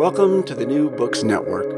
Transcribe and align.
Welcome 0.00 0.44
to 0.44 0.54
the 0.54 0.64
New 0.64 0.88
Books 0.88 1.22
Network. 1.22 1.68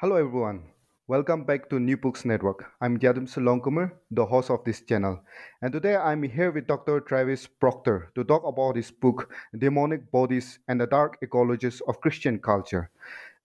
Hello 0.00 0.16
everyone. 0.16 0.62
Welcome 1.06 1.44
back 1.44 1.68
to 1.68 1.78
New 1.78 1.98
Books 1.98 2.24
Network. 2.24 2.64
I'm 2.80 2.98
Yadam 2.98 3.28
Salonkumar, 3.28 3.92
the 4.10 4.24
host 4.24 4.48
of 4.48 4.64
this 4.64 4.80
channel. 4.80 5.20
And 5.60 5.70
today 5.70 5.96
I'm 5.96 6.22
here 6.22 6.50
with 6.50 6.66
Dr. 6.66 7.00
Travis 7.00 7.46
Proctor 7.46 8.08
to 8.14 8.24
talk 8.24 8.42
about 8.46 8.76
his 8.76 8.90
book, 8.90 9.28
Demonic 9.58 10.10
Bodies 10.10 10.60
and 10.66 10.80
the 10.80 10.86
Dark 10.86 11.20
Ecologies 11.20 11.82
of 11.86 12.00
Christian 12.00 12.38
Culture. 12.38 12.88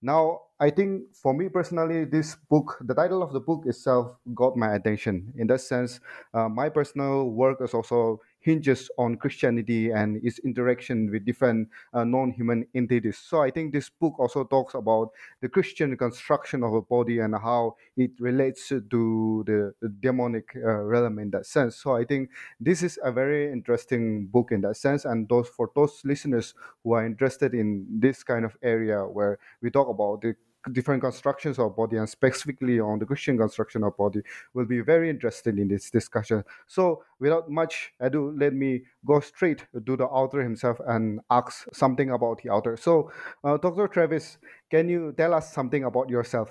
Now, 0.02 0.44
I 0.58 0.70
think 0.70 1.14
for 1.14 1.34
me 1.34 1.50
personally, 1.50 2.06
this 2.06 2.38
book, 2.50 2.78
the 2.80 2.94
title 2.94 3.22
of 3.22 3.34
the 3.34 3.42
book 3.42 3.64
itself 3.66 4.16
got 4.34 4.56
my 4.56 4.76
attention. 4.76 5.34
In 5.36 5.48
that 5.48 5.60
sense, 5.60 6.00
uh, 6.34 6.48
my 6.48 6.70
personal 6.70 7.30
work 7.30 7.60
is 7.60 7.74
also 7.74 8.22
hinges 8.44 8.90
on 8.98 9.16
Christianity 9.16 9.90
and 9.92 10.24
its 10.24 10.40
interaction 10.40 11.10
with 11.10 11.26
different 11.26 11.70
uh, 11.94 12.04
non-human 12.04 12.68
entities. 12.76 13.18
So 13.18 13.42
I 13.42 13.50
think 13.50 13.74
this 13.74 13.90
book 13.90 14.20
also 14.20 14.44
talks 14.44 14.74
about 14.76 15.12
the 15.42 15.50
Christian 15.50 15.98
construction 15.98 16.64
of 16.64 16.74
a 16.74 16.82
body 16.82 17.20
and 17.20 17.34
how 17.34 17.76
it 17.98 18.12
relates 18.20 18.68
to 18.70 19.44
the, 19.48 19.74
demonic 20.00 20.50
uh, 20.56 20.60
realm 20.60 21.20
in 21.20 21.32
that 21.32 21.46
sense. 21.46 21.78
So 21.78 21.96
I 21.96 22.04
think 22.04 22.30
this 22.60 22.84
is 22.84 23.00
a 23.04 23.12
very 23.12 23.52
interesting 23.52 24.28
book 24.28 24.52
in 24.52 24.62
that 24.62 24.76
sense. 24.76 25.06
And 25.06 25.28
those 25.30 25.48
for 25.48 25.72
those 25.76 26.02
listeners 26.04 26.54
who 26.84 26.94
are 26.94 27.06
interested 27.06 27.54
in 27.54 27.86
this 27.90 28.24
kind 28.24 28.44
of 28.44 28.58
area 28.62 29.00
where 29.00 29.40
we 29.62 29.70
talk 29.70 29.88
about 29.88 30.22
the 30.22 30.36
different 30.72 31.02
constructions 31.02 31.60
of 31.60 31.76
body 31.76 31.98
and 31.98 32.08
specifically 32.08 32.80
on 32.80 33.00
the 33.00 33.06
Christian 33.06 33.38
construction 33.38 33.84
of 33.84 33.98
body 33.98 34.22
will 34.54 34.66
be 34.66 34.82
very 34.82 35.10
interested 35.10 35.60
in 35.60 35.68
this 35.68 35.90
discussion. 35.90 36.44
So 36.68 37.04
without 37.20 37.50
much 37.50 37.94
ado, 38.00 38.34
let 38.38 38.54
me 38.54 38.84
go 39.06 39.20
straight 39.20 39.66
to 39.74 39.98
the 39.98 40.06
author 40.06 40.42
himself 40.42 40.80
and 40.88 41.20
ask 41.30 41.66
something 41.74 42.12
about 42.12 42.42
the 42.42 42.50
author. 42.50 42.78
So 42.78 43.12
uh, 43.44 43.58
Dr. 43.58 43.88
Travis, 43.88 44.38
can 44.70 44.88
you 44.88 45.14
tell 45.18 45.34
us 45.34 45.54
something 45.54 45.84
about 45.84 46.10
yourself? 46.10 46.50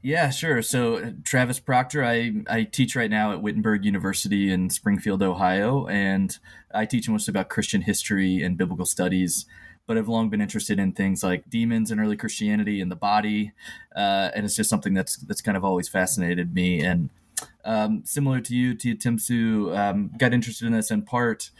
Yeah, 0.00 0.30
sure. 0.30 0.62
So 0.62 1.12
Travis 1.24 1.58
Proctor, 1.58 2.04
I, 2.04 2.32
I 2.48 2.62
teach 2.62 2.94
right 2.94 3.10
now 3.10 3.32
at 3.32 3.42
Wittenberg 3.42 3.84
University 3.84 4.50
in 4.50 4.70
Springfield, 4.70 5.22
Ohio, 5.22 5.88
and 5.88 6.38
I 6.72 6.86
teach 6.86 7.08
mostly 7.08 7.32
about 7.32 7.48
Christian 7.48 7.82
history 7.82 8.40
and 8.40 8.56
biblical 8.56 8.86
studies 8.86 9.44
but 9.88 9.96
I've 9.96 10.06
long 10.06 10.28
been 10.28 10.42
interested 10.42 10.78
in 10.78 10.92
things 10.92 11.24
like 11.24 11.48
demons 11.48 11.90
and 11.90 11.98
early 11.98 12.16
Christianity 12.16 12.82
and 12.82 12.92
the 12.92 12.96
body, 12.96 13.52
uh, 13.96 14.30
and 14.34 14.44
it's 14.44 14.54
just 14.54 14.70
something 14.70 14.94
that's 14.94 15.16
that's 15.16 15.40
kind 15.40 15.56
of 15.56 15.64
always 15.64 15.88
fascinated 15.88 16.54
me. 16.54 16.84
And 16.84 17.08
um, 17.64 18.02
similar 18.04 18.40
to 18.42 18.54
you, 18.54 18.74
Tia 18.74 18.96
Timsu, 18.96 19.76
um, 19.76 20.10
got 20.18 20.34
interested 20.34 20.66
in 20.66 20.72
this 20.74 20.90
in 20.90 21.02
part 21.02 21.50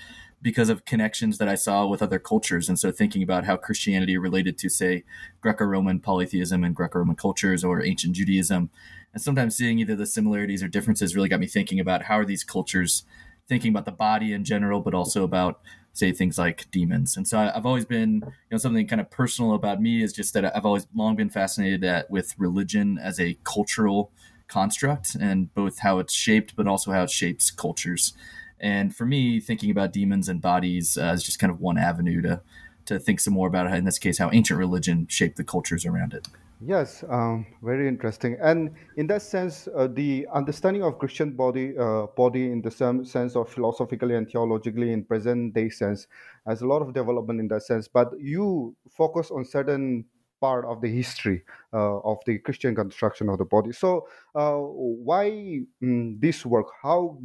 because 0.43 0.69
of 0.69 0.85
connections 0.85 1.39
that 1.39 1.49
I 1.49 1.55
saw 1.57 1.87
with 1.87 2.03
other 2.03 2.19
cultures, 2.19 2.69
and 2.69 2.79
so 2.79 2.93
thinking 2.93 3.23
about 3.23 3.45
how 3.47 3.57
Christianity 3.57 4.19
related 4.19 4.59
to, 4.59 4.69
say, 4.69 5.05
Greco-Roman 5.41 5.99
polytheism 5.99 6.63
and 6.63 6.77
Greco-Roman 6.77 7.17
cultures 7.17 7.65
or 7.65 7.83
ancient 7.83 8.15
Judaism, 8.15 8.71
and 9.15 9.23
sometimes 9.23 9.57
seeing 9.57 9.79
either 9.79 9.97
the 9.97 10.07
similarities 10.07 10.63
or 10.63 10.69
differences 10.69 11.17
really 11.17 11.31
got 11.31 11.41
me 11.41 11.47
thinking 11.47 11.81
about 11.81 12.03
how 12.05 12.19
are 12.19 12.27
these 12.27 12.45
cultures 12.45 13.05
thinking 13.49 13.71
about 13.71 13.87
the 13.87 13.91
body 13.91 14.33
in 14.35 14.45
general, 14.45 14.81
but 14.81 14.95
also 14.95 15.25
about 15.25 15.61
say 15.99 16.13
things 16.13 16.39
like 16.39 16.71
demons. 16.71 17.17
And 17.17 17.27
so 17.27 17.39
I've 17.39 17.67
always 17.67 17.85
been, 17.85 18.23
you 18.25 18.51
know, 18.53 18.59
something 18.59 18.87
kind 18.87 19.01
of 19.01 19.11
personal 19.11 19.55
about 19.55 19.81
me 19.81 20.03
is 20.03 20.13
just 20.13 20.33
that 20.35 20.57
I've 20.57 20.65
always 20.65 20.87
long 20.95 21.17
been 21.17 21.31
fascinated 21.31 21.85
at, 21.85 22.11
with 22.11 22.35
religion 22.39 22.99
as 22.99 23.19
a 23.19 23.37
cultural 23.45 24.13
construct 24.47 25.15
and 25.15 25.53
both 25.55 25.81
how 25.81 25.99
it's 25.99 26.15
shaped, 26.15 26.55
but 26.57 26.67
also 26.67 26.93
how 26.93 27.03
it 27.03 27.11
shapes 27.11 27.51
cultures. 27.51 28.15
And 28.61 28.95
for 28.95 29.07
me, 29.07 29.41
thinking 29.41 29.71
about 29.71 29.93
demons 29.93 30.29
and 30.29 30.41
bodies 30.41 30.97
uh, 30.97 31.13
is 31.15 31.23
just 31.23 31.39
kind 31.39 31.51
of 31.51 31.61
one 31.61 31.79
avenue 31.79 32.23
to 32.23 32.41
to 32.87 32.99
think 32.99 33.21
some 33.21 33.35
more 33.35 33.47
about, 33.47 33.73
in 33.75 33.85
this 33.85 33.99
case, 33.99 34.17
how 34.17 34.31
ancient 34.33 34.59
religion 34.59 35.07
shaped 35.11 35.37
the 35.37 35.45
cultures 35.45 35.85
around 35.85 36.15
it. 36.15 36.27
Yes, 36.61 37.05
um, 37.09 37.47
very 37.63 37.87
interesting. 37.87 38.37
And 38.43 38.75
in 38.97 39.07
that 39.07 39.23
sense, 39.23 39.69
uh, 39.77 39.87
the 39.87 40.27
understanding 40.35 40.83
of 40.83 40.99
Christian 40.99 41.31
body, 41.37 41.79
uh, 41.79 42.07
body 42.17 42.51
in 42.51 42.63
the 42.63 42.71
same 42.71 43.05
sense 43.05 43.37
of 43.37 43.49
philosophically 43.49 44.17
and 44.17 44.29
theologically 44.29 44.93
in 44.93 45.05
present 45.05 45.55
day 45.55 45.69
sense, 45.69 46.09
has 46.49 46.63
a 46.63 46.67
lot 46.67 46.83
of 46.83 46.93
development 46.95 47.39
in 47.39 47.47
that 47.49 47.63
sense. 47.63 47.87
But 47.87 48.09
you 48.19 48.75
focus 48.91 49.31
on 49.31 49.45
certain 49.45 50.05
part 50.41 50.65
of 50.65 50.81
the 50.81 50.89
history 50.89 51.45
uh, 51.73 51.99
of 52.01 52.19
the 52.27 52.39
Christian 52.39 52.75
construction 52.75 53.29
of 53.29 53.39
the 53.39 53.45
body. 53.45 53.71
So, 53.71 54.09
uh, 54.35 54.57
why 54.57 55.61
mm, 55.81 56.21
this 56.21 56.45
work? 56.45 56.67
How 56.83 57.19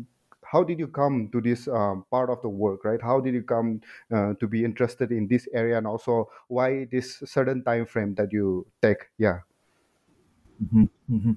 how 0.53 0.63
did 0.63 0.79
you 0.79 0.87
come 0.87 1.29
to 1.33 1.41
this 1.41 1.67
um, 1.67 2.05
part 2.11 2.29
of 2.29 2.41
the 2.43 2.49
work 2.49 2.85
right 2.85 3.01
how 3.01 3.19
did 3.19 3.33
you 3.33 3.41
come 3.41 3.81
uh, 4.13 4.33
to 4.39 4.47
be 4.47 4.63
interested 4.63 5.11
in 5.11 5.27
this 5.27 5.47
area 5.53 5.77
and 5.77 5.87
also 5.87 6.29
why 6.47 6.85
this 6.91 7.23
certain 7.25 7.63
time 7.63 7.85
frame 7.85 8.13
that 8.13 8.31
you 8.31 8.65
take 8.81 9.09
yeah 9.17 9.39
mm-hmm. 10.63 10.85
Mm-hmm. 11.11 11.33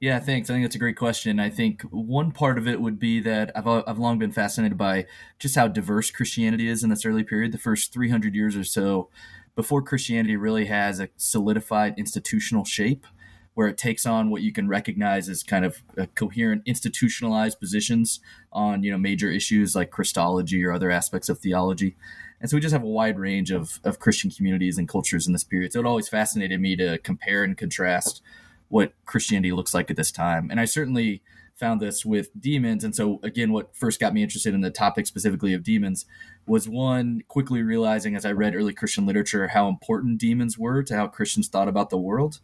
Yeah, 0.00 0.18
thanks. 0.18 0.50
I 0.50 0.54
think 0.54 0.64
that's 0.64 0.74
a 0.74 0.80
great 0.80 0.96
question. 0.96 1.38
I 1.38 1.48
think 1.48 1.82
one 1.82 2.32
part 2.32 2.58
of 2.58 2.66
it 2.66 2.80
would 2.80 2.98
be 2.98 3.20
that 3.20 3.52
I've, 3.54 3.68
I've 3.68 4.00
long 4.00 4.18
been 4.18 4.32
fascinated 4.32 4.76
by 4.76 5.06
just 5.38 5.54
how 5.54 5.68
diverse 5.68 6.10
Christianity 6.10 6.66
is 6.66 6.82
in 6.82 6.90
this 6.90 7.06
early 7.06 7.22
period, 7.22 7.52
the 7.52 7.58
first 7.58 7.92
300 7.92 8.34
years 8.34 8.56
or 8.56 8.64
so, 8.64 9.10
before 9.54 9.80
Christianity 9.80 10.34
really 10.34 10.64
has 10.64 10.98
a 10.98 11.08
solidified 11.16 11.94
institutional 11.96 12.64
shape 12.64 13.06
where 13.54 13.68
it 13.68 13.76
takes 13.76 14.06
on 14.06 14.30
what 14.30 14.42
you 14.42 14.52
can 14.52 14.68
recognize 14.68 15.28
as 15.28 15.42
kind 15.42 15.64
of 15.64 15.82
uh, 15.98 16.06
coherent 16.14 16.62
institutionalized 16.64 17.60
positions 17.60 18.20
on 18.52 18.82
you 18.82 18.90
know 18.90 18.98
major 18.98 19.30
issues 19.30 19.74
like 19.74 19.90
Christology 19.90 20.64
or 20.64 20.72
other 20.72 20.90
aspects 20.90 21.28
of 21.28 21.38
theology. 21.38 21.96
And 22.40 22.50
so 22.50 22.56
we 22.56 22.60
just 22.60 22.72
have 22.72 22.82
a 22.82 22.88
wide 22.88 23.20
range 23.20 23.52
of, 23.52 23.78
of 23.84 24.00
Christian 24.00 24.28
communities 24.28 24.76
and 24.76 24.88
cultures 24.88 25.28
in 25.28 25.32
this 25.32 25.44
period. 25.44 25.72
So 25.72 25.78
it 25.78 25.86
always 25.86 26.08
fascinated 26.08 26.60
me 26.60 26.74
to 26.74 26.98
compare 26.98 27.44
and 27.44 27.56
contrast 27.56 28.20
what 28.68 28.94
Christianity 29.06 29.52
looks 29.52 29.72
like 29.72 29.90
at 29.90 29.96
this 29.96 30.10
time. 30.10 30.50
And 30.50 30.58
I 30.58 30.64
certainly 30.64 31.22
found 31.54 31.80
this 31.80 32.04
with 32.04 32.30
demons. 32.40 32.82
And 32.82 32.96
so, 32.96 33.20
again, 33.22 33.52
what 33.52 33.76
first 33.76 34.00
got 34.00 34.12
me 34.12 34.22
interested 34.22 34.54
in 34.54 34.62
the 34.62 34.70
topic 34.70 35.06
specifically 35.06 35.54
of 35.54 35.62
demons 35.62 36.06
was 36.46 36.68
one, 36.68 37.22
quickly 37.28 37.62
realizing 37.62 38.16
as 38.16 38.24
I 38.24 38.32
read 38.32 38.56
early 38.56 38.72
Christian 38.72 39.06
literature 39.06 39.46
how 39.48 39.68
important 39.68 40.18
demons 40.18 40.58
were 40.58 40.82
to 40.82 40.96
how 40.96 41.06
Christians 41.06 41.46
thought 41.46 41.68
about 41.68 41.90
the 41.90 41.98
world 41.98 42.40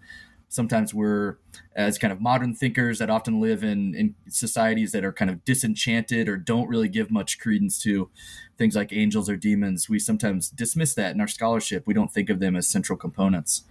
sometimes 0.48 0.94
we're 0.94 1.36
as 1.76 1.98
kind 1.98 2.12
of 2.12 2.20
modern 2.20 2.54
thinkers 2.54 2.98
that 2.98 3.10
often 3.10 3.41
live 3.41 3.62
in, 3.62 3.94
in 3.94 4.14
societies 4.28 4.92
that 4.92 5.04
are 5.04 5.12
kind 5.12 5.31
of 5.31 5.44
disenchanted 5.44 6.28
or 6.28 6.36
don't 6.36 6.69
really 6.69 6.88
give 6.88 7.10
much 7.10 7.38
credence 7.38 7.81
to 7.82 8.10
things 8.56 8.75
like 8.75 8.92
angels 8.92 9.28
or 9.28 9.37
demons 9.37 9.88
we 9.88 9.98
sometimes 9.98 10.48
dismiss 10.50 10.94
that 10.94 11.14
in 11.14 11.20
our 11.20 11.28
scholarship. 11.28 11.84
We 11.87 11.94
don't 11.94 12.12
think 12.12 12.31
of 12.31 12.41
them 12.41 12.56
as 12.56 12.66
central 12.66 12.97
components. 12.97 13.64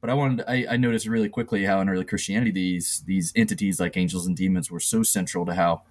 But 0.00 0.10
i 0.10 0.14
wanted 0.14 0.44
I, 0.46 0.66
I 0.70 0.76
noticed 0.76 1.06
really 1.06 1.28
quickly 1.28 1.64
how 1.64 1.80
in 1.80 1.88
early 1.88 2.04
christianity 2.04 2.50
these 2.50 3.02
these 3.06 3.32
entities 3.34 3.80
like 3.80 3.96
angels 3.96 4.26
and 4.26 4.36
demons 4.36 4.70
were 4.70 4.78
so 4.78 5.02
central 5.02 5.46
to 5.46 5.54
how 5.54 5.82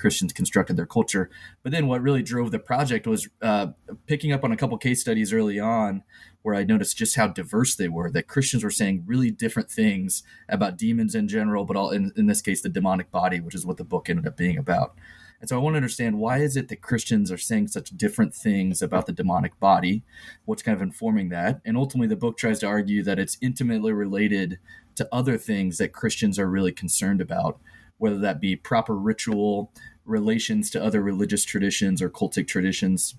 Christians 0.00 0.32
constructed 0.32 0.76
their 0.76 0.86
culture. 0.86 1.30
But 1.62 1.72
then 1.72 1.86
what 1.86 2.02
really 2.02 2.22
drove 2.22 2.50
the 2.50 2.58
project 2.58 3.06
was 3.06 3.28
uh, 3.42 3.68
picking 4.06 4.32
up 4.32 4.42
on 4.42 4.50
a 4.50 4.56
couple 4.56 4.76
case 4.78 5.00
studies 5.00 5.32
early 5.32 5.60
on 5.60 6.02
where 6.42 6.54
I 6.54 6.64
noticed 6.64 6.96
just 6.96 7.16
how 7.16 7.28
diverse 7.28 7.76
they 7.76 7.88
were. 7.88 8.10
That 8.10 8.26
Christians 8.26 8.64
were 8.64 8.70
saying 8.70 9.04
really 9.06 9.30
different 9.30 9.70
things 9.70 10.22
about 10.48 10.78
demons 10.78 11.14
in 11.14 11.28
general, 11.28 11.64
but 11.64 11.76
all 11.76 11.90
in, 11.90 12.12
in 12.16 12.26
this 12.26 12.40
case, 12.40 12.62
the 12.62 12.70
demonic 12.70 13.10
body, 13.10 13.40
which 13.40 13.54
is 13.54 13.66
what 13.66 13.76
the 13.76 13.84
book 13.84 14.08
ended 14.08 14.26
up 14.26 14.36
being 14.36 14.56
about. 14.56 14.94
And 15.40 15.48
so 15.48 15.56
I 15.56 15.60
want 15.60 15.74
to 15.74 15.78
understand 15.78 16.18
why 16.18 16.38
is 16.38 16.56
it 16.56 16.68
that 16.68 16.82
Christians 16.82 17.32
are 17.32 17.38
saying 17.38 17.68
such 17.68 17.90
different 17.90 18.34
things 18.34 18.82
about 18.82 19.06
the 19.06 19.12
demonic 19.12 19.58
body? 19.58 20.02
What's 20.44 20.62
kind 20.62 20.76
of 20.76 20.82
informing 20.82 21.30
that? 21.30 21.60
And 21.64 21.76
ultimately, 21.76 22.08
the 22.08 22.16
book 22.16 22.36
tries 22.36 22.58
to 22.60 22.66
argue 22.66 23.02
that 23.04 23.18
it's 23.18 23.38
intimately 23.40 23.92
related 23.92 24.58
to 24.96 25.08
other 25.10 25.38
things 25.38 25.78
that 25.78 25.94
Christians 25.94 26.38
are 26.38 26.48
really 26.48 26.72
concerned 26.72 27.22
about, 27.22 27.58
whether 27.96 28.18
that 28.18 28.40
be 28.40 28.54
proper 28.54 28.94
ritual, 28.94 29.72
relations 30.04 30.70
to 30.70 30.82
other 30.82 31.02
religious 31.02 31.44
traditions 31.44 32.00
or 32.02 32.10
cultic 32.10 32.46
traditions, 32.46 33.14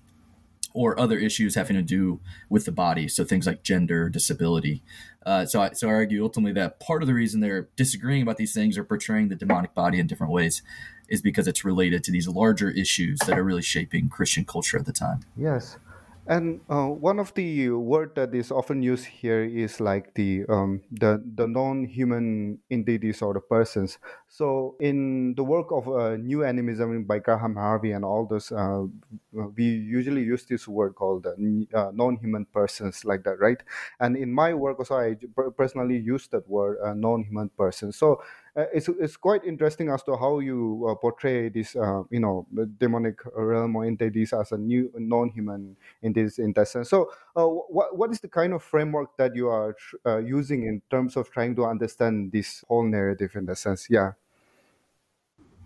or 0.74 0.98
other 0.98 1.18
issues 1.18 1.54
having 1.54 1.76
to 1.76 1.82
do 1.82 2.20
with 2.48 2.64
the 2.64 2.72
body. 2.72 3.08
So 3.08 3.24
things 3.24 3.46
like 3.46 3.62
gender, 3.62 4.08
disability. 4.08 4.82
Uh, 5.24 5.44
so, 5.44 5.60
I, 5.60 5.72
so 5.72 5.88
I 5.88 5.92
argue 5.92 6.22
ultimately 6.22 6.52
that 6.54 6.80
part 6.80 7.02
of 7.02 7.06
the 7.06 7.14
reason 7.14 7.40
they're 7.40 7.68
disagreeing 7.76 8.22
about 8.22 8.38
these 8.38 8.54
things 8.54 8.78
or 8.78 8.84
portraying 8.84 9.28
the 9.28 9.36
demonic 9.36 9.74
body 9.74 9.98
in 9.98 10.06
different 10.06 10.32
ways 10.32 10.62
is 11.08 11.20
because 11.20 11.46
it's 11.46 11.64
related 11.64 12.02
to 12.04 12.10
these 12.10 12.26
larger 12.26 12.70
issues 12.70 13.18
that 13.26 13.38
are 13.38 13.44
really 13.44 13.62
shaping 13.62 14.08
Christian 14.08 14.44
culture 14.44 14.78
at 14.78 14.86
the 14.86 14.92
time. 14.92 15.20
Yes. 15.36 15.76
And 16.24 16.60
uh, 16.70 16.86
one 16.86 17.18
of 17.18 17.34
the 17.34 17.70
word 17.70 18.14
that 18.14 18.32
is 18.32 18.52
often 18.52 18.80
used 18.80 19.06
here 19.06 19.42
is 19.42 19.80
like 19.80 20.14
the 20.14 20.44
um, 20.48 20.80
the 20.92 21.18
the 21.18 21.48
non-human 21.48 22.60
entities 22.70 23.22
or 23.22 23.34
the 23.34 23.40
persons. 23.40 23.98
So 24.28 24.76
in 24.78 25.34
the 25.34 25.42
work 25.42 25.72
of 25.72 25.88
uh, 25.88 26.16
new 26.16 26.44
animism 26.44 27.02
by 27.04 27.18
Graham 27.18 27.56
Harvey 27.56 27.90
and 27.90 28.04
all 28.04 28.24
those, 28.26 28.52
uh, 28.52 28.84
we 29.32 29.64
usually 29.64 30.22
use 30.22 30.44
this 30.46 30.68
word 30.68 30.94
called 30.94 31.26
uh, 31.26 31.90
non-human 31.92 32.46
persons 32.54 33.04
like 33.04 33.24
that, 33.24 33.40
right? 33.40 33.60
And 33.98 34.16
in 34.16 34.32
my 34.32 34.54
work 34.54 34.78
also, 34.78 34.94
I 34.98 35.16
personally 35.56 35.98
use 35.98 36.28
that 36.28 36.48
word 36.48 36.78
uh, 36.84 36.94
non-human 36.94 37.48
person. 37.58 37.90
So 37.90 38.22
uh, 38.22 38.24
it's 38.54 38.88
it's 38.88 39.16
quite 39.16 39.44
interesting 39.44 39.88
as 39.88 40.02
to 40.02 40.16
how 40.16 40.38
you 40.40 40.86
uh, 40.88 40.94
portray 40.94 41.48
this 41.48 41.74
uh, 41.74 42.02
you 42.10 42.20
know 42.20 42.46
demonic 42.78 43.18
realm 43.34 43.76
or 43.76 43.84
entities 43.84 44.32
as 44.32 44.52
a 44.52 44.58
new 44.58 44.92
non-human 44.94 45.76
in 46.02 46.12
this 46.12 46.38
in 46.38 46.52
that 46.52 46.68
sense. 46.68 46.90
So, 46.90 47.10
uh, 47.34 47.46
what 47.46 47.96
what 47.96 48.10
is 48.10 48.20
the 48.20 48.28
kind 48.28 48.52
of 48.52 48.62
framework 48.62 49.16
that 49.16 49.34
you 49.34 49.48
are 49.48 49.74
uh, 50.04 50.18
using 50.18 50.64
in 50.64 50.82
terms 50.90 51.16
of 51.16 51.30
trying 51.30 51.56
to 51.56 51.64
understand 51.64 52.32
this 52.32 52.64
whole 52.68 52.84
narrative 52.84 53.34
in 53.36 53.46
that 53.46 53.56
sense? 53.56 53.88
Yeah. 53.88 54.12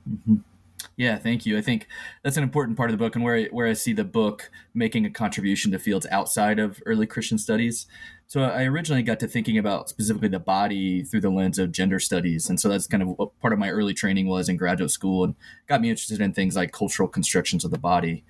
Mm-hmm. 0.08 0.36
Yeah, 0.96 1.18
thank 1.18 1.44
you. 1.44 1.58
I 1.58 1.60
think 1.60 1.88
that's 2.22 2.38
an 2.38 2.42
important 2.42 2.78
part 2.78 2.88
of 2.88 2.96
the 2.96 3.04
book, 3.04 3.16
and 3.16 3.24
where 3.24 3.44
where 3.48 3.66
I 3.66 3.74
see 3.74 3.92
the 3.92 4.04
book 4.04 4.50
making 4.72 5.04
a 5.04 5.10
contribution 5.10 5.70
to 5.72 5.78
fields 5.78 6.06
outside 6.10 6.58
of 6.58 6.82
early 6.86 7.06
Christian 7.06 7.36
studies. 7.36 7.86
So 8.28 8.42
I 8.42 8.64
originally 8.64 9.02
got 9.02 9.20
to 9.20 9.28
thinking 9.28 9.58
about 9.58 9.90
specifically 9.90 10.28
the 10.28 10.40
body 10.40 11.04
through 11.04 11.20
the 11.20 11.30
lens 11.30 11.58
of 11.58 11.70
gender 11.70 12.00
studies, 12.00 12.48
and 12.48 12.58
so 12.58 12.70
that's 12.70 12.86
kind 12.86 13.02
of 13.02 13.10
what 13.10 13.38
part 13.40 13.52
of 13.52 13.58
my 13.58 13.68
early 13.68 13.92
training 13.92 14.26
was 14.26 14.48
in 14.48 14.56
graduate 14.56 14.90
school, 14.90 15.24
and 15.24 15.34
got 15.66 15.82
me 15.82 15.90
interested 15.90 16.22
in 16.22 16.32
things 16.32 16.56
like 16.56 16.72
cultural 16.72 17.08
constructions 17.08 17.62
of 17.62 17.70
the 17.70 17.78
body. 17.78 18.24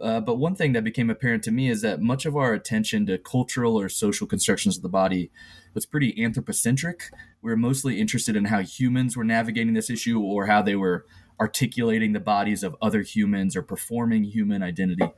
Uh, 0.00 0.20
but 0.20 0.36
one 0.36 0.54
thing 0.54 0.72
that 0.72 0.84
became 0.84 1.10
apparent 1.10 1.42
to 1.44 1.52
me 1.52 1.68
is 1.68 1.82
that 1.82 2.00
much 2.00 2.26
of 2.26 2.36
our 2.36 2.52
attention 2.52 3.06
to 3.06 3.18
cultural 3.18 3.78
or 3.78 3.88
social 3.88 4.26
constructions 4.26 4.76
of 4.76 4.82
the 4.82 4.88
body 4.88 5.30
was 5.72 5.86
pretty 5.86 6.22
anthropocentric. 6.22 7.10
We 7.42 7.50
were 7.50 7.56
mostly 7.56 8.00
interested 8.00 8.34
in 8.36 8.46
how 8.46 8.60
humans 8.60 9.16
were 9.16 9.24
navigating 9.24 9.74
this 9.74 9.90
issue 9.90 10.20
or 10.20 10.46
how 10.46 10.62
they 10.62 10.74
were 10.74 11.06
articulating 11.40 12.12
the 12.12 12.20
bodies 12.20 12.62
of 12.62 12.76
other 12.80 13.02
humans 13.02 13.56
or 13.56 13.62
performing 13.62 14.24
human 14.24 14.62
identity. 14.62 15.10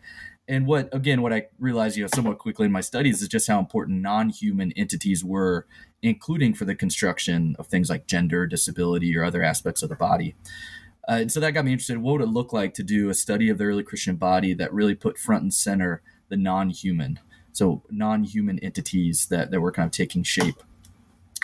And 0.49 0.67
what 0.67 0.95
again, 0.95 1.23
what 1.23 1.33
I 1.33 1.47
realized, 1.59 1.97
you 1.97 2.05
know, 2.05 2.11
somewhat 2.15 2.39
quickly 2.39 2.67
in 2.67 2.73
my 2.73 2.81
studies 2.81 3.21
is 3.21 3.29
just 3.29 3.49
how 3.49 3.59
important 3.59 4.01
non-human 4.01 4.73
entities 4.73 5.25
were, 5.25 5.67
including 6.03 6.55
for 6.55 6.65
the 6.65 6.75
construction 6.75 7.57
of 7.59 7.67
things 7.67 7.91
like 7.91 8.07
gender, 8.07 8.47
disability, 8.47 9.17
or 9.17 9.25
other 9.25 9.43
aspects 9.43 9.83
of 9.83 9.89
the 9.89 9.97
body. 9.97 10.37
Uh, 11.09 11.19
and 11.21 11.33
so 11.33 11.41
that 11.41 11.53
got 11.53 11.65
me 11.65 11.73
interested. 11.73 11.99
What 11.99 12.13
would 12.13 12.23
it 12.23 12.29
look 12.29 12.53
like 12.53 12.75
to 12.75 12.83
do 12.83 13.09
a 13.09 13.15
study 13.15 13.49
of 13.49 13.59
the 13.59 13.65
early 13.65 13.83
Christian 13.83 14.17
body 14.17 14.55
that 14.55 14.73
really 14.73 14.95
put 14.95 15.19
front 15.19 15.43
and 15.43 15.55
center 15.55 16.03
the 16.29 16.37
non-human, 16.37 17.19
so 17.53 17.83
non-human 17.91 18.59
entities 18.61 19.27
that 19.27 19.51
that 19.51 19.61
were 19.61 19.73
kind 19.73 19.87
of 19.87 19.93
taking 19.93 20.23
shape 20.23 20.63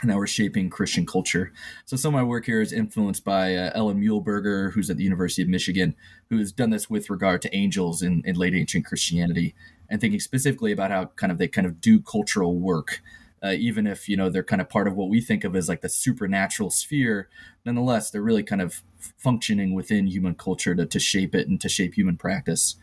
and 0.02 0.10
that 0.10 0.18
were 0.18 0.26
shaping 0.26 0.68
Christian 0.68 1.06
culture. 1.06 1.52
So 1.86 1.96
some 1.96 2.14
of 2.14 2.18
my 2.18 2.24
work 2.24 2.44
here 2.44 2.60
is 2.60 2.72
influenced 2.72 3.24
by 3.24 3.54
uh, 3.54 3.70
Ellen 3.74 4.00
Muehlberger, 4.00 4.72
who's 4.72 4.90
at 4.90 4.96
the 4.96 5.04
University 5.04 5.42
of 5.42 5.48
Michigan, 5.48 5.94
who 6.28 6.38
has 6.38 6.52
done 6.52 6.70
this 6.70 6.90
with 6.90 7.08
regard 7.08 7.40
to 7.42 7.56
angels 7.56 8.02
in, 8.02 8.22
in 8.26 8.36
late 8.36 8.54
ancient 8.54 8.84
Christianity, 8.84 9.54
and 9.88 10.00
thinking 10.00 10.20
specifically 10.20 10.72
about 10.72 10.90
how 10.90 11.06
kind 11.16 11.30
of 11.30 11.38
they 11.38 11.48
kind 11.48 11.66
of 11.66 11.80
do 11.80 12.00
cultural 12.00 12.58
work. 12.58 13.00
Uh, 13.44 13.54
even 13.58 13.88
if 13.88 14.08
you 14.08 14.16
know 14.16 14.28
they're 14.28 14.44
kind 14.44 14.62
of 14.62 14.68
part 14.68 14.86
of 14.86 14.94
what 14.94 15.08
we 15.08 15.20
think 15.20 15.42
of 15.42 15.56
as 15.56 15.68
like 15.68 15.80
the 15.80 15.88
supernatural 15.88 16.70
sphere, 16.70 17.28
nonetheless 17.64 18.10
they're 18.10 18.22
really 18.22 18.44
kind 18.44 18.62
of 18.62 18.82
functioning 19.18 19.74
within 19.74 20.06
human 20.06 20.34
culture 20.34 20.76
to, 20.76 20.86
to 20.86 21.00
shape 21.00 21.34
it 21.34 21.48
and 21.48 21.60
to 21.60 21.68
shape 21.68 21.94
human 21.94 22.16
practice 22.16 22.76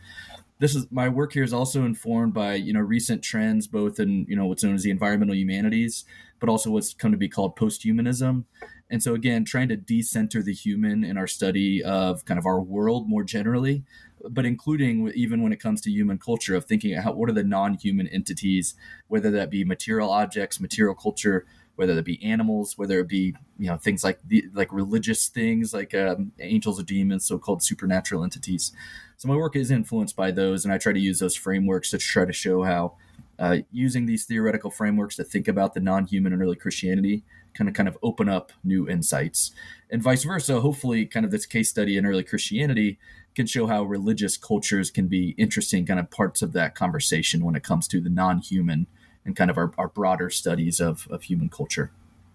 this 0.60 0.74
is 0.74 0.86
my 0.90 1.08
work 1.08 1.32
here 1.32 1.42
is 1.42 1.54
also 1.54 1.84
informed 1.84 2.34
by 2.34 2.54
you 2.54 2.72
know 2.72 2.80
recent 2.80 3.22
trends 3.22 3.66
both 3.66 3.98
in 3.98 4.26
you 4.28 4.36
know 4.36 4.44
what's 4.46 4.62
known 4.62 4.74
as 4.74 4.82
the 4.82 4.90
environmental 4.90 5.34
humanities 5.34 6.04
but 6.40 6.48
also 6.48 6.70
what's 6.70 6.94
come 6.94 7.12
to 7.12 7.18
be 7.18 7.28
called 7.28 7.54
post-humanism 7.54 8.46
and 8.90 9.02
so 9.02 9.14
again 9.14 9.44
trying 9.44 9.68
to 9.68 9.76
decenter 9.76 10.42
the 10.42 10.54
human 10.54 11.04
in 11.04 11.16
our 11.16 11.26
study 11.26 11.82
of 11.82 12.24
kind 12.24 12.38
of 12.38 12.46
our 12.46 12.60
world 12.60 13.08
more 13.08 13.22
generally 13.22 13.84
but 14.28 14.44
including 14.44 15.10
even 15.14 15.42
when 15.42 15.52
it 15.52 15.60
comes 15.60 15.80
to 15.80 15.90
human 15.90 16.18
culture 16.18 16.54
of 16.54 16.64
thinking 16.64 16.96
what 17.00 17.28
are 17.28 17.34
the 17.34 17.44
non-human 17.44 18.08
entities 18.08 18.74
whether 19.08 19.30
that 19.30 19.50
be 19.50 19.64
material 19.64 20.10
objects 20.10 20.60
material 20.60 20.94
culture 20.94 21.46
whether 21.80 21.98
it 21.98 22.04
be 22.04 22.22
animals, 22.22 22.76
whether 22.76 23.00
it 23.00 23.08
be 23.08 23.34
you 23.58 23.66
know 23.66 23.78
things 23.78 24.04
like 24.04 24.18
the 24.26 24.44
like 24.52 24.70
religious 24.70 25.28
things 25.28 25.72
like 25.72 25.94
um, 25.94 26.30
angels 26.38 26.78
or 26.78 26.82
demons, 26.82 27.24
so-called 27.24 27.62
supernatural 27.62 28.22
entities. 28.22 28.72
So 29.16 29.28
my 29.28 29.34
work 29.34 29.56
is 29.56 29.70
influenced 29.70 30.14
by 30.14 30.30
those, 30.30 30.66
and 30.66 30.74
I 30.74 30.76
try 30.76 30.92
to 30.92 31.00
use 31.00 31.20
those 31.20 31.36
frameworks 31.36 31.88
to 31.92 31.98
try 31.98 32.26
to 32.26 32.34
show 32.34 32.64
how 32.64 32.96
uh, 33.40 33.56
using 33.72 34.06
these 34.06 34.24
theoretical 34.24 34.70
frameworks 34.70 35.16
to 35.16 35.24
think 35.24 35.48
about 35.48 35.74
the 35.74 35.80
non-human 35.80 36.32
in 36.32 36.40
early 36.40 36.56
Christianity 36.56 37.24
kind 37.54 37.68
of 37.68 37.74
kind 37.74 37.88
of 37.88 37.98
open 38.02 38.28
up 38.28 38.52
new 38.62 38.88
insights, 38.88 39.52
and 39.90 40.02
vice 40.02 40.24
versa. 40.24 40.60
Hopefully, 40.60 41.06
kind 41.06 41.24
of 41.24 41.32
this 41.32 41.46
case 41.46 41.68
study 41.68 41.96
in 41.96 42.06
early 42.06 42.22
Christianity 42.22 42.98
can 43.34 43.46
show 43.46 43.66
how 43.66 43.82
religious 43.84 44.36
cultures 44.36 44.90
can 44.90 45.06
be 45.06 45.34
interesting 45.38 45.86
kind 45.86 46.00
of 46.00 46.10
parts 46.10 46.42
of 46.42 46.52
that 46.52 46.74
conversation 46.74 47.44
when 47.44 47.54
it 47.54 47.62
comes 47.62 47.86
to 47.88 48.00
the 48.00 48.10
non-human 48.10 48.86
and 49.24 49.36
kind 49.36 49.50
of 49.50 49.58
our, 49.58 49.72
our 49.78 49.88
broader 49.88 50.30
studies 50.30 50.80
of, 50.80 51.06
of 51.10 51.22
human 51.22 51.48
culture. 51.48 51.92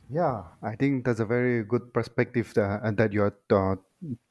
Yeah, 0.10 0.44
I 0.62 0.76
think 0.76 1.04
that's 1.04 1.20
a 1.20 1.26
very 1.26 1.64
good 1.64 1.94
perspective 1.94 2.54
that, 2.54 2.96
that 2.98 3.12
you're 3.12 3.36
uh, 3.50 3.76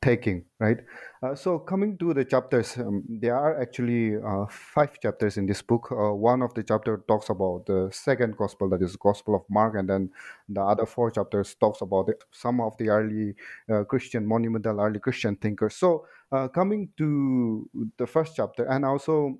taking, 0.03 0.45
right? 0.61 0.79
Uh, 1.23 1.35
so, 1.35 1.59
coming 1.59 1.97
to 1.99 2.15
the 2.15 2.25
chapters, 2.25 2.77
um, 2.79 3.03
there 3.09 3.37
are 3.37 3.61
actually 3.61 4.17
uh, 4.17 4.47
five 4.49 4.99
chapters 5.01 5.37
in 5.37 5.47
this 5.47 5.63
book. 5.63 5.91
Uh, 5.91 6.15
one 6.15 6.43
of 6.43 6.53
the 6.55 6.63
chapter 6.63 7.03
talks 7.09 7.31
about 7.31 7.67
the 7.67 7.89
second 7.93 8.37
gospel, 8.37 8.69
that 8.71 8.83
is 8.83 8.97
Gospel 8.97 9.35
of 9.35 9.43
Mark, 9.49 9.75
and 9.77 9.89
then 9.89 10.11
the 10.49 10.61
other 10.61 10.87
four 10.87 11.11
chapters 11.11 11.55
talks 11.55 11.81
about 11.81 12.07
the, 12.07 12.15
some 12.31 12.61
of 12.61 12.77
the 12.79 12.89
early 12.89 13.35
uh, 13.71 13.85
Christian, 13.85 14.27
monumental 14.27 14.81
early 14.81 15.01
Christian 15.01 15.37
thinkers. 15.37 15.77
So, 15.77 16.07
uh, 16.33 16.49
coming 16.49 16.91
to 16.99 17.69
the 17.97 18.07
first 18.07 18.37
chapter, 18.37 18.65
and 18.65 18.85
also 18.85 19.39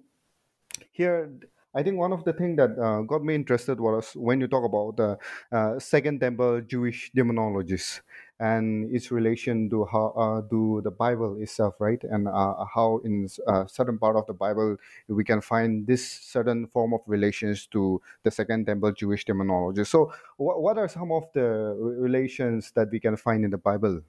here 0.93 1.31
I 1.77 1.83
think 1.83 1.99
one 1.99 2.13
of 2.13 2.23
the 2.25 2.33
things 2.33 2.57
that 2.57 2.79
uh, 2.79 3.03
got 3.03 3.25
me 3.25 3.35
interested 3.35 3.81
was 3.81 4.13
when 4.15 4.41
you 4.41 4.47
talk 4.47 4.65
about 4.65 4.97
the 4.97 5.19
uh, 5.51 5.79
Second 5.81 6.21
Temple 6.21 6.61
Jewish 6.61 7.11
demonologies 7.17 8.01
and 8.41 8.95
its 8.95 9.11
relation 9.11 9.71
to 9.71 9.85
how 9.85 10.09
uh, 10.17 10.41
the 10.41 10.91
Bible 10.91 11.37
itself, 11.41 11.77
right? 11.79 12.03
And 12.05 12.27
uh, 12.29 12.65
how 12.65 13.01
in 13.05 13.29
a 13.47 13.51
uh, 13.51 13.67
certain 13.67 13.99
part 13.99 14.17
of 14.17 14.27
the 14.27 14.35
Bible 14.35 14.77
we 15.09 15.25
can 15.25 15.41
find 15.41 15.87
this 15.87 16.07
certain 16.07 16.67
form 16.67 16.95
of 16.95 17.01
relations 17.07 17.67
to 17.69 18.01
the 18.23 18.31
Second 18.31 18.67
Temple 18.67 18.93
Jewish 18.93 19.25
demonology. 19.25 19.85
So, 19.85 20.13
wh- 20.37 20.59
what 20.59 20.79
are 20.79 20.89
some 20.89 21.13
of 21.13 21.25
the 21.33 21.75
relations 21.79 22.73
that 22.75 22.91
we 22.91 23.01
can 23.01 23.17
find 23.17 23.45
in 23.45 23.51
the 23.51 23.59
Bible? 23.59 24.03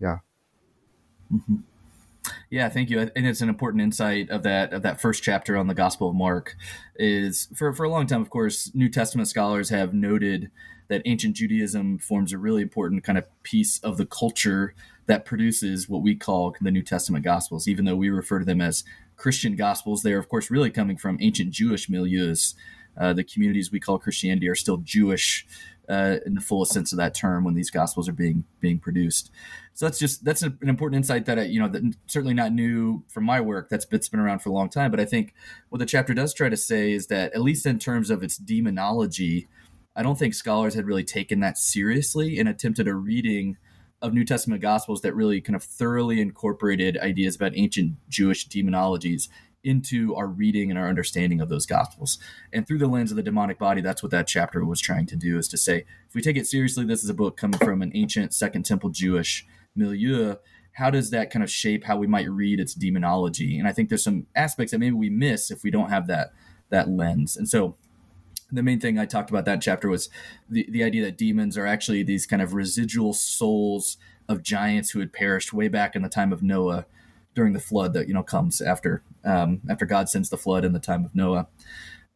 Yeah. 0.00 0.18
Mm-hmm. 1.32 1.56
Yeah, 2.50 2.68
thank 2.68 2.90
you. 2.90 2.98
And 3.14 3.26
it's 3.26 3.42
an 3.42 3.48
important 3.48 3.80
insight 3.80 4.28
of 4.28 4.42
that 4.42 4.72
of 4.72 4.82
that 4.82 5.00
first 5.00 5.22
chapter 5.22 5.56
on 5.56 5.68
the 5.68 5.74
Gospel 5.74 6.08
of 6.08 6.16
Mark. 6.16 6.56
Is 6.96 7.48
for 7.54 7.72
for 7.72 7.84
a 7.84 7.88
long 7.88 8.08
time, 8.08 8.20
of 8.20 8.28
course, 8.28 8.72
New 8.74 8.88
Testament 8.88 9.28
scholars 9.28 9.70
have 9.70 9.94
noted 9.94 10.50
that 10.88 11.02
ancient 11.04 11.36
Judaism 11.36 11.98
forms 11.98 12.32
a 12.32 12.38
really 12.38 12.62
important 12.62 13.04
kind 13.04 13.16
of 13.16 13.24
piece 13.44 13.78
of 13.78 13.96
the 13.96 14.06
culture 14.06 14.74
that 15.06 15.24
produces 15.24 15.88
what 15.88 16.02
we 16.02 16.16
call 16.16 16.56
the 16.60 16.72
New 16.72 16.82
Testament 16.82 17.24
Gospels. 17.24 17.68
Even 17.68 17.84
though 17.84 17.94
we 17.94 18.10
refer 18.10 18.40
to 18.40 18.44
them 18.44 18.60
as 18.60 18.82
Christian 19.16 19.54
Gospels, 19.54 20.02
they 20.02 20.12
are 20.12 20.18
of 20.18 20.28
course 20.28 20.50
really 20.50 20.70
coming 20.70 20.96
from 20.96 21.18
ancient 21.20 21.52
Jewish 21.52 21.86
milieus. 21.86 22.54
Uh, 22.96 23.12
the 23.12 23.24
communities 23.24 23.70
we 23.70 23.80
call 23.80 23.98
Christianity 23.98 24.48
are 24.48 24.54
still 24.54 24.78
Jewish 24.78 25.46
uh, 25.88 26.18
in 26.24 26.34
the 26.34 26.40
fullest 26.40 26.72
sense 26.72 26.92
of 26.92 26.98
that 26.98 27.14
term 27.14 27.42
when 27.44 27.54
these 27.54 27.70
gospels 27.70 28.08
are 28.08 28.12
being 28.12 28.44
being 28.60 28.78
produced. 28.78 29.30
So 29.74 29.86
that's 29.86 29.98
just 29.98 30.24
that's 30.24 30.42
an 30.42 30.56
important 30.62 30.98
insight 30.98 31.26
that 31.26 31.38
I, 31.38 31.42
you 31.42 31.60
know 31.60 31.68
that 31.68 31.82
certainly 32.06 32.34
not 32.34 32.52
new 32.52 33.02
from 33.08 33.24
my 33.24 33.40
work. 33.40 33.68
That's 33.68 33.86
it's 33.90 34.08
been 34.08 34.20
around 34.20 34.40
for 34.40 34.50
a 34.50 34.52
long 34.52 34.68
time. 34.68 34.90
But 34.90 35.00
I 35.00 35.04
think 35.04 35.34
what 35.68 35.78
the 35.78 35.86
chapter 35.86 36.14
does 36.14 36.32
try 36.32 36.48
to 36.48 36.56
say 36.56 36.92
is 36.92 37.08
that 37.08 37.32
at 37.32 37.40
least 37.40 37.66
in 37.66 37.78
terms 37.78 38.10
of 38.10 38.22
its 38.22 38.36
demonology, 38.36 39.48
I 39.96 40.02
don't 40.02 40.18
think 40.18 40.34
scholars 40.34 40.74
had 40.74 40.86
really 40.86 41.04
taken 41.04 41.40
that 41.40 41.58
seriously 41.58 42.38
and 42.38 42.48
attempted 42.48 42.86
a 42.86 42.94
reading 42.94 43.56
of 44.00 44.14
New 44.14 44.24
Testament 44.24 44.62
gospels 44.62 45.00
that 45.02 45.14
really 45.14 45.40
kind 45.40 45.56
of 45.56 45.62
thoroughly 45.62 46.20
incorporated 46.20 46.96
ideas 46.98 47.36
about 47.36 47.52
ancient 47.54 47.96
Jewish 48.08 48.48
demonologies 48.48 49.28
into 49.62 50.14
our 50.14 50.26
reading 50.26 50.70
and 50.70 50.78
our 50.78 50.88
understanding 50.88 51.40
of 51.40 51.48
those 51.48 51.66
gospels. 51.66 52.18
And 52.52 52.66
through 52.66 52.78
the 52.78 52.86
lens 52.86 53.10
of 53.10 53.16
the 53.16 53.22
demonic 53.22 53.58
body, 53.58 53.80
that's 53.80 54.02
what 54.02 54.12
that 54.12 54.26
chapter 54.26 54.64
was 54.64 54.80
trying 54.80 55.06
to 55.06 55.16
do 55.16 55.38
is 55.38 55.48
to 55.48 55.58
say, 55.58 55.84
if 56.08 56.14
we 56.14 56.22
take 56.22 56.36
it 56.36 56.46
seriously, 56.46 56.84
this 56.84 57.04
is 57.04 57.10
a 57.10 57.14
book 57.14 57.36
coming 57.36 57.58
from 57.58 57.82
an 57.82 57.92
ancient 57.94 58.32
Second 58.32 58.64
Temple 58.64 58.90
Jewish 58.90 59.46
milieu. 59.76 60.36
How 60.72 60.90
does 60.90 61.10
that 61.10 61.30
kind 61.30 61.42
of 61.42 61.50
shape 61.50 61.84
how 61.84 61.96
we 61.96 62.06
might 62.06 62.30
read 62.30 62.60
its 62.60 62.74
demonology? 62.74 63.58
And 63.58 63.68
I 63.68 63.72
think 63.72 63.88
there's 63.88 64.04
some 64.04 64.26
aspects 64.34 64.70
that 64.70 64.78
maybe 64.78 64.94
we 64.94 65.10
miss 65.10 65.50
if 65.50 65.62
we 65.62 65.70
don't 65.70 65.90
have 65.90 66.06
that 66.06 66.32
that 66.70 66.88
lens. 66.88 67.36
And 67.36 67.48
so 67.48 67.76
the 68.52 68.62
main 68.62 68.80
thing 68.80 68.98
I 68.98 69.04
talked 69.04 69.30
about 69.30 69.44
that 69.44 69.60
chapter 69.60 69.88
was 69.88 70.08
the, 70.48 70.66
the 70.70 70.84
idea 70.84 71.04
that 71.04 71.18
demons 71.18 71.58
are 71.58 71.66
actually 71.66 72.02
these 72.02 72.26
kind 72.26 72.40
of 72.40 72.54
residual 72.54 73.12
souls 73.12 73.96
of 74.28 74.42
giants 74.42 74.90
who 74.90 75.00
had 75.00 75.12
perished 75.12 75.52
way 75.52 75.68
back 75.68 75.96
in 75.96 76.02
the 76.02 76.08
time 76.08 76.32
of 76.32 76.42
Noah 76.42 76.86
during 77.34 77.52
the 77.52 77.60
flood 77.60 77.92
that 77.92 78.08
you 78.08 78.14
know 78.14 78.22
comes 78.22 78.60
after 78.60 79.02
um, 79.24 79.60
after 79.68 79.86
God 79.86 80.08
sends 80.08 80.30
the 80.30 80.36
flood 80.36 80.64
in 80.64 80.72
the 80.72 80.80
time 80.80 81.04
of 81.04 81.14
Noah. 81.14 81.48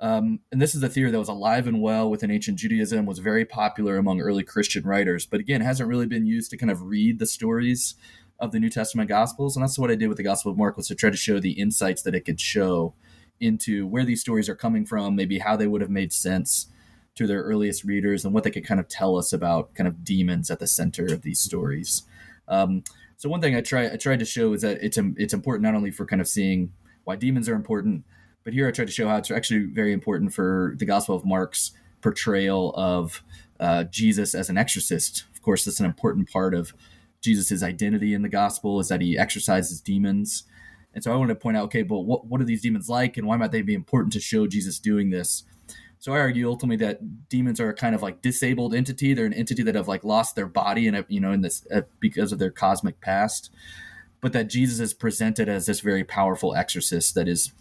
Um, 0.00 0.40
and 0.50 0.60
this 0.60 0.74
is 0.74 0.82
a 0.82 0.88
theory 0.88 1.10
that 1.12 1.18
was 1.18 1.28
alive 1.28 1.66
and 1.66 1.80
well 1.80 2.10
within 2.10 2.30
ancient 2.30 2.58
Judaism, 2.58 3.06
was 3.06 3.20
very 3.20 3.44
popular 3.44 3.96
among 3.96 4.20
early 4.20 4.42
Christian 4.42 4.84
writers, 4.84 5.24
but 5.24 5.40
again, 5.40 5.60
hasn't 5.60 5.88
really 5.88 6.06
been 6.06 6.26
used 6.26 6.50
to 6.50 6.56
kind 6.56 6.70
of 6.70 6.82
read 6.82 7.18
the 7.18 7.26
stories 7.26 7.94
of 8.40 8.50
the 8.50 8.58
New 8.58 8.68
Testament 8.68 9.08
Gospels. 9.08 9.56
And 9.56 9.62
that's 9.62 9.78
what 9.78 9.90
I 9.90 9.94
did 9.94 10.08
with 10.08 10.16
the 10.16 10.24
Gospel 10.24 10.50
of 10.50 10.58
Mark 10.58 10.76
was 10.76 10.88
to 10.88 10.94
try 10.94 11.10
to 11.10 11.16
show 11.16 11.38
the 11.38 11.52
insights 11.52 12.02
that 12.02 12.14
it 12.14 12.24
could 12.24 12.40
show 12.40 12.94
into 13.40 13.86
where 13.86 14.04
these 14.04 14.20
stories 14.20 14.48
are 14.48 14.56
coming 14.56 14.84
from, 14.84 15.14
maybe 15.14 15.38
how 15.38 15.56
they 15.56 15.66
would 15.66 15.80
have 15.80 15.90
made 15.90 16.12
sense 16.12 16.66
to 17.14 17.26
their 17.28 17.42
earliest 17.42 17.84
readers, 17.84 18.24
and 18.24 18.34
what 18.34 18.42
they 18.42 18.50
could 18.50 18.66
kind 18.66 18.80
of 18.80 18.88
tell 18.88 19.16
us 19.16 19.32
about 19.32 19.74
kind 19.74 19.86
of 19.86 20.04
demons 20.04 20.50
at 20.50 20.58
the 20.58 20.66
center 20.66 21.06
of 21.06 21.22
these 21.22 21.38
stories. 21.38 22.02
Um, 22.48 22.82
so 23.16 23.28
one 23.28 23.40
thing 23.40 23.56
I 23.56 23.60
try 23.60 23.90
I 23.92 23.96
tried 23.96 24.18
to 24.18 24.24
show 24.24 24.52
is 24.52 24.62
that 24.62 24.82
it's 24.82 24.98
it's 25.16 25.34
important 25.34 25.62
not 25.62 25.74
only 25.74 25.90
for 25.90 26.06
kind 26.06 26.20
of 26.20 26.28
seeing 26.28 26.72
why 27.04 27.16
demons 27.16 27.48
are 27.48 27.54
important, 27.54 28.04
but 28.44 28.52
here 28.52 28.68
I 28.68 28.70
tried 28.70 28.86
to 28.86 28.92
show 28.92 29.08
how 29.08 29.16
it's 29.16 29.30
actually 29.30 29.64
very 29.64 29.92
important 29.92 30.32
for 30.32 30.74
the 30.78 30.86
Gospel 30.86 31.16
of 31.16 31.24
Mark's 31.24 31.72
portrayal 32.00 32.72
of 32.76 33.22
uh, 33.60 33.84
Jesus 33.84 34.34
as 34.34 34.50
an 34.50 34.58
exorcist. 34.58 35.24
Of 35.34 35.42
course, 35.42 35.64
that's 35.64 35.80
an 35.80 35.86
important 35.86 36.30
part 36.30 36.54
of 36.54 36.74
Jesus' 37.22 37.62
identity 37.62 38.12
in 38.12 38.22
the 38.22 38.28
Gospel 38.28 38.80
is 38.80 38.88
that 38.88 39.00
he 39.00 39.16
exorcises 39.16 39.80
demons. 39.80 40.44
And 40.92 41.02
so 41.02 41.12
I 41.12 41.16
wanted 41.16 41.34
to 41.34 41.40
point 41.40 41.56
out, 41.56 41.64
okay, 41.64 41.82
but 41.82 42.00
what, 42.00 42.26
what 42.26 42.40
are 42.40 42.44
these 42.44 42.62
demons 42.62 42.88
like 42.88 43.16
and 43.16 43.26
why 43.26 43.36
might 43.36 43.50
they 43.50 43.62
be 43.62 43.74
important 43.74 44.12
to 44.12 44.20
show 44.20 44.46
Jesus 44.46 44.78
doing 44.78 45.10
this? 45.10 45.44
So 46.04 46.12
I 46.12 46.18
argue 46.18 46.50
ultimately 46.50 46.84
that 46.84 47.30
demons 47.30 47.58
are 47.60 47.70
a 47.70 47.74
kind 47.74 47.94
of 47.94 48.02
like 48.02 48.20
disabled 48.20 48.74
entity. 48.74 49.14
They're 49.14 49.24
an 49.24 49.32
entity 49.32 49.62
that 49.62 49.74
have 49.74 49.88
like 49.88 50.04
lost 50.04 50.36
their 50.36 50.46
body 50.46 50.86
and 50.86 51.02
you 51.08 51.18
know 51.18 51.32
in 51.32 51.40
this 51.40 51.66
uh, 51.74 51.80
because 51.98 52.30
of 52.30 52.38
their 52.38 52.50
cosmic 52.50 53.00
past, 53.00 53.50
but 54.20 54.34
that 54.34 54.50
Jesus 54.50 54.80
is 54.80 54.92
presented 54.92 55.48
as 55.48 55.64
this 55.64 55.80
very 55.80 56.04
powerful 56.04 56.54
exorcist 56.54 57.14
that 57.14 57.26
is 57.26 57.52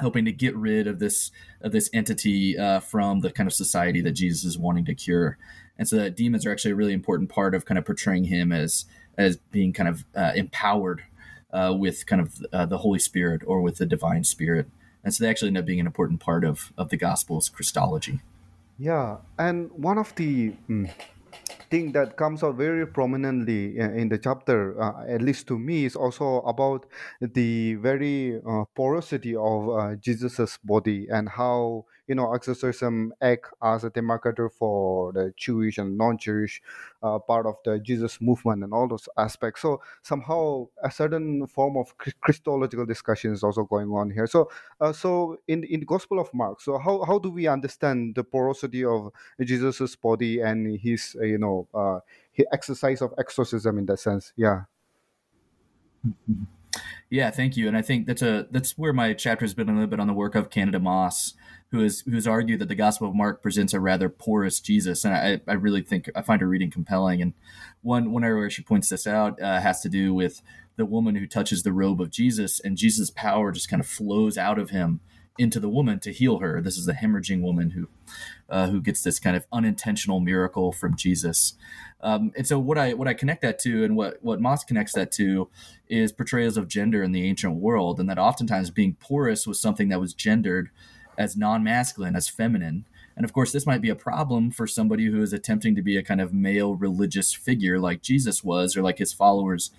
hoping 0.00 0.24
to 0.26 0.30
get 0.30 0.54
rid 0.54 0.86
of 0.86 1.00
this 1.00 1.32
of 1.60 1.72
this 1.72 1.90
entity 1.92 2.56
uh, 2.56 2.78
from 2.78 3.18
the 3.18 3.32
kind 3.32 3.48
of 3.48 3.52
society 3.52 4.00
that 4.00 4.12
Jesus 4.12 4.44
is 4.44 4.56
wanting 4.56 4.84
to 4.84 4.94
cure. 4.94 5.36
And 5.76 5.88
so 5.88 5.96
that 5.96 6.14
demons 6.14 6.46
are 6.46 6.52
actually 6.52 6.70
a 6.70 6.76
really 6.76 6.92
important 6.92 7.30
part 7.30 7.52
of 7.52 7.64
kind 7.64 7.78
of 7.78 7.84
portraying 7.84 8.26
him 8.26 8.52
as 8.52 8.84
as 9.18 9.38
being 9.50 9.72
kind 9.72 9.88
of 9.88 10.04
uh, 10.14 10.30
empowered 10.36 11.02
uh, 11.52 11.74
with 11.76 12.06
kind 12.06 12.22
of 12.22 12.46
uh, 12.52 12.64
the 12.64 12.78
Holy 12.78 13.00
Spirit 13.00 13.42
or 13.44 13.60
with 13.60 13.78
the 13.78 13.86
divine 13.86 14.22
spirit 14.22 14.68
and 15.04 15.14
so 15.14 15.24
they 15.24 15.30
actually 15.30 15.48
end 15.48 15.58
up 15.58 15.66
being 15.66 15.80
an 15.80 15.86
important 15.86 16.20
part 16.20 16.44
of 16.44 16.72
of 16.76 16.88
the 16.90 16.96
gospel's 16.96 17.48
Christology. 17.48 18.20
Yeah, 18.78 19.18
and 19.38 19.70
one 19.72 19.98
of 19.98 20.14
the 20.16 20.54
mm, 20.68 20.90
thing 21.70 21.92
that 21.92 22.16
comes 22.16 22.42
out 22.42 22.56
very 22.56 22.86
prominently 22.86 23.78
in 23.78 24.08
the 24.08 24.18
chapter, 24.18 24.80
uh, 24.80 25.04
at 25.08 25.22
least 25.22 25.46
to 25.48 25.58
me, 25.58 25.84
is 25.84 25.96
also 25.96 26.40
about 26.42 26.86
the 27.20 27.74
very 27.76 28.40
uh, 28.46 28.64
porosity 28.74 29.34
of 29.34 29.68
uh, 29.70 29.94
Jesus's 29.96 30.58
body 30.62 31.06
and 31.10 31.28
how 31.28 31.84
you 32.12 32.16
know 32.16 32.34
exorcism 32.34 33.10
act 33.22 33.46
as 33.62 33.84
a 33.84 33.90
demarcator 33.90 34.52
for 34.52 35.14
the 35.14 35.32
Jewish 35.34 35.78
and 35.78 35.96
non-Jewish 35.96 36.60
uh, 37.02 37.18
part 37.18 37.46
of 37.46 37.54
the 37.64 37.78
Jesus 37.78 38.20
movement 38.20 38.62
and 38.62 38.74
all 38.74 38.86
those 38.86 39.08
aspects. 39.16 39.62
So 39.62 39.80
somehow 40.02 40.68
a 40.84 40.90
certain 40.90 41.46
form 41.46 41.78
of 41.78 41.96
Christological 42.20 42.84
discussion 42.84 43.32
is 43.32 43.42
also 43.42 43.64
going 43.64 43.88
on 43.88 44.10
here. 44.10 44.26
So 44.26 44.50
uh, 44.78 44.92
so 44.92 45.38
in 45.48 45.64
in 45.64 45.80
the 45.80 45.86
Gospel 45.86 46.20
of 46.20 46.28
Mark, 46.34 46.60
so 46.60 46.76
how 46.76 47.02
how 47.08 47.18
do 47.18 47.30
we 47.30 47.46
understand 47.48 48.14
the 48.14 48.24
porosity 48.24 48.84
of 48.84 49.10
Jesus's 49.40 49.96
body 49.96 50.40
and 50.40 50.78
his 50.78 51.16
uh, 51.18 51.24
you 51.24 51.38
know 51.38 51.66
uh, 51.72 52.00
his 52.30 52.44
exercise 52.52 53.00
of 53.00 53.14
exorcism 53.16 53.78
in 53.78 53.86
that 53.86 54.00
sense? 54.00 54.34
Yeah. 54.36 54.64
Yeah, 57.10 57.30
thank 57.30 57.56
you. 57.56 57.68
And 57.68 57.76
I 57.76 57.82
think 57.82 58.06
that's 58.06 58.22
a 58.22 58.46
that's 58.50 58.76
where 58.78 58.92
my 58.92 59.12
chapter 59.14 59.44
has 59.44 59.54
been 59.54 59.68
a 59.68 59.72
little 59.72 59.86
bit 59.86 60.00
on 60.00 60.06
the 60.06 60.14
work 60.14 60.34
of 60.34 60.50
Candida 60.50 60.80
Moss 60.80 61.34
who 61.72 61.80
has 61.80 62.00
who's 62.02 62.28
argued 62.28 62.60
that 62.60 62.68
the 62.68 62.74
Gospel 62.74 63.08
of 63.08 63.14
Mark 63.14 63.42
presents 63.42 63.72
a 63.72 63.80
rather 63.80 64.08
porous 64.08 64.60
Jesus, 64.60 65.04
and 65.04 65.14
I, 65.14 65.40
I 65.50 65.54
really 65.54 65.82
think 65.82 66.08
I 66.14 66.22
find 66.22 66.40
her 66.42 66.46
reading 66.46 66.70
compelling. 66.70 67.20
And 67.20 67.32
one 67.80 68.12
one 68.12 68.22
area 68.22 68.40
where 68.40 68.50
she 68.50 68.62
points 68.62 68.90
this 68.90 69.06
out 69.06 69.40
uh, 69.40 69.60
has 69.60 69.80
to 69.80 69.88
do 69.88 70.14
with 70.14 70.42
the 70.76 70.84
woman 70.84 71.16
who 71.16 71.26
touches 71.26 71.62
the 71.62 71.72
robe 71.72 72.00
of 72.00 72.10
Jesus, 72.10 72.60
and 72.60 72.76
Jesus' 72.76 73.10
power 73.10 73.52
just 73.52 73.70
kind 73.70 73.80
of 73.80 73.86
flows 73.86 74.36
out 74.36 74.58
of 74.58 74.70
him 74.70 75.00
into 75.38 75.58
the 75.58 75.68
woman 75.68 75.98
to 75.98 76.12
heal 76.12 76.40
her. 76.40 76.60
This 76.60 76.76
is 76.76 76.84
the 76.84 76.92
hemorrhaging 76.92 77.40
woman 77.40 77.70
who 77.70 77.88
uh, 78.50 78.68
who 78.68 78.82
gets 78.82 79.02
this 79.02 79.18
kind 79.18 79.34
of 79.34 79.46
unintentional 79.50 80.20
miracle 80.20 80.72
from 80.72 80.94
Jesus. 80.94 81.54
Um, 82.02 82.32
and 82.36 82.46
so 82.46 82.58
what 82.58 82.76
I 82.76 82.92
what 82.92 83.08
I 83.08 83.14
connect 83.14 83.40
that 83.40 83.58
to, 83.60 83.82
and 83.82 83.96
what 83.96 84.18
what 84.20 84.42
Moss 84.42 84.62
connects 84.62 84.92
that 84.92 85.10
to, 85.12 85.48
is 85.88 86.12
portrayals 86.12 86.58
of 86.58 86.68
gender 86.68 87.02
in 87.02 87.12
the 87.12 87.26
ancient 87.26 87.54
world, 87.54 87.98
and 87.98 88.10
that 88.10 88.18
oftentimes 88.18 88.70
being 88.70 88.96
porous 89.00 89.46
was 89.46 89.58
something 89.58 89.88
that 89.88 90.00
was 90.00 90.12
gendered 90.12 90.68
as 91.22 91.36
non-masculine, 91.36 92.16
as 92.16 92.28
feminine. 92.28 92.84
And 93.16 93.24
of 93.24 93.32
course, 93.32 93.52
this 93.52 93.66
might 93.66 93.80
be 93.80 93.90
a 93.90 93.94
problem 93.94 94.50
for 94.50 94.66
somebody 94.66 95.06
who 95.06 95.22
is 95.22 95.32
attempting 95.32 95.74
to 95.76 95.82
be 95.82 95.96
a 95.96 96.02
kind 96.02 96.20
of 96.20 96.34
male 96.34 96.74
religious 96.74 97.32
figure 97.32 97.78
like 97.78 98.02
Jesus 98.02 98.42
was, 98.42 98.76
or 98.76 98.82
like 98.82 98.98
his 98.98 99.12
followers 99.12 99.70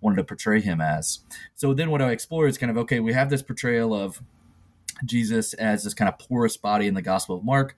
wanted 0.00 0.16
to 0.16 0.24
portray 0.24 0.60
him 0.60 0.80
as. 0.80 1.20
So 1.54 1.74
then 1.74 1.90
what 1.90 2.02
I 2.02 2.10
explore 2.10 2.46
is 2.46 2.58
kind 2.58 2.70
of 2.70 2.76
okay, 2.78 3.00
we 3.00 3.12
have 3.12 3.30
this 3.30 3.42
portrayal 3.42 3.94
of 3.94 4.20
Jesus 5.04 5.54
as 5.54 5.84
this 5.84 5.94
kind 5.94 6.08
of 6.08 6.18
porous 6.18 6.56
body 6.56 6.86
in 6.86 6.94
the 6.94 7.02
Gospel 7.02 7.36
of 7.36 7.44
Mark, 7.44 7.74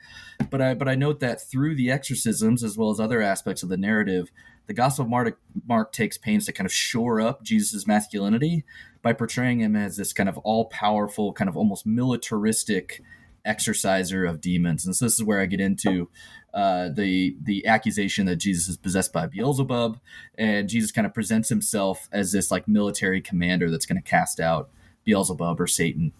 but 0.51 0.61
I 0.61 0.75
but 0.75 0.89
I 0.89 0.95
note 0.95 1.21
that 1.21 1.41
through 1.41 1.77
the 1.77 1.91
exorcisms 1.91 2.65
as 2.65 2.77
well 2.77 2.91
as 2.91 3.01
other 3.01 3.23
aspects 3.23 3.63
of 3.63 3.69
the 3.69 3.77
narrative, 3.77 4.31
the 4.67 4.75
Gospel 4.75 5.05
of 5.05 5.11
Mark, 5.11 5.39
Mark 5.67 5.93
takes 5.93 6.19
pains 6.19 6.47
to 6.47 6.53
kind 6.53 6.67
of 6.67 6.73
shore 6.73 7.21
up 7.21 7.43
Jesus' 7.43 7.87
masculinity 7.87 8.65
by 9.05 9.13
portraying 9.13 9.61
him 9.61 9.77
as 9.77 9.97
this 9.97 10.13
kind 10.13 10.29
of 10.29 10.39
all 10.39 10.65
powerful, 10.65 11.33
kind 11.33 11.49
of 11.49 11.57
almost 11.57 11.87
militaristic 11.87 13.01
exorciser 13.47 14.29
of 14.29 14.41
demons. 14.41 14.87
And 14.87 14.97
so 14.97 15.05
this 15.05 15.15
is 15.15 15.23
where 15.23 15.41
I 15.41 15.47
get 15.47 15.61
into 15.61 16.09
uh, 16.55 16.89
the 16.89 17.37
the 17.43 17.67
accusation 17.67 18.27
that 18.27 18.37
Jesus 18.37 18.69
is 18.69 18.77
possessed 18.77 19.13
by 19.13 19.27
Beelzebub, 19.27 20.01
and 20.39 20.69
Jesus 20.69 20.91
kind 20.91 21.07
of 21.07 21.13
presents 21.13 21.49
himself 21.49 22.09
as 22.11 22.33
this 22.33 22.51
like 22.51 22.67
military 22.67 23.21
commander 23.21 23.71
that's 23.71 23.87
going 23.87 24.03
to 24.03 24.11
cast 24.11 24.41
out 24.41 24.71
Beelzebub 25.05 25.61
or 25.61 25.67
Satan. 25.67 26.13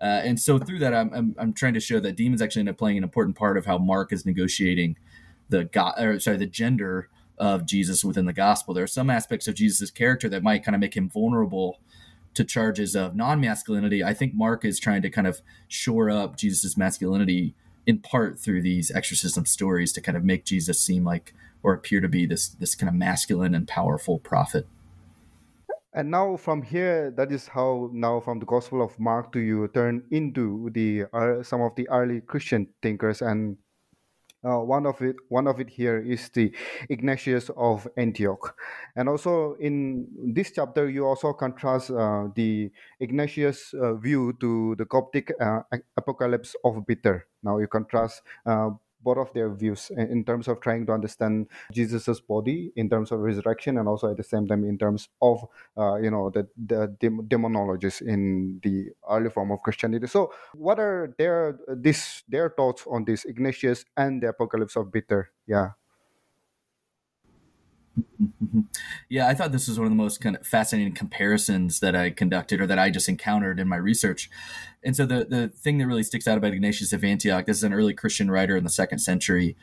Uh, 0.00 0.20
and 0.24 0.38
so 0.38 0.58
through 0.58 0.80
that, 0.80 0.92
I'm, 0.92 1.10
I'm, 1.14 1.34
I'm 1.38 1.52
trying 1.54 1.72
to 1.72 1.80
show 1.80 2.00
that 2.00 2.16
demons 2.16 2.42
actually 2.42 2.60
end 2.60 2.68
up 2.68 2.76
playing 2.76 2.98
an 2.98 3.04
important 3.04 3.34
part 3.34 3.56
of 3.56 3.64
how 3.64 3.78
Mark 3.78 4.12
is 4.12 4.26
negotiating 4.26 4.98
the 5.48 5.64
God, 5.64 5.94
or 5.98 6.20
sorry, 6.20 6.36
the 6.36 6.46
gender 6.46 7.08
of 7.38 7.64
Jesus 7.64 8.04
within 8.04 8.26
the 8.26 8.32
gospel. 8.32 8.74
There 8.74 8.84
are 8.84 8.88
some 8.88 9.08
aspects 9.08 9.48
of 9.48 9.54
Jesus' 9.54 9.90
character 9.90 10.28
that 10.28 10.42
might 10.42 10.64
kind 10.64 10.74
of 10.74 10.80
make 10.80 10.96
him 10.96 11.08
vulnerable 11.08 11.80
to 12.36 12.44
charges 12.44 12.94
of 12.94 13.16
non-masculinity, 13.16 14.04
I 14.04 14.12
think 14.12 14.34
Mark 14.34 14.64
is 14.64 14.78
trying 14.78 15.02
to 15.02 15.10
kind 15.10 15.26
of 15.26 15.40
shore 15.68 16.10
up 16.10 16.36
Jesus' 16.36 16.76
masculinity 16.76 17.54
in 17.86 17.98
part 17.98 18.38
through 18.38 18.62
these 18.62 18.90
exorcism 18.90 19.46
stories 19.46 19.92
to 19.94 20.00
kind 20.02 20.16
of 20.16 20.24
make 20.24 20.44
Jesus 20.44 20.78
seem 20.78 21.02
like 21.02 21.32
or 21.62 21.72
appear 21.72 22.00
to 22.00 22.08
be 22.08 22.26
this 22.26 22.48
this 22.48 22.74
kind 22.74 22.88
of 22.88 22.94
masculine 22.94 23.54
and 23.54 23.66
powerful 23.66 24.18
prophet. 24.18 24.66
And 25.94 26.10
now 26.10 26.36
from 26.36 26.60
here, 26.60 27.10
that 27.16 27.32
is 27.32 27.48
how 27.48 27.88
now 27.90 28.20
from 28.20 28.38
the 28.38 28.44
Gospel 28.44 28.82
of 28.82 29.00
Mark 29.00 29.32
do 29.32 29.40
you 29.40 29.68
turn 29.68 30.02
into 30.10 30.68
the 30.74 31.04
uh, 31.14 31.42
some 31.42 31.62
of 31.62 31.74
the 31.74 31.88
early 31.88 32.20
Christian 32.20 32.68
thinkers 32.82 33.22
and 33.22 33.56
uh, 34.46 34.60
one 34.60 34.86
of 34.86 35.00
it, 35.02 35.16
one 35.28 35.46
of 35.46 35.60
it 35.60 35.68
here 35.68 35.98
is 35.98 36.28
the 36.30 36.52
Ignatius 36.88 37.50
of 37.56 37.88
Antioch, 37.96 38.54
and 38.94 39.08
also 39.08 39.56
in 39.58 40.06
this 40.34 40.52
chapter 40.52 40.88
you 40.88 41.04
also 41.04 41.32
contrast 41.32 41.90
uh, 41.90 42.28
the 42.34 42.70
Ignatius 43.00 43.74
uh, 43.74 43.94
view 43.94 44.32
to 44.40 44.76
the 44.76 44.84
Coptic 44.84 45.32
uh, 45.40 45.60
apocalypse 45.96 46.54
of 46.64 46.86
Peter. 46.86 47.26
Now 47.42 47.58
you 47.58 47.66
contrast 47.66 48.22
uh, 48.46 48.70
both 49.06 49.18
of 49.18 49.32
their 49.34 49.48
views 49.62 49.90
in 49.96 50.24
terms 50.24 50.48
of 50.48 50.60
trying 50.60 50.84
to 50.86 50.92
understand 50.92 51.46
Jesus's 51.72 52.20
body 52.20 52.72
in 52.74 52.90
terms 52.90 53.12
of 53.12 53.20
resurrection 53.20 53.78
and 53.78 53.86
also 53.86 54.10
at 54.10 54.16
the 54.16 54.28
same 54.32 54.46
time 54.50 54.64
in 54.64 54.76
terms 54.78 55.08
of 55.22 55.46
uh, 55.78 55.94
you 56.04 56.10
know 56.10 56.30
the, 56.30 56.48
the 56.72 56.80
demonologists 57.32 58.02
in 58.02 58.60
the 58.66 58.90
early 59.08 59.30
form 59.30 59.52
of 59.52 59.62
Christianity. 59.62 60.08
So 60.08 60.32
what 60.54 60.78
are 60.80 61.14
their 61.18 61.58
this 61.68 62.24
their 62.28 62.50
thoughts 62.50 62.82
on 62.90 63.04
this 63.04 63.24
Ignatius 63.24 63.84
and 63.96 64.22
the 64.22 64.28
apocalypse 64.34 64.76
of 64.76 64.92
Peter? 64.92 65.30
Yeah. 65.46 65.70
Yeah, 69.08 69.28
I 69.28 69.34
thought 69.34 69.52
this 69.52 69.68
was 69.68 69.78
one 69.78 69.86
of 69.86 69.92
the 69.92 69.96
most 69.96 70.20
kind 70.20 70.36
of 70.36 70.46
fascinating 70.46 70.94
comparisons 70.94 71.80
that 71.80 71.94
I 71.94 72.10
conducted 72.10 72.60
or 72.60 72.66
that 72.66 72.78
I 72.78 72.90
just 72.90 73.08
encountered 73.08 73.60
in 73.60 73.68
my 73.68 73.76
research. 73.76 74.30
And 74.84 74.96
so 74.96 75.06
the 75.06 75.24
the 75.24 75.48
thing 75.48 75.78
that 75.78 75.86
really 75.86 76.02
sticks 76.02 76.26
out 76.26 76.38
about 76.38 76.52
Ignatius 76.52 76.92
of 76.92 77.04
Antioch, 77.04 77.46
this 77.46 77.58
is 77.58 77.64
an 77.64 77.74
early 77.74 77.94
Christian 77.94 78.30
writer 78.30 78.56
in 78.56 78.64
the 78.64 78.70
second 78.70 78.98
century 78.98 79.56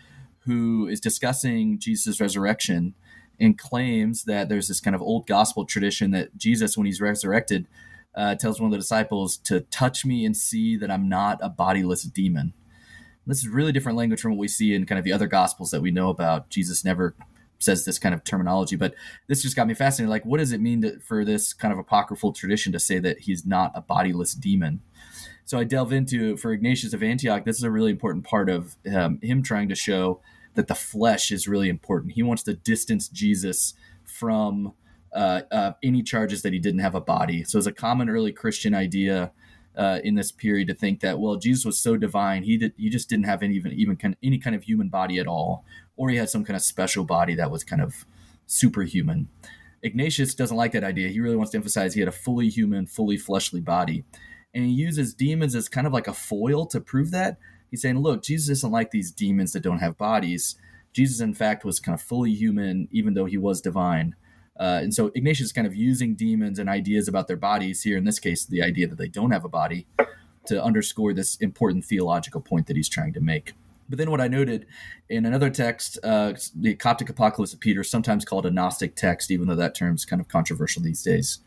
who 0.46 0.88
is 0.88 1.00
discussing 1.00 1.80
Jesus' 1.80 2.20
resurrection 2.20 2.94
and 3.40 3.58
claims 3.58 4.26
that 4.26 4.50
there's 4.50 4.68
this 4.68 4.80
kind 4.80 4.96
of 4.96 5.02
old 5.02 5.26
gospel 5.26 5.66
tradition 5.66 6.12
that 6.12 6.38
Jesus, 6.38 6.78
when 6.78 6.86
he's 6.86 7.02
resurrected, 7.02 7.68
uh, 8.16 8.36
tells 8.36 8.60
one 8.60 8.68
of 8.68 8.72
the 8.72 8.78
disciples 8.78 9.38
to 9.38 9.62
touch 9.62 10.06
me 10.06 10.26
and 10.26 10.38
see 10.38 10.78
that 10.78 10.92
I'm 10.92 11.10
not 11.10 11.40
a 11.42 11.50
bodiless 11.50 12.04
demon. 12.04 12.54
This 13.26 13.40
is 13.40 13.48
really 13.48 13.72
different 13.72 13.98
language 13.98 14.20
from 14.20 14.32
what 14.32 14.40
we 14.40 14.50
see 14.50 14.74
in 14.74 14.86
kind 14.86 15.00
of 15.00 15.06
the 15.06 15.14
other 15.14 15.28
gospels 15.28 15.72
that 15.72 15.82
we 15.82 15.92
know 15.92 16.10
about. 16.10 16.50
Jesus 16.50 16.84
never 16.84 17.16
says 17.64 17.86
this 17.86 18.00
kind 18.00 18.14
of 18.14 18.24
terminology. 18.24 18.76
But 18.76 18.96
this 19.28 19.42
just 19.42 19.56
got 19.56 19.68
me 19.68 19.74
fascinated. 19.74 20.10
Like, 20.10 20.26
what 20.26 20.40
does 20.40 20.52
it 20.52 20.62
mean 20.62 20.82
to, 20.82 21.00
for 21.00 21.26
this 21.26 21.54
kind 21.54 21.72
of 21.72 21.80
apocryphal 21.80 22.34
tradition 22.34 22.72
to 22.74 22.80
say 22.80 23.00
that 23.00 23.20
he's 23.20 23.46
not 23.46 23.72
a 23.76 23.82
bodiless 23.82 24.34
demon? 24.34 24.82
So 25.46 25.60
I 25.60 25.64
delve 25.64 25.92
into 25.92 26.38
for 26.38 26.52
Ignatius 26.52 26.94
of 26.94 27.04
Antioch. 27.04 27.46
This 27.46 27.58
is 27.58 27.64
a 27.64 27.72
really 27.72 27.92
important 27.92 28.24
part 28.26 28.50
of 28.50 28.76
um, 28.94 29.20
him 29.22 29.44
trying 29.44 29.70
to 29.70 29.76
show 29.76 30.22
that 30.56 30.68
the 30.68 30.76
flesh 30.76 31.32
is 31.32 31.48
really 31.48 31.70
important. 31.70 32.14
He 32.14 32.24
wants 32.24 32.44
to 32.44 32.54
distance 32.54 33.10
Jesus 33.10 33.74
from 34.04 34.74
uh, 35.14 35.42
uh, 35.52 35.74
any 35.84 36.02
charges 36.04 36.42
that 36.44 36.54
he 36.54 36.60
didn't 36.60 36.80
have 36.80 36.96
a 36.96 37.02
body. 37.02 37.44
So 37.44 37.58
it's 37.58 37.68
a 37.68 37.72
common 37.72 38.10
early 38.10 38.32
Christian 38.32 38.74
idea 38.74 39.32
uh, 39.76 40.00
in 40.04 40.16
this 40.16 40.32
period 40.32 40.68
to 40.68 40.74
think 40.74 41.00
that 41.00 41.20
well 41.20 41.36
Jesus 41.36 41.66
was 41.66 41.80
so 41.80 41.98
divine 41.98 42.44
he 42.44 42.58
did 42.58 42.74
he 42.78 42.90
just 42.90 43.10
didn't 43.10 43.26
have 43.26 43.42
any 43.42 43.56
even 43.56 43.72
even 43.74 43.96
kind 43.96 44.14
of, 44.14 44.20
any 44.22 44.38
kind 44.38 44.56
of 44.56 44.64
human 44.64 44.88
body 44.88 45.18
at 45.18 45.28
all, 45.28 45.66
or 45.96 46.10
he 46.10 46.18
had 46.18 46.30
some 46.30 46.44
kind 46.44 46.56
of 46.56 46.64
special 46.64 47.04
body 47.04 47.36
that 47.36 47.52
was 47.52 47.64
kind 47.64 47.82
of 47.82 48.06
superhuman. 48.46 49.28
Ignatius 49.82 50.34
doesn't 50.34 50.58
like 50.58 50.72
that 50.72 50.84
idea. 50.84 51.10
He 51.10 51.20
really 51.20 51.36
wants 51.36 51.52
to 51.52 51.58
emphasize 51.58 51.94
he 51.94 52.00
had 52.00 52.10
a 52.10 52.14
fully 52.14 52.50
human, 52.50 52.86
fully 52.86 53.18
fleshly 53.18 53.62
body, 53.62 54.04
and 54.54 54.66
he 54.66 54.72
uses 54.72 55.14
demons 55.14 55.56
as 55.56 55.68
kind 55.68 55.88
of 55.88 55.94
like 55.94 56.08
a 56.08 56.14
foil 56.14 56.66
to 56.68 56.80
prove 56.80 57.12
that. 57.12 57.38
He's 57.70 57.82
saying, 57.82 58.00
look, 58.00 58.24
Jesus 58.24 58.50
isn't 58.50 58.72
like 58.72 58.92
these 58.92 59.12
demons 59.12 59.52
that 59.54 59.64
don't 59.64 59.80
have 59.80 59.98
bodies. 59.98 60.56
Jesus, 60.94 61.20
in 61.20 61.34
fact, 61.34 61.66
was 61.66 61.80
kind 61.80 61.96
of 61.96 62.02
fully 62.02 62.32
human, 62.32 62.88
even 62.92 63.16
though 63.16 63.26
he 63.26 63.38
was 63.38 63.62
divine. 63.62 64.16
Uh, 64.60 64.80
and 64.84 64.94
so 64.94 65.12
Ignatius 65.16 65.48
is 65.48 65.52
kind 65.52 65.66
of 65.66 65.76
using 65.76 66.14
demons 66.14 66.60
and 66.60 66.70
ideas 66.70 67.08
about 67.08 67.28
their 67.28 67.36
bodies 67.36 67.82
here, 67.82 67.98
in 67.98 68.04
this 68.04 68.20
case, 68.20 68.46
the 68.46 68.62
idea 68.62 68.88
that 68.88 69.00
they 69.00 69.08
don't 69.08 69.32
have 69.32 69.44
a 69.44 69.50
body, 69.50 69.88
to 70.46 70.64
underscore 70.64 71.14
this 71.14 71.38
important 71.38 71.84
theological 71.84 72.42
point 72.42 72.68
that 72.68 72.76
he's 72.76 72.90
trying 72.90 73.14
to 73.14 73.20
make. 73.20 73.54
But 73.90 73.98
then 73.98 74.12
what 74.12 74.22
I 74.22 74.28
noted 74.28 74.66
in 75.10 75.26
another 75.26 75.50
text, 75.50 76.00
uh, 76.04 76.34
the 76.56 76.76
Coptic 76.76 77.10
Apocalypse 77.10 77.54
of 77.54 77.60
Peter, 77.60 77.84
sometimes 77.84 78.26
called 78.26 78.46
a 78.46 78.52
Gnostic 78.52 78.96
text, 78.96 79.30
even 79.32 79.48
though 79.48 79.56
that 79.56 79.76
term's 79.76 80.06
kind 80.06 80.22
of 80.22 80.28
controversial 80.28 80.82
these 80.82 81.04
days, 81.04 81.40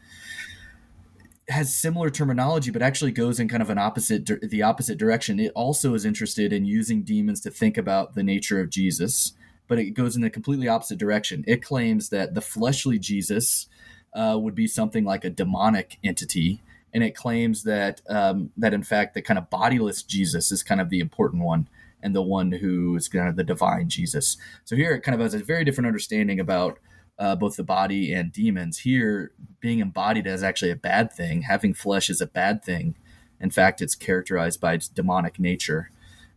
has 1.49 1.75
similar 1.75 2.11
terminology, 2.11 2.71
but 2.71 2.83
actually 2.83 3.13
goes 3.13 3.41
in 3.41 3.49
kind 3.49 3.63
of 3.63 3.71
an 3.71 3.79
opposite, 3.79 4.29
the 4.43 4.63
opposite 4.63 4.99
direction. 4.99 5.41
It 5.41 5.53
also 5.55 5.95
is 5.95 6.05
interested 6.05 6.53
in 6.53 6.65
using 6.65 7.03
demons 7.03 7.41
to 7.43 7.51
think 7.51 7.79
about 7.79 8.15
the 8.15 8.23
nature 8.23 8.61
of 8.61 8.71
Jesus 8.71 9.33
but 9.69 9.79
it 9.79 9.91
goes 9.91 10.17
in 10.17 10.25
a 10.25 10.31
completely 10.31 10.69
opposite 10.69 10.99
direction. 10.99 11.45
It 11.47 11.63
claims 11.63 12.09
that 12.11 12.35
the 12.35 12.41
fleshly 12.41 12.99
Jesus 12.99 13.67
uh, 14.15 14.39
would 14.41 14.55
be 14.55 14.67
something 14.67 15.05
like 15.05 15.25
a 15.25 15.31
demonic 15.31 15.99
entity, 16.05 16.63
and 16.95 17.03
it 17.03 17.15
claims 17.15 17.65
that 17.65 18.01
um, 18.09 18.51
that 18.57 18.75
in 18.75 18.83
fact 18.83 19.15
the 19.15 19.23
kind 19.23 19.39
of 19.39 19.51
bodiless 19.51 20.03
Jesus 20.03 20.53
is 20.53 20.63
kind 20.63 20.81
of 20.81 20.91
the 20.91 21.01
important 21.01 21.43
one 21.43 21.69
and 22.03 22.15
the 22.15 22.23
one 22.23 22.53
who 22.53 22.97
is 22.97 23.09
kind 23.09 23.29
of 23.29 23.37
the 23.37 23.45
divine 23.45 23.89
Jesus. 23.89 24.37
So 24.65 24.77
here 24.77 24.95
it 24.95 25.03
kind 25.03 25.15
of 25.15 25.21
has 25.21 25.35
a 25.35 25.39
very 25.39 25.65
different 25.65 25.87
understanding 25.87 26.41
about 26.41 26.79
uh, 27.19 27.35
both 27.35 27.57
the 27.57 27.65
body 27.65 28.13
and 28.13 28.33
demons. 28.33 28.79
Here, 28.79 29.33
being 29.61 29.81
embodied 29.81 30.27
is 30.27 30.43
actually 30.43 30.71
a 30.71 30.77
bad 30.77 31.13
thing. 31.13 31.43
Having 31.43 31.75
flesh 31.75 32.11
is 32.11 32.21
a 32.21 32.27
bad 32.27 32.63
thing. 32.65 32.97
In 33.41 33.51
fact, 33.51 33.83
it's 33.83 33.95
characterized 33.95 34.61
by 34.61 34.75
its 34.75 34.89
demonic 34.89 35.39
nature. 35.39 35.91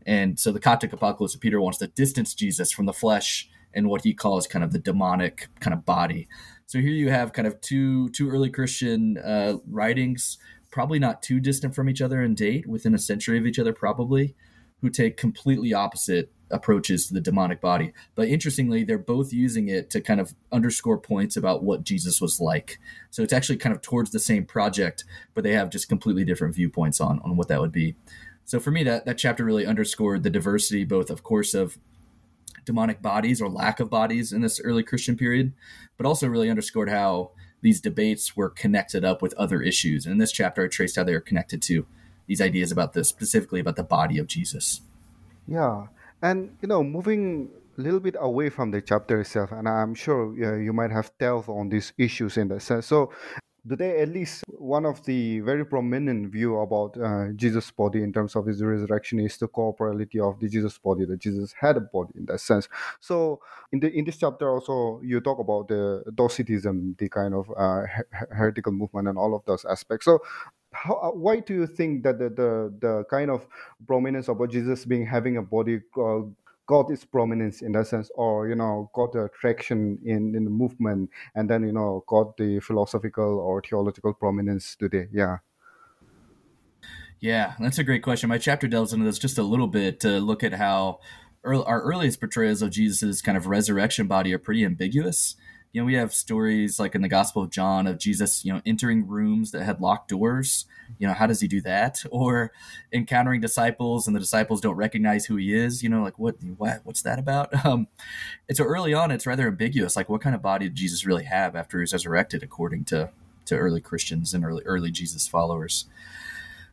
And 0.05 0.39
so 0.39 0.51
the 0.51 0.59
Coptic 0.59 0.93
Apocalypse 0.93 1.35
of 1.35 1.41
Peter 1.41 1.61
wants 1.61 1.77
to 1.79 1.87
distance 1.87 2.33
Jesus 2.33 2.71
from 2.71 2.85
the 2.85 2.93
flesh 2.93 3.49
and 3.73 3.87
what 3.87 4.03
he 4.03 4.13
calls 4.13 4.47
kind 4.47 4.63
of 4.63 4.71
the 4.71 4.79
demonic 4.79 5.47
kind 5.59 5.73
of 5.73 5.85
body. 5.85 6.27
So 6.65 6.79
here 6.79 6.89
you 6.89 7.09
have 7.09 7.33
kind 7.33 7.47
of 7.47 7.59
two 7.61 8.09
two 8.09 8.29
early 8.29 8.49
Christian 8.49 9.17
uh, 9.17 9.57
writings, 9.69 10.37
probably 10.71 10.99
not 10.99 11.21
too 11.21 11.39
distant 11.39 11.75
from 11.75 11.89
each 11.89 12.01
other 12.01 12.21
in 12.21 12.35
date, 12.35 12.67
within 12.67 12.95
a 12.95 12.99
century 12.99 13.37
of 13.37 13.45
each 13.45 13.59
other, 13.59 13.73
probably, 13.73 14.35
who 14.81 14.89
take 14.89 15.17
completely 15.17 15.73
opposite 15.73 16.31
approaches 16.51 17.07
to 17.07 17.13
the 17.13 17.21
demonic 17.21 17.61
body. 17.61 17.93
But 18.15 18.27
interestingly, 18.27 18.83
they're 18.83 18.97
both 18.97 19.31
using 19.31 19.67
it 19.67 19.89
to 19.91 20.01
kind 20.01 20.19
of 20.19 20.33
underscore 20.51 20.97
points 20.97 21.37
about 21.37 21.63
what 21.63 21.83
Jesus 21.83 22.19
was 22.21 22.39
like. 22.39 22.79
So 23.11 23.21
it's 23.21 23.33
actually 23.33 23.57
kind 23.57 23.75
of 23.75 23.81
towards 23.81 24.11
the 24.11 24.19
same 24.19 24.45
project, 24.45 25.03
but 25.33 25.43
they 25.43 25.53
have 25.53 25.69
just 25.69 25.89
completely 25.89 26.25
different 26.25 26.55
viewpoints 26.55 26.99
on 26.99 27.19
on 27.23 27.37
what 27.37 27.47
that 27.49 27.61
would 27.61 27.71
be. 27.71 27.95
So 28.45 28.59
for 28.59 28.71
me, 28.71 28.83
that 28.83 29.05
that 29.05 29.17
chapter 29.17 29.45
really 29.45 29.65
underscored 29.65 30.23
the 30.23 30.29
diversity, 30.29 30.85
both 30.85 31.09
of 31.09 31.23
course 31.23 31.53
of 31.53 31.77
demonic 32.65 33.01
bodies 33.01 33.41
or 33.41 33.49
lack 33.49 33.79
of 33.79 33.89
bodies 33.89 34.33
in 34.33 34.41
this 34.41 34.59
early 34.63 34.83
Christian 34.83 35.15
period, 35.15 35.53
but 35.97 36.05
also 36.05 36.27
really 36.27 36.49
underscored 36.49 36.89
how 36.89 37.31
these 37.61 37.81
debates 37.81 38.35
were 38.35 38.49
connected 38.49 39.03
up 39.03 39.21
with 39.21 39.33
other 39.33 39.61
issues. 39.61 40.05
And 40.05 40.13
in 40.13 40.17
this 40.17 40.31
chapter, 40.31 40.63
I 40.63 40.67
traced 40.67 40.95
how 40.95 41.03
they 41.03 41.13
are 41.13 41.19
connected 41.19 41.61
to 41.63 41.85
these 42.29 42.39
ideas 42.39 42.71
about 42.71 42.93
this, 42.93 43.09
specifically 43.09 43.59
about 43.59 43.75
the 43.75 43.83
body 43.83 44.19
of 44.19 44.27
Jesus. 44.27 44.81
Yeah, 45.47 45.87
and 46.21 46.55
you 46.61 46.67
know, 46.67 46.83
moving 46.83 47.49
a 47.77 47.81
little 47.81 47.99
bit 47.99 48.15
away 48.19 48.49
from 48.49 48.69
the 48.69 48.81
chapter 48.81 49.19
itself, 49.19 49.51
and 49.51 49.67
I'm 49.67 49.95
sure 49.95 50.37
you 50.61 50.71
might 50.71 50.91
have 50.91 51.11
delved 51.19 51.49
on 51.49 51.69
these 51.69 51.91
issues 51.97 52.37
in 52.37 52.47
the 52.49 52.59
sense. 52.59 52.85
So, 52.85 53.11
today 53.67 54.01
at 54.01 54.09
least 54.09 54.43
one 54.47 54.85
of 54.85 55.03
the 55.05 55.41
very 55.41 55.65
prominent 55.65 56.31
view 56.31 56.57
about 56.59 56.95
uh, 56.97 57.27
jesus 57.35 57.69
body 57.71 58.01
in 58.01 58.13
terms 58.13 58.35
of 58.35 58.45
his 58.45 58.63
resurrection 58.63 59.19
is 59.19 59.37
the 59.37 59.47
corporality 59.47 60.19
of 60.19 60.39
the 60.39 60.47
jesus 60.47 60.77
body 60.77 61.05
that 61.05 61.19
jesus 61.19 61.53
had 61.59 61.75
a 61.75 61.81
body 61.81 62.11
in 62.15 62.25
that 62.25 62.39
sense 62.39 62.69
so 62.99 63.39
in 63.71 63.79
the 63.79 63.91
in 63.91 64.05
this 64.05 64.17
chapter 64.17 64.49
also 64.49 65.01
you 65.03 65.19
talk 65.19 65.39
about 65.39 65.67
the 65.67 66.03
docetism 66.15 66.95
the 66.97 67.09
kind 67.09 67.33
of 67.33 67.51
uh, 67.57 67.83
heretical 68.31 68.71
movement 68.71 69.07
and 69.07 69.17
all 69.17 69.35
of 69.35 69.43
those 69.45 69.65
aspects 69.65 70.05
so 70.05 70.19
how, 70.71 70.95
uh, 70.95 71.11
why 71.11 71.39
do 71.39 71.53
you 71.53 71.67
think 71.67 72.03
that 72.03 72.19
the, 72.19 72.29
the, 72.29 72.73
the 72.79 73.03
kind 73.09 73.31
of 73.31 73.47
prominence 73.87 74.27
about 74.27 74.51
Jesus 74.51 74.85
being 74.85 75.05
having 75.05 75.37
a 75.37 75.41
body 75.41 75.81
uh, 75.97 76.19
got 76.67 76.91
its 76.91 77.03
prominence 77.03 77.61
in 77.63 77.71
that 77.71 77.87
sense, 77.87 78.11
or 78.13 78.47
you 78.47 78.55
know, 78.55 78.89
got 78.93 79.11
the 79.11 79.29
traction 79.39 79.97
in 80.05 80.35
in 80.35 80.43
the 80.43 80.51
movement, 80.51 81.09
and 81.35 81.49
then 81.49 81.63
you 81.63 81.71
know, 81.71 82.03
got 82.07 82.37
the 82.37 82.59
philosophical 82.59 83.39
or 83.39 83.61
theological 83.61 84.13
prominence 84.13 84.75
today. 84.75 85.07
Yeah. 85.11 85.37
Yeah, 87.21 87.55
that's 87.59 87.79
a 87.79 87.83
great 87.83 88.01
question. 88.01 88.29
My 88.29 88.37
chapter 88.37 88.67
delves 88.67 88.93
into 88.93 89.03
this 89.03 89.19
just 89.19 89.37
a 89.37 89.43
little 89.43 89.67
bit 89.67 89.99
to 90.01 90.19
look 90.19 90.41
at 90.41 90.53
how 90.53 90.99
early, 91.43 91.65
our 91.65 91.81
earliest 91.81 92.21
portrayals 92.21 92.61
of 92.61 92.69
Jesus' 92.69 93.21
kind 93.21 93.37
of 93.37 93.47
resurrection 93.47 94.07
body 94.07 94.33
are 94.33 94.39
pretty 94.39 94.63
ambiguous 94.63 95.35
you 95.71 95.79
know, 95.79 95.85
we 95.85 95.93
have 95.93 96.13
stories 96.13 96.79
like 96.79 96.95
in 96.95 97.01
the 97.01 97.07
Gospel 97.07 97.43
of 97.43 97.51
John 97.51 97.85
of 97.85 97.99
Jesus, 97.99 98.43
you 98.43 98.51
know, 98.51 98.61
entering 98.65 99.07
rooms 99.07 99.51
that 99.51 99.63
had 99.63 99.79
locked 99.79 100.09
doors. 100.09 100.65
You 100.97 101.07
know, 101.07 101.13
how 101.13 101.27
does 101.27 101.41
he 101.41 101.47
do 101.47 101.61
that? 101.61 102.03
Or 102.11 102.51
encountering 102.91 103.39
disciples 103.39 104.07
and 104.07 104.15
the 104.15 104.19
disciples 104.19 104.61
don't 104.61 104.75
recognize 104.75 105.27
who 105.27 105.35
he 105.35 105.53
is. 105.53 105.83
You 105.83 105.89
know, 105.89 106.01
like 106.01 106.17
what, 106.17 106.35
what 106.57 106.81
what's 106.83 107.01
that 107.03 107.19
about? 107.19 107.53
Um, 107.69 107.87
and 108.47 108.57
so 108.57 108.63
early 108.63 108.93
on, 108.93 109.11
it's 109.11 109.27
rather 109.27 109.47
ambiguous. 109.47 109.95
Like, 109.95 110.09
what 110.09 110.21
kind 110.21 110.33
of 110.33 110.41
body 110.41 110.65
did 110.65 110.75
Jesus 110.75 111.05
really 111.05 111.25
have 111.25 111.55
after 111.55 111.77
he 111.77 111.81
was 111.81 111.93
resurrected, 111.93 112.41
according 112.41 112.85
to 112.85 113.11
to 113.45 113.55
early 113.55 113.81
Christians 113.81 114.33
and 114.33 114.43
early 114.43 114.63
early 114.63 114.89
Jesus 114.89 115.27
followers? 115.27 115.85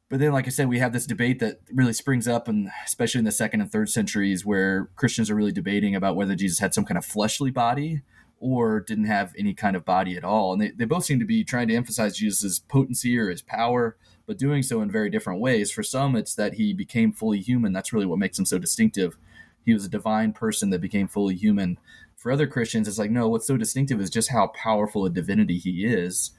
But 0.09 0.21
then, 0.21 0.33
like 0.33 0.47
I 0.47 0.51
said, 0.51 0.69
we 0.69 0.79
have 0.79 0.93
this 0.93 1.07
debate 1.07 1.41
that 1.41 1.61
really 1.73 1.93
springs 1.93 2.29
up, 2.29 2.49
and 2.49 2.71
especially 2.87 3.19
in 3.19 3.25
the 3.25 3.33
second 3.33 3.61
and 3.61 3.71
third 3.71 3.91
centuries, 3.91 4.47
where 4.47 4.89
Christians 4.97 5.29
are 5.29 5.35
really 5.35 5.53
debating 5.53 5.95
about 5.95 6.17
whether 6.17 6.35
Jesus 6.35 6.61
had 6.61 6.73
some 6.73 6.85
kind 6.85 6.97
of 6.97 7.05
fleshly 7.05 7.51
body 7.51 8.03
or 8.39 8.81
didn't 8.81 9.07
have 9.07 9.33
any 9.39 9.55
kind 9.55 9.77
of 9.77 9.85
body 9.85 10.17
at 10.17 10.25
all. 10.25 10.53
And 10.53 10.61
they, 10.61 10.71
they 10.71 10.85
both 10.85 11.05
seem 11.05 11.19
to 11.19 11.25
be 11.25 11.43
trying 11.43 11.69
to 11.69 11.75
emphasize 11.75 12.17
Jesus' 12.17 12.59
potency 12.59 13.17
or 13.19 13.31
his 13.31 13.43
power, 13.43 13.97
but 14.27 14.39
doing 14.39 14.63
so 14.63 14.83
in 14.83 14.91
very 14.91 15.09
different 15.09 15.41
ways. 15.41 15.71
For 15.71 15.83
some, 15.83 16.17
it's 16.17 16.35
that 16.35 16.55
he 16.55 16.73
became 16.73 17.13
fully 17.13 17.41
human. 17.41 17.73
That's 17.73 17.93
really 17.93 18.07
what 18.07 18.19
makes 18.19 18.39
him 18.39 18.45
so 18.45 18.59
distinctive. 18.59 19.17
He 19.65 19.73
was 19.73 19.85
a 19.85 19.91
divine 19.91 20.33
person 20.33 20.71
that 20.71 20.81
became 20.81 21.09
fully 21.09 21.35
human. 21.35 21.79
For 22.17 22.31
other 22.31 22.47
Christians, 22.47 22.89
it's 22.89 22.99
like, 22.99 23.11
no, 23.11 23.29
what's 23.29 23.47
so 23.47 23.57
distinctive 23.57 24.01
is 24.01 24.11
just 24.11 24.31
how 24.31 24.49
powerful 24.49 25.05
a 25.05 25.11
divinity 25.11 25.59
he 25.59 25.87
is. 25.87 26.33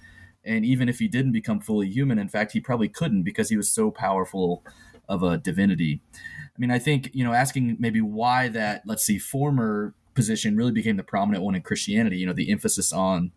And 0.46 0.64
even 0.64 0.88
if 0.88 1.00
he 1.00 1.08
didn't 1.08 1.34
become 1.34 1.60
fully 1.60 1.90
human, 1.90 2.20
in 2.20 2.30
fact, 2.30 2.54
he 2.54 2.60
probably 2.62 2.90
couldn't 2.90 3.24
because 3.24 3.50
he 3.50 3.58
was 3.58 3.70
so 3.70 3.92
powerful 3.92 4.64
of 5.10 5.24
a 5.24 5.38
divinity. 5.38 6.02
I 6.14 6.60
mean, 6.60 6.72
I 6.72 6.80
think, 6.80 7.12
you 7.14 7.24
know, 7.24 7.34
asking 7.34 7.78
maybe 7.80 8.02
why 8.02 8.48
that, 8.50 8.84
let's 8.86 9.04
see, 9.04 9.18
former 9.20 9.94
position 10.18 10.58
really 10.58 10.74
became 10.74 10.98
the 10.98 11.04
prominent 11.04 11.46
one 11.46 11.56
in 11.56 11.62
Christianity. 11.62 12.18
You 12.18 12.26
know, 12.26 12.34
the 12.34 12.52
emphasis 12.52 12.92
on 12.92 13.32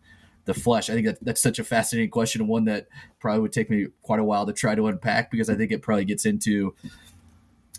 the 0.45 0.53
flesh. 0.53 0.89
I 0.89 0.93
think 0.93 1.05
that, 1.05 1.23
that's 1.23 1.41
such 1.41 1.59
a 1.59 1.63
fascinating 1.63 2.09
question, 2.09 2.47
one 2.47 2.65
that 2.65 2.87
probably 3.19 3.41
would 3.41 3.53
take 3.53 3.69
me 3.69 3.87
quite 4.01 4.19
a 4.19 4.23
while 4.23 4.45
to 4.47 4.51
try 4.51 4.75
to 4.75 4.87
unpack 4.87 5.29
because 5.31 5.49
I 5.49 5.55
think 5.55 5.71
it 5.71 5.83
probably 5.83 6.03
gets 6.03 6.25
into 6.25 6.75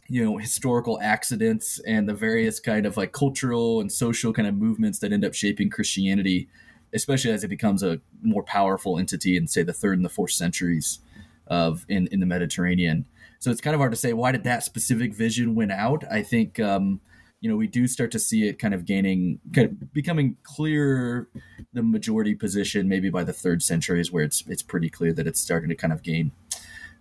you 0.08 0.24
know 0.24 0.36
historical 0.36 1.00
accidents 1.00 1.80
and 1.86 2.08
the 2.08 2.14
various 2.14 2.60
kind 2.60 2.86
of 2.86 2.96
like 2.96 3.12
cultural 3.12 3.80
and 3.80 3.90
social 3.90 4.32
kind 4.32 4.46
of 4.46 4.54
movements 4.54 5.00
that 5.00 5.12
end 5.12 5.24
up 5.24 5.34
shaping 5.34 5.68
Christianity, 5.68 6.48
especially 6.94 7.32
as 7.32 7.42
it 7.42 7.48
becomes 7.48 7.82
a 7.82 8.00
more 8.22 8.44
powerful 8.44 8.98
entity 8.98 9.36
in 9.36 9.48
say 9.48 9.64
the 9.64 9.72
third 9.72 9.98
and 9.98 10.04
the 10.04 10.10
fourth 10.10 10.32
centuries 10.32 11.00
of 11.48 11.84
in 11.88 12.06
in 12.12 12.20
the 12.20 12.26
Mediterranean. 12.26 13.04
So 13.40 13.50
it's 13.50 13.60
kind 13.60 13.74
of 13.74 13.80
hard 13.80 13.90
to 13.90 13.98
say 13.98 14.12
why 14.12 14.30
did 14.30 14.44
that 14.44 14.62
specific 14.62 15.12
vision 15.12 15.56
win 15.56 15.72
out. 15.72 16.04
I 16.08 16.22
think. 16.22 16.60
Um, 16.60 17.00
you 17.42 17.50
know, 17.50 17.56
we 17.56 17.66
do 17.66 17.88
start 17.88 18.12
to 18.12 18.20
see 18.20 18.46
it 18.46 18.60
kind 18.60 18.72
of 18.72 18.84
gaining, 18.84 19.40
kind 19.52 19.66
of 19.66 19.92
becoming 19.92 20.36
clear 20.44 21.28
the 21.72 21.82
majority 21.82 22.36
position 22.36 22.88
maybe 22.88 23.10
by 23.10 23.24
the 23.24 23.32
third 23.32 23.64
century 23.64 24.00
is 24.00 24.12
where 24.12 24.22
it's 24.22 24.44
it's 24.46 24.62
pretty 24.62 24.88
clear 24.88 25.12
that 25.12 25.26
it's 25.26 25.40
starting 25.40 25.68
to 25.68 25.74
kind 25.74 25.92
of 25.92 26.04
gain 26.04 26.30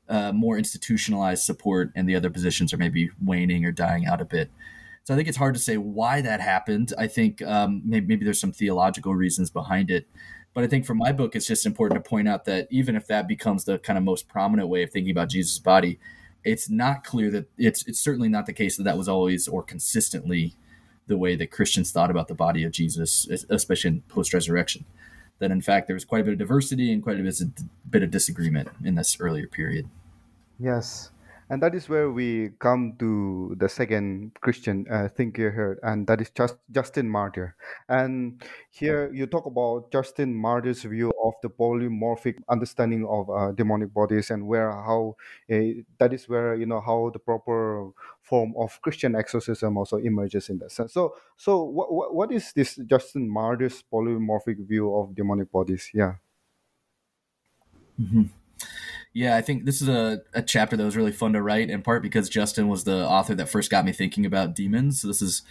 uh, 0.10 0.32
more 0.32 0.58
institutionalized 0.58 1.44
support, 1.44 1.92
and 1.96 2.10
the 2.10 2.16
other 2.16 2.32
positions 2.32 2.74
are 2.74 2.78
maybe 2.78 3.12
waning 3.24 3.66
or 3.66 3.72
dying 3.72 4.08
out 4.08 4.20
a 4.20 4.26
bit. 4.26 4.50
So 5.04 5.14
I 5.14 5.18
think 5.18 5.30
it's 5.30 5.38
hard 5.38 5.54
to 5.54 5.60
say 5.60 5.78
why 5.78 6.22
that 6.22 6.42
happened. 6.42 6.92
I 6.98 7.06
think 7.06 7.44
um, 7.44 7.84
maybe, 7.86 8.08
maybe 8.08 8.26
there's 8.26 8.40
some 8.40 8.52
theological 8.52 9.14
reasons 9.14 9.52
behind 9.52 9.92
it. 9.92 10.08
But 10.56 10.64
I 10.64 10.68
think 10.68 10.86
for 10.86 10.96
my 10.96 11.12
book, 11.12 11.36
it's 11.36 11.48
just 11.48 11.68
important 11.68 12.04
to 12.04 12.10
point 12.10 12.28
out 12.28 12.46
that 12.46 12.68
even 12.72 12.96
if 12.96 13.06
that 13.08 13.28
becomes 13.28 13.64
the 13.64 13.78
kind 13.78 13.98
of 13.98 14.04
most 14.04 14.28
prominent 14.28 14.70
way 14.70 14.84
of 14.84 14.90
thinking 14.90 15.12
about 15.12 15.30
Jesus' 15.30 15.60
body, 15.60 16.00
it's 16.44 16.70
not 16.70 17.04
clear 17.04 17.30
that 17.32 17.50
it's 17.58 17.86
it's 17.88 18.00
certainly 18.00 18.30
not 18.30 18.46
the 18.46 18.54
case 18.54 18.78
that 18.78 18.84
that 18.84 18.98
was 18.98 19.08
always 19.08 19.48
or 19.48 19.64
consistently 19.64 20.56
the 21.08 21.18
way 21.18 21.36
that 21.36 21.52
Christians 21.52 21.92
thought 21.92 22.12
about 22.12 22.28
the 22.28 22.34
body 22.34 22.64
of 22.64 22.72
Jesus, 22.72 23.28
especially 23.50 23.90
in 23.90 24.02
post 24.04 24.34
resurrection. 24.34 24.86
That 25.40 25.52
in 25.52 25.62
fact 25.62 25.88
there 25.88 25.96
was 25.96 26.06
quite 26.06 26.22
a 26.22 26.24
bit 26.24 26.34
of 26.34 26.40
diversity 26.40 26.92
and 26.94 27.02
quite 27.02 27.20
a 27.20 27.52
bit 27.90 28.04
of 28.04 28.12
disagreement 28.12 28.70
in 28.84 28.96
this 28.96 29.18
earlier 29.20 29.48
period. 29.48 29.90
Yes, 30.60 31.10
and 31.52 31.62
that 31.62 31.76
is 31.76 31.90
where 31.90 32.10
we 32.10 32.52
come 32.60 32.96
to 32.98 33.54
the 33.60 33.68
second 33.68 34.32
Christian 34.40 34.86
uh, 34.90 35.10
thinker 35.10 35.52
here, 35.52 35.80
and 35.84 36.08
that 36.08 36.22
is 36.22 36.30
just 36.30 36.56
Justin 36.72 37.10
Martyr. 37.10 37.58
And 37.90 38.42
here 38.70 39.12
you 39.14 39.28
talk 39.28 39.46
about 39.46 39.92
Justin 39.92 40.34
Martyr's 40.34 40.84
view 40.84 41.12
of 41.22 41.34
the 41.44 41.50
polymorphic 41.50 42.38
understanding 42.48 43.06
of 43.06 43.30
uh, 43.30 43.52
demonic 43.52 43.94
bodies, 43.94 44.32
and 44.32 44.48
where 44.48 44.72
how 44.72 45.18
uh, 45.52 45.84
that 46.00 46.14
is 46.14 46.30
where 46.30 46.56
you 46.56 46.66
know 46.66 46.80
how 46.80 47.12
the 47.12 47.20
proper 47.20 47.92
form 48.22 48.54
of 48.56 48.82
Christian 48.82 49.14
exorcism 49.14 49.76
also 49.76 49.98
emerges 49.98 50.48
in 50.48 50.58
that 50.60 50.72
sense. 50.72 50.94
So, 50.94 51.16
so 51.36 51.64
what 51.64 52.16
what, 52.16 52.32
is 52.32 52.54
this 52.54 52.80
Justin 52.88 53.30
Martyr's 53.30 53.84
polymorphic 53.92 54.66
view 54.66 54.96
of 54.96 55.14
demonic 55.16 55.52
bodies? 55.52 55.92
Yeah. 55.94 56.16
Mm-hmm. 58.02 58.41
Yeah, 59.14 59.36
I 59.36 59.42
think 59.42 59.66
this 59.66 59.82
is 59.82 59.90
a, 59.90 60.22
a 60.34 60.42
chapter 60.42 60.78
that 60.78 60.86
was 60.86 60.96
really 60.96 61.12
fun 61.12 61.34
to 61.34 61.42
write, 61.42 61.70
in 61.70 61.82
part 61.82 62.02
because 62.02 62.30
Justin 62.30 62.70
was 62.70 62.86
the 62.86 63.06
author 63.06 63.36
that 63.36 63.50
first 63.50 63.70
got 63.70 63.84
me 63.86 63.92
thinking 63.92 64.26
about 64.26 64.56
demons. 64.56 65.02
So 65.02 65.08
this 65.10 65.22
is 65.22 65.42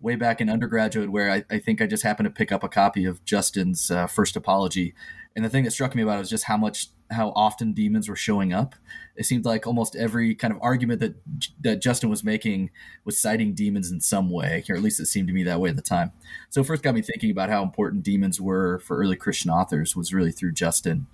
way 0.00 0.16
back 0.16 0.40
in 0.40 0.50
undergraduate 0.50 1.10
where 1.10 1.30
I, 1.30 1.44
I 1.48 1.58
think 1.58 1.80
I 1.80 1.86
just 1.86 2.02
happened 2.02 2.26
to 2.26 2.30
pick 2.30 2.50
up 2.50 2.64
a 2.64 2.68
copy 2.68 3.04
of 3.04 3.24
Justin's 3.24 3.90
uh, 3.90 4.06
first 4.08 4.34
apology. 4.36 4.94
And 5.36 5.44
the 5.44 5.48
thing 5.48 5.64
that 5.64 5.70
struck 5.70 5.94
me 5.94 6.02
about 6.02 6.16
it 6.16 6.20
was 6.20 6.30
just 6.30 6.44
how 6.44 6.56
much, 6.56 6.88
how 7.10 7.32
often 7.36 7.72
demons 7.72 8.08
were 8.08 8.16
showing 8.16 8.52
up. 8.52 8.74
It 9.16 9.26
seemed 9.26 9.44
like 9.44 9.66
almost 9.66 9.94
every 9.94 10.34
kind 10.34 10.52
of 10.52 10.58
argument 10.60 11.00
that 11.00 11.14
that 11.60 11.82
Justin 11.82 12.10
was 12.10 12.24
making 12.24 12.70
was 13.04 13.20
citing 13.20 13.54
demons 13.54 13.92
in 13.92 14.00
some 14.00 14.30
way, 14.30 14.64
or 14.68 14.74
at 14.76 14.82
least 14.82 15.00
it 15.00 15.06
seemed 15.06 15.28
to 15.28 15.34
me 15.34 15.44
that 15.44 15.60
way 15.60 15.70
at 15.70 15.76
the 15.76 15.82
time. 15.82 16.12
So 16.50 16.64
first 16.64 16.82
got 16.82 16.94
me 16.94 17.02
thinking 17.02 17.30
about 17.30 17.48
how 17.48 17.62
important 17.62 18.02
demons 18.02 18.40
were 18.40 18.80
for 18.80 18.96
early 18.96 19.16
Christian 19.16 19.50
authors 19.50 19.94
was 19.94 20.12
really 20.12 20.32
through 20.32 20.52
Justin 20.52 21.06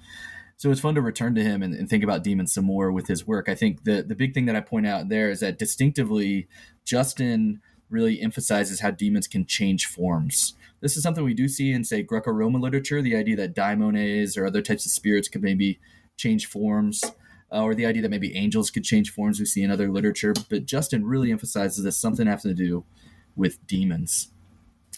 so 0.61 0.71
it's 0.71 0.83
fun 0.83 0.95
to 0.95 1.01
return 1.01 1.35
to 1.35 1.43
him 1.43 1.63
and, 1.63 1.73
and, 1.73 1.89
think 1.89 2.05
about 2.05 2.23
demons 2.23 2.53
some 2.53 2.67
more 2.67 2.93
with 2.93 3.07
his 3.07 3.27
work. 3.27 3.49
I 3.49 3.55
think 3.55 3.85
the 3.85 4.03
the 4.03 4.15
big 4.15 4.35
thing 4.35 4.45
that 4.45 4.55
I 4.55 4.61
point 4.61 4.87
out 4.87 5.09
there 5.09 5.31
is 5.31 5.41
that 5.41 5.59
distinctively, 5.59 6.49
Justin 6.85 7.63
really 7.89 8.21
emphasizes 8.21 8.81
how 8.81 8.91
demons 8.91 9.27
can 9.27 9.47
change 9.47 9.87
forms. 9.87 10.53
This 10.83 10.99
is 10.99 11.03
something 11.03 11.25
we 11.25 11.33
do 11.33 11.49
see 11.49 11.73
in, 11.73 11.83
say, 11.83 12.03
Greco-Roman 12.03 12.61
literature. 12.61 13.01
The 13.01 13.17
idea 13.17 13.37
that 13.37 13.57
daimones 13.57 14.37
or 14.37 14.45
other 14.45 14.61
types 14.61 14.85
of 14.85 14.93
spirits 14.93 15.31
could 15.31 15.43
maybe 15.43 15.81
change 16.19 16.45
forms, 16.45 17.03
uh, 17.51 17.63
or 17.63 17.75
the 17.75 17.87
idea 17.87 18.03
that 18.03 18.11
maybe 18.11 18.37
angels 18.37 18.71
could 18.71 18.85
change 18.85 19.11
forms. 19.13 19.41
We 19.41 19.47
see 19.47 19.63
in 19.63 19.71
other 19.71 19.91
literature, 19.91 20.35
but 20.51 20.67
Justin 20.67 21.07
really 21.07 21.33
emphasizes 21.33 21.85
that 21.85 21.93
something 21.93 22.27
has 22.27 22.43
to 22.43 22.53
do 22.53 22.85
with 23.35 23.67
demons. 23.67 24.31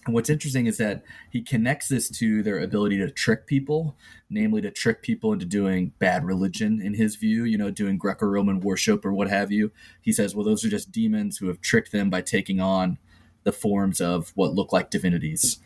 And 0.05 0.15
what's 0.15 0.31
interesting 0.31 0.67
is 0.67 0.79
that 0.79 1.05
he 1.31 1.43
connects 1.43 1.89
this 1.89 2.11
to 2.19 2.43
their 2.43 2.59
ability 2.59 2.99
to 2.99 3.11
trick 3.11 3.47
people, 3.47 3.97
namely 4.29 4.61
to 4.63 4.71
trick 4.71 5.01
people 5.01 5.33
into 5.33 5.47
doing 5.47 5.93
bad 6.01 6.25
religion, 6.25 6.81
in 6.83 6.95
his 6.95 7.15
view, 7.15 7.45
you 7.45 7.57
know, 7.57 7.71
doing 7.71 7.99
Greco 7.99 8.27
Roman 8.27 8.59
worship 8.59 9.05
or 9.05 9.13
what 9.13 9.31
have 9.31 9.53
you. 9.53 9.71
He 10.01 10.13
says, 10.13 10.35
well, 10.35 10.45
those 10.45 10.65
are 10.65 10.69
just 10.69 10.91
demons 10.91 11.39
who 11.39 11.47
have 11.47 11.61
tricked 11.61 11.93
them 11.93 12.11
by 12.11 12.21
taking 12.21 12.61
on 12.61 12.99
the 13.45 13.53
forms 13.53 14.01
of 14.01 14.33
what 14.35 14.55
look 14.55 14.73
like 14.73 14.91
divinities. 14.91 15.61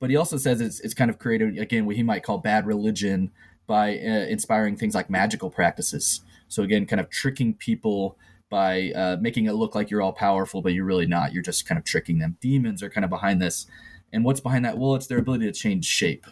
But 0.00 0.08
he 0.10 0.16
also 0.16 0.38
says 0.38 0.60
it's, 0.60 0.80
it's 0.80 0.94
kind 0.94 1.10
of 1.10 1.18
created, 1.18 1.58
again, 1.58 1.84
what 1.84 1.96
he 1.96 2.02
might 2.02 2.22
call 2.22 2.38
bad 2.38 2.66
religion 2.66 3.32
by 3.66 3.98
uh, 3.98 4.26
inspiring 4.28 4.76
things 4.76 4.94
like 4.94 5.10
magical 5.10 5.50
practices. 5.50 6.22
So, 6.48 6.62
again, 6.62 6.86
kind 6.86 7.00
of 7.00 7.10
tricking 7.10 7.54
people 7.54 8.18
by 8.50 8.90
uh, 8.92 9.16
making 9.20 9.46
it 9.46 9.52
look 9.52 9.74
like 9.74 9.90
you're 9.90 10.02
all 10.02 10.12
powerful, 10.12 10.62
but 10.62 10.72
you're 10.72 10.84
really 10.84 11.06
not. 11.06 11.32
You're 11.32 11.42
just 11.42 11.66
kind 11.66 11.78
of 11.78 11.84
tricking 11.84 12.18
them. 12.18 12.36
Demons 12.40 12.82
are 12.82 12.90
kind 12.90 13.04
of 13.04 13.10
behind 13.10 13.40
this. 13.40 13.66
And 14.12 14.24
what's 14.24 14.40
behind 14.40 14.64
that? 14.64 14.78
Well, 14.78 14.94
it's 14.94 15.06
their 15.06 15.18
ability 15.18 15.46
to 15.46 15.52
change 15.52 15.84
shape. 15.84 16.26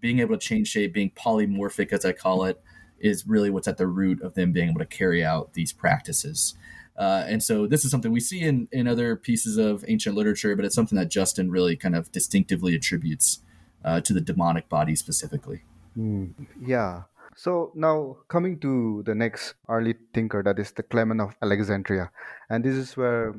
Being 0.00 0.18
able 0.18 0.36
to 0.36 0.46
change 0.46 0.68
shape, 0.68 0.92
being 0.92 1.10
polymorphic, 1.10 1.92
as 1.92 2.04
I 2.04 2.12
call 2.12 2.44
it, 2.44 2.60
is 2.98 3.26
really 3.26 3.50
what's 3.50 3.68
at 3.68 3.78
the 3.78 3.86
root 3.86 4.20
of 4.22 4.34
them 4.34 4.52
being 4.52 4.70
able 4.70 4.80
to 4.80 4.86
carry 4.86 5.24
out 5.24 5.54
these 5.54 5.72
practices. 5.72 6.54
Uh, 6.96 7.24
and 7.26 7.42
so 7.42 7.66
this 7.66 7.84
is 7.84 7.90
something 7.90 8.10
we 8.10 8.20
see 8.20 8.40
in, 8.40 8.68
in 8.72 8.88
other 8.88 9.16
pieces 9.16 9.58
of 9.58 9.84
ancient 9.86 10.14
literature, 10.14 10.56
but 10.56 10.64
it's 10.64 10.74
something 10.74 10.96
that 10.96 11.10
Justin 11.10 11.50
really 11.50 11.76
kind 11.76 11.94
of 11.94 12.10
distinctively 12.10 12.74
attributes 12.74 13.40
uh, 13.84 14.00
to 14.00 14.12
the 14.12 14.20
demonic 14.20 14.68
body 14.68 14.96
specifically. 14.96 15.62
Mm, 15.96 16.32
yeah. 16.60 17.02
So 17.36 17.70
now 17.74 18.16
coming 18.28 18.58
to 18.60 19.02
the 19.04 19.14
next 19.14 19.54
early 19.68 19.94
thinker, 20.14 20.42
that 20.42 20.58
is 20.58 20.72
the 20.72 20.82
Clement 20.82 21.20
of 21.20 21.36
Alexandria, 21.42 22.10
and 22.48 22.64
this 22.64 22.74
is 22.74 22.96
where 22.96 23.34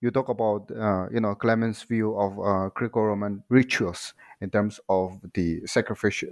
you 0.00 0.10
talk 0.10 0.30
about 0.30 0.70
uh, 0.70 1.08
you 1.12 1.20
know 1.20 1.34
Clement's 1.34 1.82
view 1.82 2.18
of 2.18 2.38
uh, 2.40 2.70
Greco-Roman 2.74 3.42
rituals 3.50 4.14
in 4.40 4.48
terms 4.48 4.80
of 4.88 5.20
the 5.34 5.60
sacrificial 5.66 6.30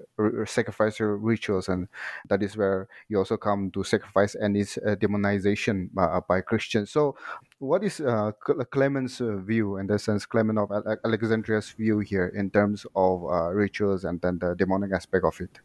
rituals, 1.20 1.68
and 1.68 1.88
that 2.30 2.42
is 2.42 2.56
where 2.56 2.88
you 3.10 3.18
also 3.18 3.36
come 3.36 3.70
to 3.72 3.84
sacrifice 3.84 4.34
and 4.34 4.56
its 4.56 4.78
uh, 4.78 4.96
demonization 4.96 5.90
uh, 5.98 6.20
by 6.26 6.40
Christians. 6.40 6.90
So, 6.90 7.16
what 7.58 7.84
is 7.84 8.00
uh, 8.00 8.32
Clement's 8.70 9.20
uh, 9.20 9.36
view 9.36 9.76
in 9.76 9.86
the 9.86 9.98
sense 9.98 10.24
Clement 10.24 10.58
of 10.58 10.72
Alexandria's 11.04 11.72
view 11.72 11.98
here 11.98 12.32
in 12.34 12.50
terms 12.50 12.86
of 12.96 13.20
rituals 13.54 14.04
and 14.04 14.18
then 14.22 14.38
the 14.38 14.54
demonic 14.54 14.92
aspect 14.94 15.26
of 15.26 15.38
it? 15.42 15.60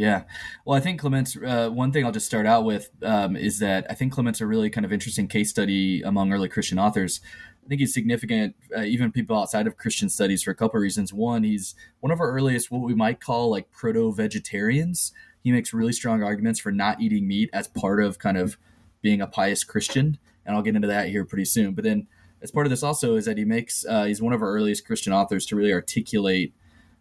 Yeah. 0.00 0.22
Well, 0.64 0.78
I 0.78 0.80
think 0.80 0.98
Clement's 0.98 1.36
uh, 1.36 1.68
one 1.68 1.92
thing 1.92 2.06
I'll 2.06 2.10
just 2.10 2.24
start 2.24 2.46
out 2.46 2.64
with 2.64 2.88
um, 3.02 3.36
is 3.36 3.58
that 3.58 3.86
I 3.90 3.92
think 3.92 4.14
Clement's 4.14 4.40
a 4.40 4.46
really 4.46 4.70
kind 4.70 4.86
of 4.86 4.94
interesting 4.94 5.28
case 5.28 5.50
study 5.50 6.00
among 6.00 6.32
early 6.32 6.48
Christian 6.48 6.78
authors. 6.78 7.20
I 7.62 7.68
think 7.68 7.82
he's 7.82 7.92
significant, 7.92 8.56
uh, 8.74 8.80
even 8.80 9.12
people 9.12 9.38
outside 9.38 9.66
of 9.66 9.76
Christian 9.76 10.08
studies, 10.08 10.42
for 10.42 10.52
a 10.52 10.54
couple 10.54 10.78
of 10.78 10.82
reasons. 10.82 11.12
One, 11.12 11.44
he's 11.44 11.74
one 12.00 12.10
of 12.10 12.18
our 12.18 12.32
earliest, 12.32 12.70
what 12.70 12.80
we 12.80 12.94
might 12.94 13.20
call 13.20 13.50
like 13.50 13.70
proto 13.72 14.10
vegetarians. 14.10 15.12
He 15.44 15.52
makes 15.52 15.74
really 15.74 15.92
strong 15.92 16.22
arguments 16.22 16.60
for 16.60 16.72
not 16.72 17.02
eating 17.02 17.28
meat 17.28 17.50
as 17.52 17.68
part 17.68 18.02
of 18.02 18.18
kind 18.18 18.38
of 18.38 18.56
being 19.02 19.20
a 19.20 19.26
pious 19.26 19.64
Christian. 19.64 20.16
And 20.46 20.56
I'll 20.56 20.62
get 20.62 20.76
into 20.76 20.88
that 20.88 21.10
here 21.10 21.26
pretty 21.26 21.44
soon. 21.44 21.74
But 21.74 21.84
then, 21.84 22.06
as 22.40 22.50
part 22.50 22.64
of 22.64 22.70
this, 22.70 22.82
also, 22.82 23.16
is 23.16 23.26
that 23.26 23.36
he 23.36 23.44
makes, 23.44 23.84
uh, 23.84 24.04
he's 24.04 24.22
one 24.22 24.32
of 24.32 24.40
our 24.40 24.48
earliest 24.48 24.86
Christian 24.86 25.12
authors 25.12 25.44
to 25.44 25.56
really 25.56 25.74
articulate 25.74 26.54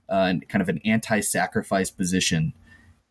uh, 0.09 0.33
kind 0.49 0.61
of 0.61 0.67
an 0.67 0.81
anti 0.83 1.21
sacrifice 1.21 1.89
position 1.89 2.53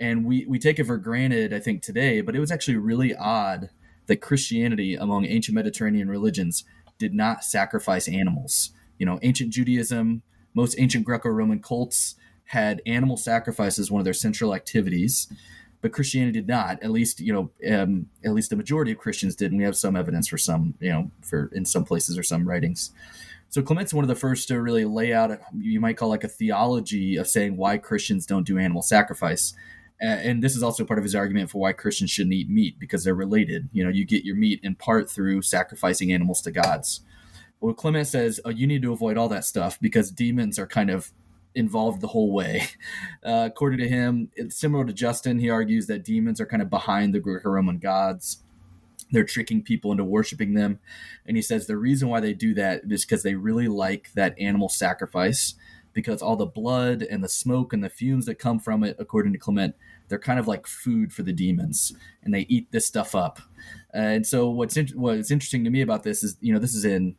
and 0.01 0.25
we 0.25 0.45
we 0.47 0.59
take 0.59 0.79
it 0.79 0.85
for 0.85 0.97
granted 0.97 1.53
i 1.53 1.59
think 1.59 1.83
today 1.83 2.21
but 2.21 2.35
it 2.37 2.41
was 2.41 2.51
actually 2.51 2.77
really 2.77 3.15
odd 3.17 3.71
that 4.07 4.21
christianity 4.21 4.95
among 4.95 5.25
ancient 5.25 5.55
mediterranean 5.55 6.09
religions 6.09 6.65
did 6.99 7.15
not 7.15 7.45
sacrifice 7.45 8.09
animals. 8.09 8.73
You 8.99 9.07
know 9.07 9.19
ancient 9.23 9.51
judaism 9.53 10.23
most 10.55 10.75
ancient 10.79 11.05
greco-roman 11.05 11.61
cults 11.61 12.17
had 12.47 12.83
animal 12.87 13.17
sacrifice 13.17 13.79
as 13.79 13.91
one 13.91 14.01
of 14.01 14.05
their 14.05 14.15
central 14.15 14.55
activities 14.55 15.29
but 15.81 15.93
christianity 15.93 16.41
did 16.41 16.49
not. 16.49 16.83
At 16.83 16.91
least 16.91 17.21
you 17.21 17.33
know 17.33 17.51
um, 17.73 18.07
at 18.25 18.33
least 18.33 18.51
the 18.51 18.57
majority 18.57 18.93
of 18.93 18.99
christians 18.99 19.37
did 19.37 19.53
and 19.53 19.59
we 19.59 19.65
have 19.65 19.77
some 19.77 19.95
evidence 19.95 20.27
for 20.27 20.39
some 20.39 20.75
you 20.81 20.91
know 20.91 21.11
for 21.23 21.51
in 21.55 21.65
some 21.65 21.85
places 21.85 22.19
or 22.19 22.23
some 22.23 22.49
writings. 22.49 22.91
So 23.51 23.63
Clement's 23.63 23.95
one 23.95 24.05
of 24.05 24.09
the 24.09 24.15
first 24.15 24.49
to 24.49 24.61
really 24.61 24.85
lay 24.85 25.15
out, 25.15 25.31
you 25.57 25.81
might 25.81 25.97
call 25.97 26.11
like 26.11 26.25
a 26.25 26.29
theology 26.29 27.17
of 27.17 27.27
saying 27.27 27.57
why 27.57 27.79
Christians 27.79 28.27
don't 28.27 28.47
do 28.47 28.59
animal 28.59 28.83
sacrifice 28.83 29.55
and 30.01 30.43
this 30.43 30.55
is 30.57 30.63
also 30.63 30.85
part 30.85 30.99
of 30.99 31.05
his 31.05 31.15
argument 31.15 31.51
for 31.51 31.59
why 31.59 31.73
Christians 31.73 32.11
shouldn't 32.11 32.35
eat 32.35 32.49
meat 32.49 32.79
because 32.79 33.05
they're 33.05 33.15
related. 33.15 33.69
You 33.73 33.85
know, 33.85 33.91
you 33.91 34.05
get 34.05 34.25
your 34.25 34.37
meat 34.37 34.61
in 34.63 34.75
part 34.75 35.11
through 35.11 35.43
sacrificing 35.43 36.13
animals 36.13 36.41
to 36.43 36.51
gods. 36.51 37.01
Well, 37.61 37.75
Clement 37.75 38.07
says 38.07 38.41
oh, 38.45 38.51
you 38.51 38.67
need 38.67 38.83
to 38.83 38.93
avoid 38.93 39.17
all 39.17 39.29
that 39.29 39.45
stuff 39.45 39.79
because 39.81 40.11
demons 40.11 40.59
are 40.59 40.67
kind 40.67 40.91
of 40.91 41.11
involved 41.55 42.01
the 42.01 42.09
whole 42.09 42.33
way. 42.33 42.69
Uh, 43.25 43.45
according 43.47 43.79
to 43.81 43.89
him, 43.89 44.31
similar 44.49 44.85
to 44.85 44.93
Justin. 44.93 45.41
He 45.41 45.51
argues 45.51 45.87
that 45.89 46.05
demons 46.05 46.41
are 46.41 46.47
kind 46.47 46.63
of 46.63 46.71
behind 46.71 47.13
the 47.13 47.19
Greco-Roman 47.19 47.79
gods. 47.79 48.43
They're 49.11 49.25
tricking 49.25 49.63
people 49.63 49.91
into 49.91 50.05
worshiping 50.05 50.55
them, 50.55 50.79
and 51.27 51.37
he 51.37 51.43
says 51.43 51.67
the 51.67 51.77
reason 51.77 52.09
why 52.09 52.21
they 52.21 52.33
do 52.33 52.55
that 52.55 52.83
is 52.89 53.05
because 53.05 53.25
they 53.25 53.35
really 53.35 53.69
like 53.69 54.13
that 54.15 54.39
animal 54.39 54.69
sacrifice 54.69 55.55
because 55.99 56.23
all 56.23 56.37
the 56.37 56.47
blood 56.47 57.03
and 57.03 57.25
the 57.25 57.29
smoke 57.29 57.73
and 57.73 57.83
the 57.83 57.89
fumes 57.89 58.25
that 58.27 58.37
come 58.37 58.61
from 58.61 58.85
it, 58.85 58.95
according 59.01 59.33
to 59.33 59.39
Clement, 59.39 59.75
they're 60.07 60.17
kind 60.17 60.39
of 60.39 60.47
like 60.47 60.65
food 60.65 61.13
for 61.13 61.25
the 61.25 61.33
demons, 61.33 61.93
and 62.23 62.33
they 62.33 62.43
eat 62.43 62.71
this 62.71 62.87
stuff 62.87 63.17
up. 63.17 63.41
And 63.93 64.25
so, 64.25 64.49
what's 64.49 64.77
in, 64.77 64.87
what's 64.95 65.33
interesting 65.33 65.65
to 65.65 65.71
me 65.71 65.81
about 65.81 66.05
this 66.05 66.23
is, 66.23 66.37
you 66.41 66.53
know, 66.53 66.61
this 66.61 66.77
is 66.77 66.85
in 66.85 67.17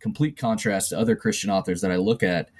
complete 0.00 0.36
contrast 0.36 0.88
to 0.88 0.98
other 0.98 1.14
Christian 1.14 1.50
authors 1.50 1.82
that 1.82 1.92
I 1.92 1.96
look 1.98 2.24
at. 2.24 2.50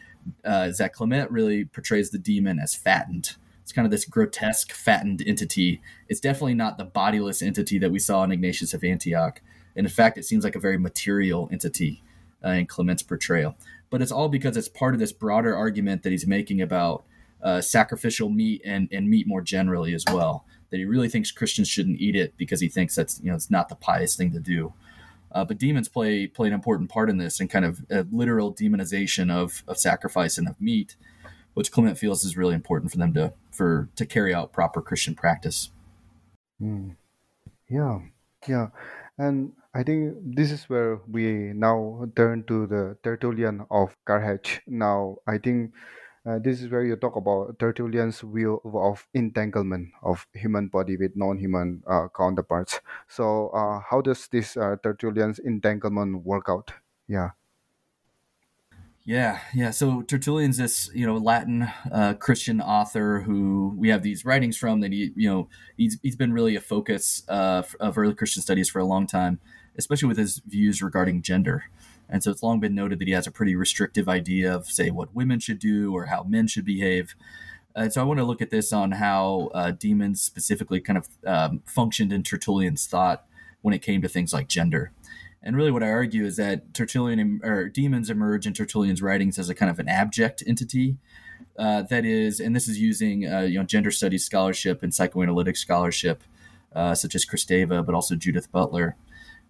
Uh, 0.44 0.66
is 0.68 0.78
that 0.78 0.92
Clement 0.92 1.32
really 1.32 1.64
portrays 1.64 2.10
the 2.10 2.18
demon 2.18 2.60
as 2.60 2.76
fattened, 2.76 3.32
It's 3.62 3.72
kind 3.72 3.86
of 3.86 3.90
this 3.90 4.04
grotesque, 4.04 4.70
fattened 4.70 5.20
entity. 5.26 5.80
It's 6.08 6.20
definitely 6.20 6.54
not 6.54 6.78
the 6.78 6.84
bodiless 6.84 7.42
entity 7.42 7.80
that 7.80 7.90
we 7.90 7.98
saw 7.98 8.22
in 8.22 8.30
Ignatius 8.30 8.72
of 8.72 8.84
Antioch. 8.84 9.42
And 9.74 9.84
in 9.84 9.92
fact, 9.92 10.16
it 10.16 10.26
seems 10.26 10.44
like 10.44 10.54
a 10.54 10.60
very 10.60 10.78
material 10.78 11.48
entity 11.50 12.04
uh, 12.44 12.50
in 12.50 12.66
Clement's 12.66 13.02
portrayal. 13.02 13.56
But 13.90 14.02
it's 14.02 14.12
all 14.12 14.28
because 14.28 14.56
it's 14.56 14.68
part 14.68 14.94
of 14.94 15.00
this 15.00 15.12
broader 15.12 15.56
argument 15.56 16.02
that 16.02 16.10
he's 16.10 16.26
making 16.26 16.60
about 16.60 17.04
uh, 17.42 17.60
sacrificial 17.60 18.28
meat 18.28 18.62
and, 18.64 18.88
and 18.90 19.08
meat 19.08 19.26
more 19.26 19.42
generally 19.42 19.94
as 19.94 20.04
well. 20.10 20.44
That 20.70 20.78
he 20.78 20.84
really 20.84 21.08
thinks 21.08 21.30
Christians 21.30 21.68
shouldn't 21.68 22.00
eat 22.00 22.16
it 22.16 22.34
because 22.36 22.60
he 22.60 22.68
thinks 22.68 22.96
that's 22.96 23.20
you 23.22 23.30
know 23.30 23.36
it's 23.36 23.50
not 23.50 23.68
the 23.68 23.76
pious 23.76 24.16
thing 24.16 24.32
to 24.32 24.40
do. 24.40 24.72
Uh, 25.32 25.44
but 25.44 25.58
demons 25.58 25.88
play 25.88 26.26
play 26.26 26.48
an 26.48 26.54
important 26.54 26.90
part 26.90 27.10
in 27.10 27.18
this 27.18 27.40
and 27.40 27.50
kind 27.50 27.64
of 27.64 27.84
a 27.90 28.06
literal 28.10 28.54
demonization 28.54 29.30
of, 29.30 29.62
of 29.68 29.78
sacrifice 29.78 30.38
and 30.38 30.48
of 30.48 30.60
meat, 30.60 30.96
which 31.54 31.70
Clement 31.70 31.98
feels 31.98 32.24
is 32.24 32.36
really 32.36 32.54
important 32.54 32.90
for 32.90 32.98
them 32.98 33.12
to 33.14 33.32
for 33.52 33.88
to 33.96 34.06
carry 34.06 34.34
out 34.34 34.52
proper 34.52 34.80
Christian 34.80 35.14
practice. 35.14 35.70
Mm. 36.60 36.96
Yeah, 37.68 37.98
yeah, 38.48 38.68
and 39.18 39.52
I 39.76 39.82
think 39.82 40.16
this 40.24 40.50
is 40.50 40.64
where 40.70 41.00
we 41.06 41.52
now 41.52 42.08
turn 42.16 42.44
to 42.48 42.66
the 42.66 42.96
Tertullian 43.04 43.66
of 43.70 43.94
Carthage. 44.06 44.62
Now, 44.66 45.18
I 45.26 45.36
think 45.36 45.74
uh, 46.24 46.38
this 46.38 46.62
is 46.62 46.70
where 46.70 46.82
you 46.82 46.96
talk 46.96 47.16
about 47.16 47.58
Tertullian's 47.58 48.20
view 48.20 48.58
of 48.64 49.06
entanglement 49.12 49.90
of 50.02 50.26
human 50.32 50.68
body 50.68 50.96
with 50.96 51.12
non-human 51.14 51.82
uh, 51.86 52.08
counterparts. 52.16 52.80
So, 53.06 53.48
uh, 53.50 53.80
how 53.84 54.00
does 54.00 54.26
this 54.28 54.56
uh, 54.56 54.76
Tertullian's 54.82 55.40
entanglement 55.40 56.24
work 56.24 56.46
out? 56.48 56.72
Yeah. 57.06 57.32
Yeah, 59.06 59.38
yeah. 59.54 59.70
So 59.70 60.02
Tertullian's 60.02 60.56
this, 60.56 60.90
you 60.92 61.06
know, 61.06 61.16
Latin 61.16 61.70
uh, 61.92 62.14
Christian 62.14 62.60
author 62.60 63.20
who 63.20 63.72
we 63.78 63.88
have 63.90 64.02
these 64.02 64.24
writings 64.24 64.56
from. 64.56 64.80
That 64.80 64.92
he, 64.92 65.12
you 65.14 65.30
know, 65.30 65.48
he's 65.76 65.96
he's 66.02 66.16
been 66.16 66.32
really 66.32 66.56
a 66.56 66.60
focus 66.60 67.22
uh, 67.28 67.62
of 67.78 67.96
early 67.96 68.14
Christian 68.14 68.42
studies 68.42 68.68
for 68.68 68.80
a 68.80 68.84
long 68.84 69.06
time, 69.06 69.38
especially 69.78 70.08
with 70.08 70.18
his 70.18 70.40
views 70.46 70.82
regarding 70.82 71.22
gender. 71.22 71.64
And 72.08 72.22
so 72.22 72.30
it's 72.30 72.42
long 72.42 72.60
been 72.60 72.74
noted 72.74 72.98
that 73.00 73.08
he 73.08 73.14
has 73.14 73.26
a 73.26 73.32
pretty 73.32 73.56
restrictive 73.56 74.08
idea 74.08 74.54
of, 74.54 74.66
say, 74.66 74.90
what 74.90 75.14
women 75.14 75.40
should 75.40 75.58
do 75.58 75.92
or 75.92 76.06
how 76.06 76.22
men 76.22 76.46
should 76.46 76.64
behave. 76.64 77.14
And 77.74 77.92
so 77.92 78.00
I 78.00 78.04
want 78.04 78.18
to 78.18 78.24
look 78.24 78.40
at 78.40 78.50
this 78.50 78.72
on 78.72 78.92
how 78.92 79.50
uh, 79.54 79.72
demons 79.72 80.22
specifically 80.22 80.80
kind 80.80 80.96
of 80.96 81.08
um, 81.26 81.62
functioned 81.66 82.12
in 82.12 82.22
Tertullian's 82.22 82.86
thought 82.86 83.26
when 83.60 83.74
it 83.74 83.82
came 83.82 84.00
to 84.02 84.08
things 84.08 84.32
like 84.32 84.48
gender. 84.48 84.92
And 85.42 85.56
really, 85.56 85.70
what 85.70 85.82
I 85.82 85.90
argue 85.90 86.24
is 86.24 86.36
that 86.36 86.74
Tertullian 86.74 87.40
or 87.44 87.68
demons 87.68 88.10
emerge 88.10 88.46
in 88.46 88.52
Tertullian's 88.52 89.02
writings 89.02 89.38
as 89.38 89.48
a 89.48 89.54
kind 89.54 89.70
of 89.70 89.78
an 89.78 89.88
abject 89.88 90.42
entity. 90.46 90.96
Uh, 91.58 91.82
that 91.82 92.04
is, 92.04 92.40
and 92.40 92.54
this 92.54 92.68
is 92.68 92.78
using 92.78 93.32
uh, 93.32 93.40
you 93.40 93.58
know 93.58 93.64
gender 93.64 93.90
studies 93.90 94.24
scholarship 94.24 94.82
and 94.82 94.94
psychoanalytic 94.94 95.56
scholarship, 95.56 96.22
uh, 96.74 96.94
such 96.94 97.14
as 97.14 97.24
Kristeva, 97.24 97.84
but 97.84 97.94
also 97.94 98.16
Judith 98.16 98.50
Butler, 98.50 98.96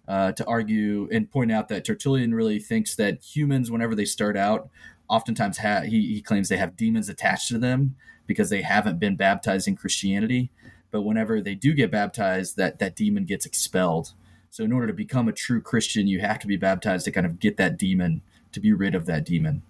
uh, 0.07 0.31
to 0.33 0.45
argue 0.45 1.09
and 1.11 1.29
point 1.29 1.51
out 1.51 1.67
that 1.67 1.85
Tertullian 1.85 2.33
really 2.33 2.59
thinks 2.59 2.95
that 2.95 3.23
humans, 3.23 3.69
whenever 3.69 3.95
they 3.95 4.05
start 4.05 4.37
out, 4.37 4.69
oftentimes 5.09 5.59
ha- 5.59 5.81
he, 5.81 6.13
he 6.13 6.21
claims 6.21 6.49
they 6.49 6.57
have 6.57 6.77
demons 6.77 7.09
attached 7.09 7.49
to 7.49 7.57
them 7.57 7.95
because 8.25 8.49
they 8.49 8.61
haven't 8.61 8.99
been 8.99 9.15
baptized 9.15 9.67
in 9.67 9.75
Christianity. 9.75 10.51
But 10.91 11.01
whenever 11.01 11.41
they 11.41 11.55
do 11.55 11.73
get 11.73 11.91
baptized, 11.91 12.57
that 12.57 12.79
that 12.79 12.95
demon 12.95 13.25
gets 13.25 13.45
expelled. 13.45 14.13
So 14.49 14.63
in 14.63 14.71
order 14.71 14.87
to 14.87 14.93
become 14.93 15.27
a 15.27 15.33
true 15.33 15.61
Christian, 15.61 16.07
you 16.07 16.19
have 16.21 16.39
to 16.39 16.47
be 16.47 16.57
baptized 16.57 17.05
to 17.05 17.11
kind 17.11 17.25
of 17.25 17.39
get 17.39 17.57
that 17.57 17.77
demon, 17.77 18.21
to 18.53 18.59
be 18.59 18.71
rid 18.71 18.95
of 18.95 19.05
that 19.05 19.25
demon. 19.25 19.63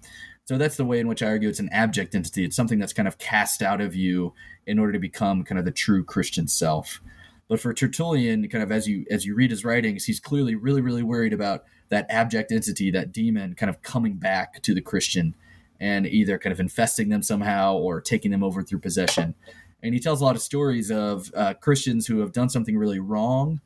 So 0.45 0.57
that's 0.57 0.77
the 0.77 0.85
way 0.85 0.99
in 0.99 1.07
which 1.07 1.21
I 1.21 1.27
argue 1.27 1.49
it's 1.49 1.59
an 1.59 1.69
abject 1.73 2.15
entity. 2.15 2.45
It's 2.45 2.55
something 2.55 2.79
that's 2.79 2.93
kind 2.93 3.07
of 3.07 3.17
cast 3.17 3.61
out 3.61 3.81
of 3.81 3.95
you 3.95 4.33
in 4.65 4.79
order 4.79 4.93
to 4.93 4.99
become 4.99 5.43
kind 5.43 5.59
of 5.59 5.65
the 5.65 5.71
true 5.71 6.03
Christian 6.03 6.47
self. 6.47 7.01
But 7.47 7.59
for 7.59 7.73
Tertullian, 7.73 8.47
kind 8.49 8.63
of 8.63 8.71
as 8.71 8.87
you 8.87 9.05
as 9.09 9.25
you 9.25 9.35
read 9.35 9.51
his 9.51 9.63
writings, 9.63 10.05
he's 10.05 10.19
clearly 10.19 10.55
really 10.55 10.81
really 10.81 11.03
worried 11.03 11.33
about 11.33 11.63
that 11.89 12.05
abject 12.09 12.51
entity, 12.51 12.91
that 12.91 13.11
demon, 13.11 13.55
kind 13.55 13.69
of 13.69 13.81
coming 13.81 14.15
back 14.15 14.61
to 14.63 14.73
the 14.73 14.81
Christian 14.81 15.35
and 15.79 16.05
either 16.07 16.37
kind 16.37 16.51
of 16.51 16.59
infesting 16.59 17.09
them 17.09 17.21
somehow 17.21 17.75
or 17.75 18.01
taking 18.01 18.31
them 18.31 18.43
over 18.43 18.63
through 18.63 18.79
possession. 18.79 19.35
And 19.81 19.93
he 19.93 19.99
tells 19.99 20.21
a 20.21 20.25
lot 20.25 20.35
of 20.35 20.41
stories 20.41 20.91
of 20.91 21.31
uh, 21.35 21.53
Christians 21.53 22.07
who 22.07 22.19
have 22.19 22.31
done 22.31 22.49
something 22.49 22.77
really 22.77 22.99
wrong 22.99 23.61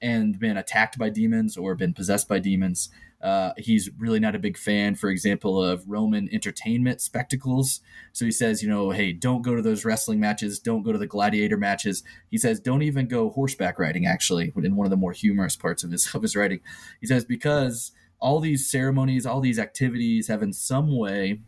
and 0.00 0.38
been 0.38 0.58
attacked 0.58 0.98
by 0.98 1.08
demons 1.08 1.56
or 1.56 1.74
been 1.74 1.94
possessed 1.94 2.28
by 2.28 2.38
demons. 2.38 2.90
Uh, 3.24 3.54
he's 3.56 3.88
really 3.96 4.20
not 4.20 4.34
a 4.34 4.38
big 4.38 4.58
fan, 4.58 4.94
for 4.94 5.08
example, 5.08 5.64
of 5.64 5.82
Roman 5.88 6.28
entertainment 6.30 7.00
spectacles. 7.00 7.80
So 8.12 8.26
he 8.26 8.30
says, 8.30 8.62
you 8.62 8.68
know, 8.68 8.90
hey, 8.90 9.14
don't 9.14 9.40
go 9.40 9.56
to 9.56 9.62
those 9.62 9.82
wrestling 9.82 10.20
matches, 10.20 10.58
don't 10.58 10.82
go 10.82 10.92
to 10.92 10.98
the 10.98 11.06
gladiator 11.06 11.56
matches. 11.56 12.04
He 12.30 12.36
says, 12.36 12.60
don't 12.60 12.82
even 12.82 13.08
go 13.08 13.30
horseback 13.30 13.78
riding. 13.78 14.04
Actually, 14.04 14.52
in 14.54 14.76
one 14.76 14.84
of 14.84 14.90
the 14.90 14.98
more 14.98 15.12
humorous 15.12 15.56
parts 15.56 15.82
of 15.82 15.90
his 15.90 16.06
of 16.14 16.20
his 16.20 16.36
writing, 16.36 16.60
he 17.00 17.06
says 17.06 17.24
because 17.24 17.92
all 18.20 18.40
these 18.40 18.70
ceremonies, 18.70 19.24
all 19.24 19.40
these 19.40 19.58
activities 19.58 20.28
have 20.28 20.42
in 20.42 20.52
some 20.52 20.94
way, 20.94 21.40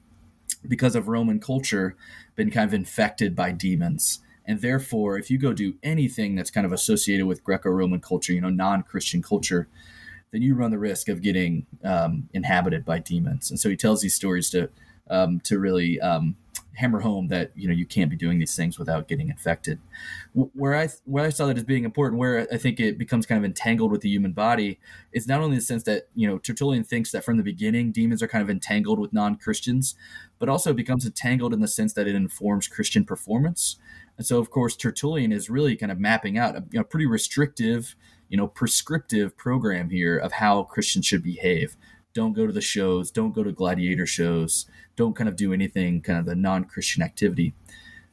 because 0.66 0.96
of 0.96 1.08
Roman 1.08 1.38
culture, 1.38 1.94
been 2.36 2.50
kind 2.50 2.68
of 2.68 2.74
infected 2.74 3.36
by 3.36 3.52
demons. 3.52 4.20
And 4.46 4.62
therefore, 4.62 5.18
if 5.18 5.30
you 5.30 5.38
go 5.38 5.52
do 5.52 5.74
anything 5.82 6.36
that's 6.36 6.50
kind 6.50 6.64
of 6.64 6.72
associated 6.72 7.26
with 7.26 7.44
Greco 7.44 7.68
Roman 7.68 8.00
culture, 8.00 8.32
you 8.32 8.40
know, 8.40 8.48
non 8.48 8.82
Christian 8.82 9.22
culture, 9.22 9.68
then 10.32 10.42
you 10.42 10.54
run 10.54 10.70
the 10.70 10.78
risk 10.78 11.08
of 11.08 11.22
getting 11.22 11.66
um, 11.84 12.28
inhabited 12.32 12.84
by 12.84 12.98
demons. 12.98 13.50
And 13.50 13.58
so 13.58 13.68
he 13.68 13.76
tells 13.76 14.02
these 14.02 14.14
stories 14.14 14.50
to 14.50 14.68
um, 15.08 15.40
to 15.40 15.58
really 15.58 16.00
um, 16.00 16.36
hammer 16.76 17.00
home 17.00 17.28
that 17.28 17.50
you 17.54 17.66
know 17.66 17.74
you 17.74 17.86
can't 17.86 18.10
be 18.10 18.16
doing 18.16 18.38
these 18.38 18.54
things 18.54 18.78
without 18.78 19.08
getting 19.08 19.28
infected. 19.28 19.78
Where 20.34 20.74
I 20.74 20.88
where 21.04 21.24
I 21.24 21.30
saw 21.30 21.46
that 21.46 21.56
as 21.56 21.64
being 21.64 21.84
important, 21.84 22.18
where 22.18 22.46
I 22.52 22.56
think 22.56 22.78
it 22.80 22.98
becomes 22.98 23.26
kind 23.26 23.38
of 23.38 23.44
entangled 23.44 23.90
with 23.90 24.02
the 24.02 24.08
human 24.08 24.32
body, 24.32 24.78
is 25.12 25.26
not 25.26 25.40
only 25.40 25.56
the 25.56 25.62
sense 25.62 25.82
that 25.84 26.08
you 26.14 26.28
know 26.28 26.38
Tertullian 26.38 26.84
thinks 26.84 27.10
that 27.12 27.24
from 27.24 27.36
the 27.36 27.42
beginning 27.42 27.92
demons 27.92 28.22
are 28.22 28.28
kind 28.28 28.42
of 28.42 28.50
entangled 28.50 28.98
with 28.98 29.12
non 29.12 29.36
Christians, 29.36 29.94
but 30.38 30.48
also 30.48 30.70
it 30.70 30.76
becomes 30.76 31.06
entangled 31.06 31.52
in 31.52 31.60
the 31.60 31.68
sense 31.68 31.92
that 31.94 32.06
it 32.06 32.14
informs 32.14 32.68
Christian 32.68 33.04
performance. 33.04 33.76
And 34.18 34.26
so, 34.26 34.38
of 34.38 34.50
course, 34.50 34.76
Tertullian 34.76 35.30
is 35.30 35.50
really 35.50 35.76
kind 35.76 35.92
of 35.92 35.98
mapping 35.98 36.38
out 36.38 36.56
a 36.56 36.64
you 36.70 36.78
know, 36.78 36.84
pretty 36.84 37.06
restrictive 37.06 37.94
you 38.28 38.36
know 38.36 38.46
prescriptive 38.46 39.36
program 39.36 39.90
here 39.90 40.16
of 40.16 40.32
how 40.32 40.62
Christians 40.64 41.06
should 41.06 41.22
behave. 41.22 41.76
Don't 42.14 42.32
go 42.32 42.46
to 42.46 42.52
the 42.52 42.60
shows. 42.60 43.10
Don't 43.10 43.34
go 43.34 43.42
to 43.42 43.52
gladiator 43.52 44.06
shows. 44.06 44.66
Don't 44.96 45.14
kind 45.14 45.28
of 45.28 45.36
do 45.36 45.52
anything 45.52 46.00
kind 46.00 46.18
of 46.18 46.24
the 46.24 46.34
non-Christian 46.34 47.02
activity. 47.02 47.54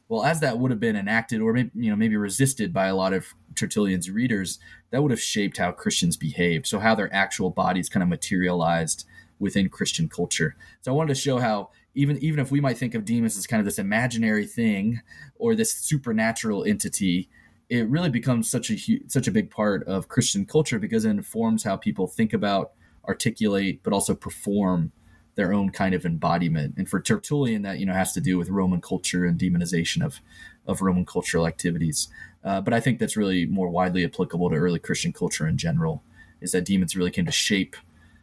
Well, 0.08 0.24
as 0.24 0.40
that 0.40 0.58
would 0.58 0.70
have 0.70 0.80
been 0.80 0.96
enacted, 0.96 1.40
or 1.40 1.52
maybe 1.52 1.70
you 1.74 1.90
know 1.90 1.96
maybe 1.96 2.16
resisted 2.16 2.72
by 2.72 2.86
a 2.86 2.96
lot 2.96 3.12
of 3.12 3.34
Tertullian's 3.54 4.10
readers, 4.10 4.58
that 4.90 5.02
would 5.02 5.10
have 5.10 5.20
shaped 5.20 5.58
how 5.58 5.72
Christians 5.72 6.16
behaved. 6.16 6.66
So 6.66 6.78
how 6.78 6.94
their 6.94 7.12
actual 7.14 7.50
bodies 7.50 7.88
kind 7.88 8.02
of 8.02 8.08
materialized 8.08 9.06
within 9.38 9.68
Christian 9.68 10.08
culture. 10.08 10.56
So 10.82 10.92
I 10.92 10.94
wanted 10.94 11.14
to 11.14 11.20
show 11.20 11.38
how 11.38 11.70
even 11.94 12.18
even 12.18 12.40
if 12.40 12.50
we 12.50 12.60
might 12.60 12.78
think 12.78 12.94
of 12.94 13.04
demons 13.04 13.36
as 13.36 13.46
kind 13.46 13.60
of 13.60 13.64
this 13.64 13.78
imaginary 13.78 14.46
thing 14.46 15.00
or 15.36 15.54
this 15.54 15.72
supernatural 15.72 16.64
entity, 16.64 17.28
it 17.74 17.88
really 17.88 18.10
becomes 18.10 18.50
such 18.50 18.70
a 18.70 18.78
such 19.08 19.26
a 19.26 19.32
big 19.32 19.50
part 19.50 19.84
of 19.84 20.08
Christian 20.08 20.46
culture 20.46 20.78
because 20.78 21.04
it 21.04 21.10
informs 21.10 21.64
how 21.64 21.76
people 21.76 22.06
think 22.06 22.32
about, 22.32 22.72
articulate, 23.06 23.80
but 23.82 23.92
also 23.92 24.14
perform 24.14 24.92
their 25.34 25.52
own 25.52 25.70
kind 25.70 25.94
of 25.94 26.06
embodiment. 26.06 26.74
And 26.76 26.88
for 26.88 27.00
Tertullian, 27.00 27.62
that 27.62 27.78
you 27.78 27.86
know 27.86 27.92
has 27.92 28.12
to 28.12 28.20
do 28.20 28.38
with 28.38 28.48
Roman 28.48 28.80
culture 28.80 29.24
and 29.24 29.38
demonization 29.38 30.04
of 30.04 30.20
of 30.66 30.80
Roman 30.80 31.04
cultural 31.04 31.46
activities. 31.46 32.08
Uh, 32.44 32.60
but 32.60 32.72
I 32.72 32.80
think 32.80 32.98
that's 32.98 33.16
really 33.16 33.46
more 33.46 33.68
widely 33.68 34.04
applicable 34.04 34.50
to 34.50 34.56
early 34.56 34.78
Christian 34.78 35.12
culture 35.12 35.46
in 35.46 35.56
general. 35.56 36.02
Is 36.40 36.52
that 36.52 36.64
demons 36.64 36.96
really 36.96 37.10
came 37.10 37.26
to 37.26 37.32
shape 37.32 37.76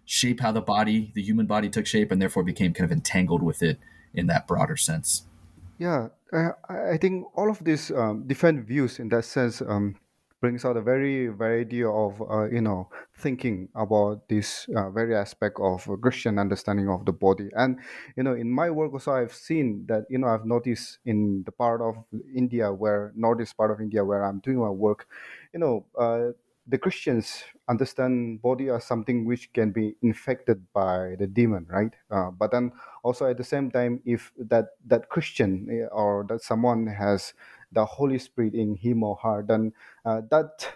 shape 0.05 0.39
how 0.39 0.51
the 0.51 0.61
body, 0.61 1.11
the 1.13 1.21
human 1.21 1.45
body, 1.45 1.69
took 1.69 1.85
shape, 1.85 2.11
and 2.11 2.21
therefore 2.21 2.43
became 2.43 2.73
kind 2.73 2.85
of 2.85 2.91
entangled 2.91 3.43
with 3.43 3.61
it 3.61 3.79
in 4.13 4.27
that 4.27 4.47
broader 4.47 4.75
sense. 4.75 5.25
Yeah, 5.81 6.09
I, 6.31 6.51
I 6.93 6.97
think 6.97 7.25
all 7.35 7.49
of 7.49 7.63
these 7.63 7.89
um, 7.89 8.27
different 8.27 8.65
views 8.67 8.99
in 8.99 9.09
that 9.09 9.25
sense 9.25 9.61
um, 9.61 9.95
brings 10.39 10.63
out 10.63 10.77
a 10.77 10.81
very 10.81 11.25
variety 11.27 11.83
of 11.83 12.21
uh, 12.21 12.45
you 12.49 12.61
know 12.61 12.89
thinking 13.17 13.67
about 13.73 14.29
this 14.29 14.67
uh, 14.77 14.91
very 14.91 15.15
aspect 15.15 15.57
of 15.59 15.89
Christian 16.01 16.37
understanding 16.37 16.87
of 16.87 17.05
the 17.05 17.11
body. 17.13 17.49
And 17.55 17.79
you 18.15 18.21
know, 18.21 18.33
in 18.33 18.51
my 18.51 18.69
work 18.69 18.93
also, 18.93 19.13
I've 19.13 19.33
seen 19.33 19.85
that 19.87 20.05
you 20.09 20.19
know 20.19 20.27
I've 20.27 20.45
noticed 20.45 20.99
in 21.05 21.41
the 21.45 21.51
part 21.51 21.81
of 21.81 21.95
India 22.35 22.71
where 22.71 23.11
northeast 23.15 23.57
part 23.57 23.71
of 23.71 23.81
India 23.81 24.05
where 24.05 24.23
I'm 24.23 24.39
doing 24.39 24.59
my 24.59 24.69
work, 24.69 25.07
you 25.53 25.59
know. 25.59 25.85
Uh, 25.97 26.33
the 26.71 26.77
Christians 26.77 27.43
understand 27.67 28.41
body 28.41 28.69
as 28.69 28.85
something 28.85 29.25
which 29.25 29.51
can 29.51 29.71
be 29.71 29.95
infected 30.01 30.63
by 30.73 31.15
the 31.19 31.27
demon, 31.27 31.67
right? 31.69 31.93
Uh, 32.09 32.31
but 32.31 32.51
then 32.51 32.71
also 33.03 33.27
at 33.27 33.37
the 33.37 33.43
same 33.43 33.69
time, 33.69 33.99
if 34.05 34.31
that 34.37 34.79
that 34.87 35.09
Christian 35.09 35.67
eh, 35.69 35.87
or 35.91 36.25
that 36.29 36.41
someone 36.41 36.87
has 36.87 37.33
the 37.73 37.83
Holy 37.85 38.17
Spirit 38.17 38.53
in 38.55 38.75
him 38.75 39.03
or 39.03 39.17
her, 39.17 39.43
then 39.45 39.73
uh, 40.05 40.21
that 40.31 40.73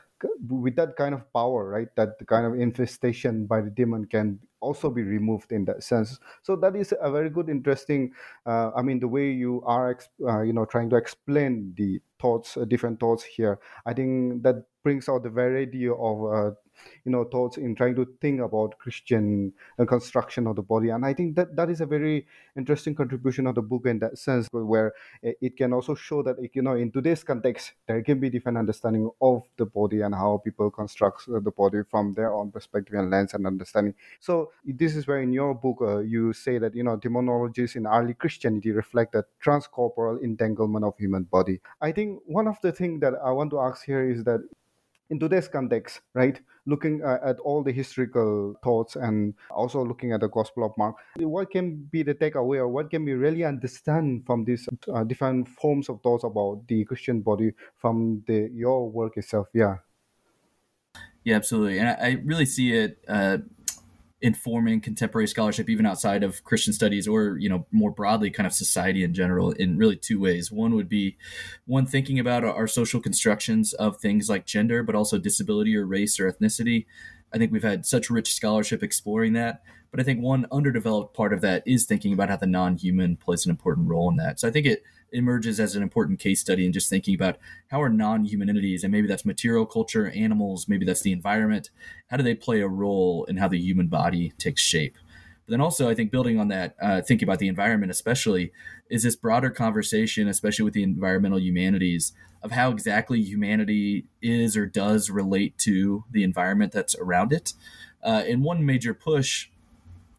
with 0.49 0.75
that 0.75 0.95
kind 0.95 1.15
of 1.15 1.31
power, 1.33 1.69
right? 1.69 1.87
That 1.95 2.19
kind 2.27 2.45
of 2.45 2.59
infestation 2.59 3.45
by 3.45 3.61
the 3.61 3.69
demon 3.69 4.05
can 4.05 4.39
also 4.59 4.89
be 4.89 5.03
removed 5.03 5.51
in 5.51 5.65
that 5.65 5.83
sense. 5.83 6.19
So 6.41 6.55
that 6.57 6.75
is 6.75 6.93
a 6.99 7.11
very 7.11 7.29
good, 7.29 7.49
interesting. 7.49 8.13
Uh, 8.45 8.71
I 8.75 8.81
mean, 8.81 8.99
the 8.99 9.07
way 9.07 9.31
you 9.31 9.61
are, 9.65 9.97
uh, 10.27 10.41
you 10.41 10.53
know, 10.53 10.65
trying 10.65 10.89
to 10.89 10.95
explain 10.95 11.73
the 11.77 12.01
thoughts, 12.25 12.57
uh, 12.57 12.65
different 12.73 12.99
thoughts 12.99 13.23
here. 13.37 13.55
I 13.85 13.93
think 13.93 14.43
that 14.45 14.57
brings 14.83 15.09
out 15.09 15.23
the 15.23 15.29
variety 15.29 15.87
of 15.87 16.15
uh, 16.37 16.51
you 17.05 17.11
know 17.11 17.23
thoughts 17.23 17.57
in 17.57 17.75
trying 17.75 17.95
to 17.95 18.05
think 18.21 18.41
about 18.41 18.77
christian 18.77 19.53
uh, 19.79 19.85
construction 19.85 20.47
of 20.47 20.55
the 20.55 20.61
body. 20.61 20.89
And 20.89 21.05
i 21.05 21.13
think 21.13 21.35
that 21.35 21.55
that 21.55 21.69
is 21.69 21.81
a 21.81 21.85
very 21.85 22.25
interesting 22.57 22.95
contribution 22.95 23.47
of 23.47 23.55
the 23.55 23.61
book 23.61 23.85
in 23.85 23.99
that 23.99 24.17
sense 24.17 24.47
where 24.51 24.93
it 25.21 25.57
can 25.57 25.73
also 25.73 25.95
show 25.95 26.23
that 26.23 26.35
you 26.53 26.61
know 26.61 26.75
in 26.75 26.91
today's 26.91 27.23
context 27.23 27.73
there 27.87 28.01
can 28.01 28.19
be 28.19 28.29
different 28.29 28.57
understanding 28.57 29.09
of 29.21 29.43
the 29.57 29.65
body 29.65 30.01
and 30.01 30.13
how 30.15 30.41
people 30.43 30.69
construct 30.71 31.23
uh, 31.29 31.39
the 31.39 31.51
body 31.51 31.79
from 31.89 32.13
their 32.13 32.33
own 32.33 32.51
perspective 32.51 32.95
and 32.95 33.09
lens 33.09 33.33
and 33.33 33.45
understanding. 33.45 33.93
So 34.19 34.51
this 34.63 34.95
is 34.95 35.07
where 35.07 35.21
in 35.21 35.33
your 35.33 35.53
book 35.53 35.77
uh, 35.81 35.99
you 35.99 36.33
say 36.33 36.57
that 36.57 36.75
you 36.75 36.83
know 36.83 36.97
demonologies 36.97 37.75
in 37.75 37.87
early 37.87 38.13
christianity 38.13 38.71
reflect 38.71 39.13
the 39.13 39.25
transcorporeal 39.43 40.21
entanglement 40.21 40.85
of 40.85 40.97
human 40.97 41.23
body. 41.23 41.61
I 41.81 41.91
think 41.91 42.21
one 42.25 42.47
of 42.47 42.57
the 42.61 42.71
things 42.71 43.01
that 43.01 43.13
i 43.23 43.31
want 43.31 43.51
to 43.51 43.59
ask 43.59 43.85
here 43.85 44.09
is 44.09 44.23
that 44.23 44.41
in 45.09 45.19
today's 45.19 45.47
context, 45.47 46.01
right? 46.13 46.39
Looking 46.65 47.03
uh, 47.03 47.19
at 47.23 47.39
all 47.39 47.63
the 47.63 47.71
historical 47.71 48.55
thoughts 48.63 48.95
and 48.95 49.35
also 49.51 49.83
looking 49.85 50.13
at 50.13 50.21
the 50.21 50.29
Gospel 50.29 50.65
of 50.65 50.71
Mark, 50.77 50.95
what 51.17 51.51
can 51.51 51.87
be 51.91 52.03
the 52.03 52.15
takeaway 52.15 52.57
or 52.57 52.67
what 52.67 52.89
can 52.89 53.05
we 53.05 53.13
really 53.13 53.43
understand 53.43 54.25
from 54.25 54.45
these 54.45 54.67
uh, 54.93 55.03
different 55.03 55.47
forms 55.47 55.89
of 55.89 56.01
thoughts 56.01 56.23
about 56.23 56.63
the 56.67 56.83
Christian 56.85 57.21
body 57.21 57.51
from 57.75 58.23
the 58.27 58.49
your 58.53 58.89
work 58.89 59.17
itself? 59.17 59.47
Yeah. 59.53 59.77
Yeah, 61.23 61.37
absolutely, 61.37 61.79
and 61.79 61.89
I, 61.89 61.93
I 61.93 62.09
really 62.23 62.45
see 62.45 62.71
it 62.71 63.03
uh, 63.07 63.39
informing 64.25 64.81
contemporary 64.81 65.27
scholarship 65.27 65.69
even 65.69 65.85
outside 65.85 66.23
of 66.23 66.43
christian 66.43 66.73
studies 66.73 67.07
or 67.07 67.37
you 67.37 67.47
know 67.47 67.67
more 67.71 67.91
broadly 67.91 68.31
kind 68.31 68.47
of 68.47 68.53
society 68.53 69.03
in 69.03 69.13
general 69.13 69.51
in 69.51 69.77
really 69.77 69.95
two 69.95 70.19
ways. 70.19 70.51
One 70.51 70.73
would 70.73 70.89
be 70.89 71.15
one 71.67 71.85
thinking 71.85 72.17
about 72.17 72.43
our 72.43 72.65
social 72.65 72.99
constructions 72.99 73.73
of 73.73 73.97
things 73.97 74.27
like 74.27 74.47
gender 74.47 74.81
but 74.81 74.95
also 74.95 75.19
disability 75.19 75.77
or 75.77 75.85
race 75.85 76.19
or 76.19 76.31
ethnicity. 76.31 76.87
I 77.31 77.37
think 77.37 77.51
we've 77.51 77.61
had 77.61 77.85
such 77.85 78.09
rich 78.09 78.33
scholarship 78.33 78.81
exploring 78.81 79.33
that 79.33 79.61
but 79.91 79.99
i 79.99 80.03
think 80.03 80.23
one 80.23 80.47
underdeveloped 80.51 81.15
part 81.15 81.31
of 81.31 81.41
that 81.41 81.61
is 81.67 81.85
thinking 81.85 82.11
about 82.11 82.29
how 82.29 82.37
the 82.37 82.47
non-human 82.47 83.17
plays 83.17 83.45
an 83.45 83.51
important 83.51 83.87
role 83.87 84.09
in 84.09 84.17
that. 84.17 84.39
So 84.39 84.47
i 84.47 84.51
think 84.51 84.65
it 84.65 84.81
emerges 85.15 85.59
as 85.59 85.75
an 85.75 85.83
important 85.83 86.19
case 86.19 86.41
study 86.41 86.65
in 86.65 86.73
just 86.73 86.89
thinking 86.89 87.15
about 87.15 87.37
how 87.69 87.81
are 87.81 87.89
non-human 87.89 88.49
entities 88.49 88.83
and 88.83 88.91
maybe 88.91 89.07
that's 89.07 89.25
material 89.25 89.65
culture 89.65 90.09
animals 90.11 90.67
maybe 90.67 90.85
that's 90.85 91.01
the 91.01 91.11
environment 91.11 91.69
how 92.07 92.17
do 92.17 92.23
they 92.23 92.35
play 92.35 92.61
a 92.61 92.67
role 92.67 93.25
in 93.25 93.37
how 93.37 93.47
the 93.47 93.59
human 93.59 93.87
body 93.87 94.33
takes 94.37 94.61
shape? 94.61 94.97
But 95.45 95.51
then 95.51 95.61
also 95.61 95.89
i 95.89 95.95
think 95.95 96.11
building 96.11 96.39
on 96.39 96.49
that 96.49 96.75
uh, 96.81 97.01
thinking 97.01 97.27
about 97.27 97.39
the 97.39 97.47
environment 97.47 97.91
especially 97.91 98.51
is 98.89 99.03
this 99.03 99.15
broader 99.15 99.49
conversation 99.49 100.27
especially 100.27 100.65
with 100.65 100.73
the 100.73 100.83
environmental 100.83 101.39
humanities 101.39 102.13
of 102.45 102.51
how 102.51 102.69
exactly 102.69 103.19
humanity 103.19 104.05
is 104.21 104.55
or 104.55 104.67
does 104.67 105.09
relate 105.09 105.57
to 105.57 106.03
the 106.11 106.23
environment 106.23 106.71
that's 106.71 106.95
around 106.95 107.33
it. 107.33 107.53
Uh, 108.03 108.23
and 108.27 108.43
one 108.43 108.63
major 108.63 108.93
push 108.93 109.49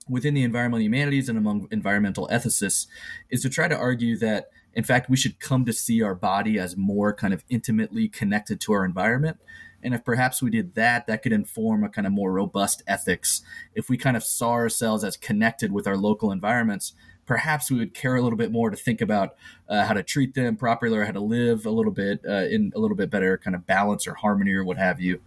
within 0.08 0.34
the 0.34 0.42
environmental 0.42 0.82
humanities 0.82 1.28
and 1.28 1.38
among 1.38 1.68
environmental 1.70 2.28
ethicists 2.32 2.88
is 3.30 3.42
to 3.42 3.48
try 3.48 3.68
to 3.68 3.76
argue 3.76 4.16
that 4.16 4.50
in 4.76 4.84
fact, 4.84 5.08
we 5.08 5.16
should 5.16 5.40
come 5.40 5.64
to 5.64 5.72
see 5.72 6.02
our 6.02 6.14
body 6.14 6.58
as 6.58 6.76
more 6.76 7.14
kind 7.14 7.32
of 7.32 7.42
intimately 7.48 8.08
connected 8.08 8.60
to 8.60 8.74
our 8.74 8.84
environment. 8.84 9.38
And 9.82 9.94
if 9.94 10.04
perhaps 10.04 10.42
we 10.42 10.50
did 10.50 10.74
that, 10.74 11.06
that 11.06 11.22
could 11.22 11.32
inform 11.32 11.82
a 11.82 11.88
kind 11.88 12.06
of 12.06 12.12
more 12.12 12.30
robust 12.30 12.82
ethics. 12.86 13.40
If 13.74 13.88
we 13.88 13.96
kind 13.96 14.18
of 14.18 14.22
saw 14.22 14.50
ourselves 14.50 15.02
as 15.02 15.16
connected 15.16 15.72
with 15.72 15.86
our 15.86 15.96
local 15.96 16.30
environments, 16.30 16.92
perhaps 17.24 17.70
we 17.70 17.78
would 17.78 17.94
care 17.94 18.16
a 18.16 18.22
little 18.22 18.36
bit 18.36 18.52
more 18.52 18.68
to 18.68 18.76
think 18.76 19.00
about 19.00 19.34
uh, 19.66 19.86
how 19.86 19.94
to 19.94 20.02
treat 20.02 20.34
them 20.34 20.56
properly 20.56 20.98
or 20.98 21.06
how 21.06 21.12
to 21.12 21.20
live 21.20 21.64
a 21.64 21.70
little 21.70 21.92
bit 21.92 22.20
uh, 22.28 22.44
in 22.50 22.70
a 22.76 22.78
little 22.78 22.96
bit 22.96 23.08
better 23.08 23.38
kind 23.38 23.56
of 23.56 23.66
balance 23.66 24.06
or 24.06 24.14
harmony 24.14 24.52
or 24.52 24.62
what 24.64 24.76
have 24.76 25.00
you 25.00 25.20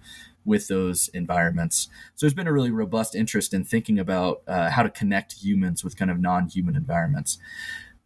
with 0.46 0.68
those 0.68 1.10
environments. 1.10 1.90
So 2.16 2.26
there's 2.26 2.34
been 2.34 2.48
a 2.48 2.54
really 2.54 2.72
robust 2.72 3.16
interest 3.16 3.54
in 3.54 3.64
thinking 3.64 4.00
about 4.00 4.42
uh, 4.48 4.70
how 4.70 4.84
to 4.84 4.90
connect 4.90 5.34
humans 5.34 5.84
with 5.84 5.98
kind 5.98 6.12
of 6.12 6.20
non-human 6.20 6.76
environments 6.76 7.40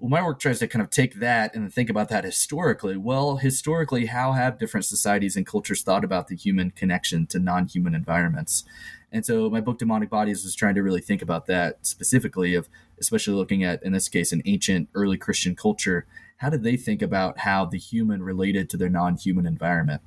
well, 0.03 0.09
my 0.09 0.21
work 0.21 0.37
tries 0.37 0.59
to 0.59 0.67
kind 0.67 0.83
of 0.83 0.89
take 0.89 1.21
that 1.21 1.55
and 1.55 1.73
think 1.73 1.89
about 1.89 2.09
that 2.09 2.25
historically. 2.25 2.97
Well, 2.97 3.37
historically, 3.37 4.07
how 4.07 4.33
have 4.33 4.59
different 4.59 4.85
societies 4.85 5.37
and 5.37 5.47
cultures 5.47 5.81
thought 5.81 6.03
about 6.03 6.27
the 6.27 6.35
human 6.35 6.71
connection 6.71 7.25
to 7.27 7.39
non 7.39 7.67
human 7.67 7.95
environments? 7.95 8.65
And 9.13 9.25
so 9.25 9.49
my 9.49 9.61
book, 9.61 9.79
Demonic 9.79 10.09
Bodies, 10.09 10.43
was 10.43 10.55
trying 10.55 10.75
to 10.75 10.83
really 10.83 10.99
think 10.99 11.21
about 11.21 11.45
that 11.45 11.85
specifically, 11.85 12.53
of 12.53 12.67
especially 12.99 13.35
looking 13.35 13.63
at, 13.63 13.81
in 13.81 13.93
this 13.93 14.09
case, 14.09 14.33
an 14.33 14.41
ancient 14.43 14.89
early 14.93 15.15
Christian 15.15 15.55
culture. 15.55 16.05
How 16.35 16.49
did 16.49 16.63
they 16.63 16.75
think 16.75 17.01
about 17.01 17.37
how 17.37 17.63
the 17.63 17.77
human 17.77 18.21
related 18.23 18.69
to 18.71 18.77
their 18.77 18.89
non 18.89 19.15
human 19.15 19.45
environment? 19.45 20.01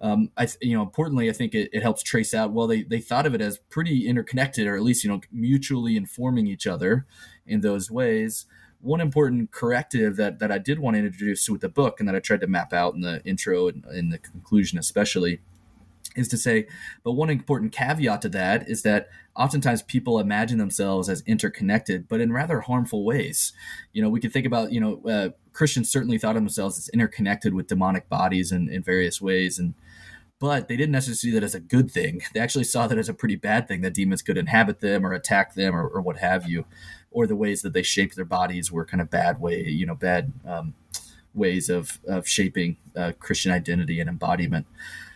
Um, 0.00 0.32
I, 0.36 0.48
you 0.60 0.76
know, 0.76 0.82
importantly, 0.82 1.30
I 1.30 1.32
think 1.32 1.54
it, 1.54 1.70
it, 1.72 1.84
helps 1.84 2.02
trace 2.02 2.34
out. 2.34 2.50
Well, 2.50 2.66
they 2.66 2.82
they 2.82 2.98
thought 2.98 3.26
of 3.26 3.34
it 3.34 3.40
as 3.40 3.58
pretty 3.70 4.08
interconnected, 4.08 4.66
or 4.66 4.74
at 4.74 4.82
least 4.82 5.04
you 5.04 5.10
know 5.10 5.20
mutually 5.30 5.96
informing 5.96 6.48
each 6.48 6.66
other 6.66 7.06
in 7.46 7.60
those 7.60 7.92
ways 7.92 8.46
one 8.86 9.00
important 9.00 9.50
corrective 9.50 10.16
that, 10.16 10.38
that 10.38 10.52
I 10.52 10.58
did 10.58 10.78
want 10.78 10.94
to 10.94 11.04
introduce 11.04 11.48
with 11.50 11.60
the 11.60 11.68
book 11.68 11.98
and 11.98 12.08
that 12.08 12.14
I 12.14 12.20
tried 12.20 12.40
to 12.40 12.46
map 12.46 12.72
out 12.72 12.94
in 12.94 13.00
the 13.00 13.22
intro 13.24 13.68
and 13.68 13.84
in 13.92 14.10
the 14.10 14.18
conclusion, 14.18 14.78
especially, 14.78 15.40
is 16.14 16.28
to 16.28 16.38
say, 16.38 16.66
but 17.02 17.12
one 17.12 17.28
important 17.28 17.72
caveat 17.72 18.22
to 18.22 18.28
that 18.30 18.68
is 18.68 18.82
that 18.82 19.08
oftentimes 19.34 19.82
people 19.82 20.18
imagine 20.18 20.58
themselves 20.58 21.08
as 21.08 21.22
interconnected, 21.26 22.08
but 22.08 22.20
in 22.20 22.32
rather 22.32 22.60
harmful 22.60 23.04
ways. 23.04 23.52
You 23.92 24.02
know, 24.02 24.08
we 24.08 24.20
could 24.20 24.32
think 24.32 24.46
about, 24.46 24.72
you 24.72 24.80
know, 24.80 25.02
uh, 25.10 25.30
Christians 25.52 25.90
certainly 25.90 26.16
thought 26.16 26.36
of 26.36 26.42
themselves 26.42 26.78
as 26.78 26.88
interconnected 26.90 27.54
with 27.54 27.66
demonic 27.66 28.08
bodies 28.08 28.52
in, 28.52 28.68
in 28.70 28.82
various 28.82 29.20
ways. 29.20 29.58
And 29.58 29.74
but 30.38 30.68
they 30.68 30.76
didn't 30.76 30.92
necessarily 30.92 31.16
see 31.16 31.30
that 31.30 31.42
as 31.42 31.54
a 31.54 31.60
good 31.60 31.90
thing. 31.90 32.20
They 32.34 32.40
actually 32.40 32.64
saw 32.64 32.86
that 32.86 32.98
as 32.98 33.08
a 33.08 33.14
pretty 33.14 33.36
bad 33.36 33.66
thing 33.66 33.80
that 33.80 33.94
demons 33.94 34.20
could 34.20 34.36
inhabit 34.36 34.80
them 34.80 35.04
or 35.04 35.12
attack 35.12 35.54
them 35.54 35.74
or, 35.74 35.86
or 35.86 36.02
what 36.02 36.18
have 36.18 36.48
you 36.48 36.66
or 37.10 37.26
the 37.26 37.36
ways 37.36 37.62
that 37.62 37.72
they 37.72 37.82
shaped 37.82 38.16
their 38.16 38.24
bodies 38.24 38.70
were 38.70 38.84
kind 38.84 39.00
of 39.00 39.10
bad 39.10 39.40
way, 39.40 39.62
you 39.62 39.86
know, 39.86 39.94
bad 39.94 40.32
um, 40.46 40.74
ways 41.34 41.68
of, 41.68 41.98
of 42.06 42.28
shaping 42.28 42.76
uh, 42.96 43.12
Christian 43.18 43.52
identity 43.52 44.00
and 44.00 44.08
embodiment. 44.08 44.66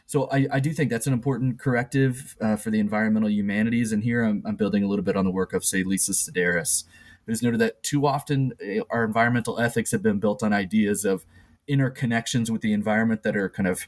So 0.06 0.28
I, 0.30 0.48
I, 0.50 0.60
do 0.60 0.72
think 0.72 0.90
that's 0.90 1.06
an 1.06 1.12
important 1.12 1.60
corrective 1.60 2.36
uh, 2.40 2.56
for 2.56 2.70
the 2.70 2.80
environmental 2.80 3.30
humanities. 3.30 3.92
And 3.92 4.02
here 4.02 4.24
I'm, 4.24 4.42
I'm, 4.44 4.56
building 4.56 4.82
a 4.82 4.88
little 4.88 5.04
bit 5.04 5.16
on 5.16 5.24
the 5.24 5.30
work 5.30 5.52
of, 5.52 5.64
say, 5.64 5.84
Lisa 5.84 6.12
Sideris, 6.12 6.82
who's 7.26 7.42
noted 7.42 7.60
that 7.60 7.82
too 7.84 8.06
often 8.06 8.52
uh, 8.60 8.82
our 8.90 9.04
environmental 9.04 9.60
ethics 9.60 9.92
have 9.92 10.02
been 10.02 10.18
built 10.18 10.42
on 10.42 10.52
ideas 10.52 11.04
of 11.04 11.24
interconnections 11.68 12.50
with 12.50 12.60
the 12.60 12.72
environment 12.72 13.22
that 13.22 13.36
are 13.36 13.48
kind 13.48 13.68
of 13.68 13.86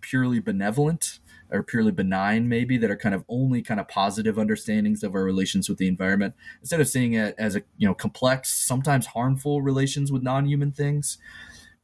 purely 0.00 0.40
benevolent 0.40 1.20
are 1.52 1.62
purely 1.62 1.92
benign 1.92 2.48
maybe 2.48 2.76
that 2.76 2.90
are 2.90 2.96
kind 2.96 3.14
of 3.14 3.24
only 3.28 3.62
kind 3.62 3.78
of 3.78 3.88
positive 3.88 4.38
understandings 4.38 5.02
of 5.02 5.14
our 5.14 5.22
relations 5.22 5.68
with 5.68 5.78
the 5.78 5.88
environment 5.88 6.34
instead 6.60 6.80
of 6.80 6.88
seeing 6.88 7.12
it 7.14 7.34
as 7.38 7.56
a 7.56 7.62
you 7.76 7.86
know 7.86 7.94
complex 7.94 8.52
sometimes 8.52 9.06
harmful 9.06 9.62
relations 9.62 10.10
with 10.10 10.22
non-human 10.22 10.72
things 10.72 11.18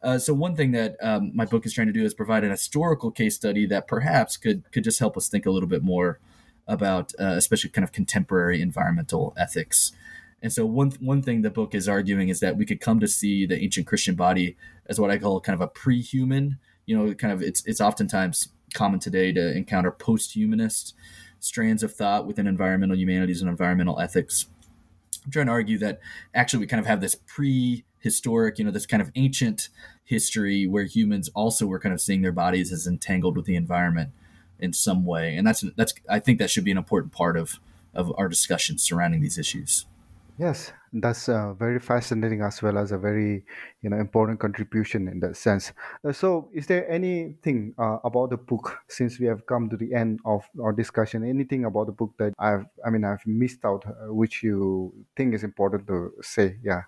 uh, 0.00 0.16
so 0.16 0.33
one 0.33 0.54
thing 0.54 0.70
that 0.70 0.96
um, 1.02 1.33
my 1.35 1.44
book 1.44 1.66
is 1.66 1.72
trying 1.72 1.88
to 1.88 1.92
do 1.92 2.04
is 2.04 2.14
provide 2.14 2.44
an 2.44 2.50
historical 2.50 3.11
case 3.11 3.35
study 3.35 3.66
that 3.66 3.88
perhaps 3.88 4.37
could 4.37 4.70
could 4.72 4.85
just 4.85 4.98
help 4.98 5.16
us 5.16 5.28
think 5.28 5.46
a 5.46 5.50
little 5.50 5.68
bit 5.68 5.83
more 5.83 6.20
about 6.66 7.12
uh, 7.18 7.35
especially 7.37 7.70
kind 7.70 7.85
of 7.85 7.92
contemporary 7.92 8.61
environmental 8.61 9.35
ethics 9.37 9.92
and 10.42 10.52
so 10.52 10.64
one 10.64 10.92
one 11.00 11.22
thing 11.22 11.42
the 11.42 11.50
book 11.50 11.74
is 11.74 11.88
arguing 11.88 12.28
is 12.28 12.40
that 12.40 12.57
we 12.57 12.64
could 12.64 12.81
come 12.81 13.00
to 13.00 13.09
see 13.09 13.46
the 13.46 13.61
ancient 13.61 13.87
Christian 13.87 14.14
body 14.14 14.57
as 14.87 15.00
what 15.00 15.11
I 15.11 15.18
call 15.18 15.40
kind 15.40 15.54
of 15.54 15.61
a 15.61 15.68
pre-human. 15.68 16.59
You 16.87 16.96
know, 16.96 17.14
kind 17.14 17.33
of 17.33 17.42
it's 17.42 17.64
it's 17.66 17.81
oftentimes 17.81 18.48
common 18.74 19.00
today 19.00 19.33
to 19.33 19.57
encounter 19.57 19.90
post-humanist 19.90 20.94
strands 21.40 21.83
of 21.83 21.94
thought 21.94 22.26
within 22.26 22.46
environmental 22.46 22.96
humanities 22.96 23.40
and 23.40 23.50
environmental 23.50 23.98
ethics. 24.00 24.46
I'm 25.24 25.31
trying 25.31 25.46
to 25.46 25.52
argue 25.52 25.78
that 25.78 26.00
actually 26.35 26.61
we 26.61 26.66
kind 26.66 26.81
of 26.81 26.87
have 26.87 27.00
this 27.00 27.14
prehistoric, 27.14 28.59
you 28.59 28.64
know, 28.64 28.70
this 28.70 28.87
kind 28.87 29.02
of 29.02 29.11
ancient 29.14 29.68
history 30.04 30.66
where 30.66 30.85
humans 30.85 31.28
also 31.35 31.66
were 31.66 31.78
kind 31.78 31.92
of 31.92 32.00
seeing 32.00 32.22
their 32.22 32.33
bodies 32.33 32.72
as 32.72 32.87
entangled 32.87 33.37
with 33.37 33.44
the 33.46 33.57
environment 33.57 34.11
in 34.59 34.72
some 34.72 35.04
way, 35.04 35.37
and 35.37 35.46
that's 35.46 35.64
that's 35.76 35.94
I 36.09 36.18
think 36.18 36.38
that 36.38 36.50
should 36.50 36.64
be 36.64 36.70
an 36.70 36.78
important 36.78 37.12
part 37.12 37.37
of 37.37 37.61
of 37.94 38.12
our 38.16 38.28
discussion 38.28 38.78
surrounding 38.78 39.20
these 39.20 39.38
issues. 39.38 39.87
Yes, 40.38 40.72
that's 40.92 41.29
uh, 41.29 41.53
very 41.55 41.81
fascinating 41.81 42.42
as 42.42 42.62
well 42.62 42.79
as 42.79 42.92
a 42.92 42.98
very 42.98 43.44
you 43.83 43.90
know 43.90 43.96
important 43.96 44.38
contribution 44.38 45.08
in 45.08 45.19
that 45.19 45.37
sense. 45.37 45.73
Uh, 46.06 46.13
so, 46.13 46.48
is 46.54 46.69
there 46.69 46.88
anything 46.88 47.75
uh, 47.77 47.98
about 48.04 48.31
the 48.31 48.37
book 48.37 48.79
since 48.88 49.19
we 49.19 49.27
have 49.27 49.46
come 49.46 49.69
to 49.69 49.77
the 49.77 49.92
end 49.92 50.21
of 50.25 50.48
our 50.63 50.73
discussion? 50.73 51.25
Anything 51.25 51.65
about 51.65 51.87
the 51.87 51.92
book 51.92 52.15
that 52.19 52.35
I've 52.38 52.67
I 52.87 52.90
mean 52.90 53.04
I've 53.04 53.27
missed 53.27 53.65
out, 53.65 53.85
uh, 53.85 54.15
which 54.15 54.44
you 54.44 54.94
think 55.17 55.35
is 55.35 55.42
important 55.42 55.88
to 55.88 56.13
say? 56.23 56.56
Yeah. 56.63 56.83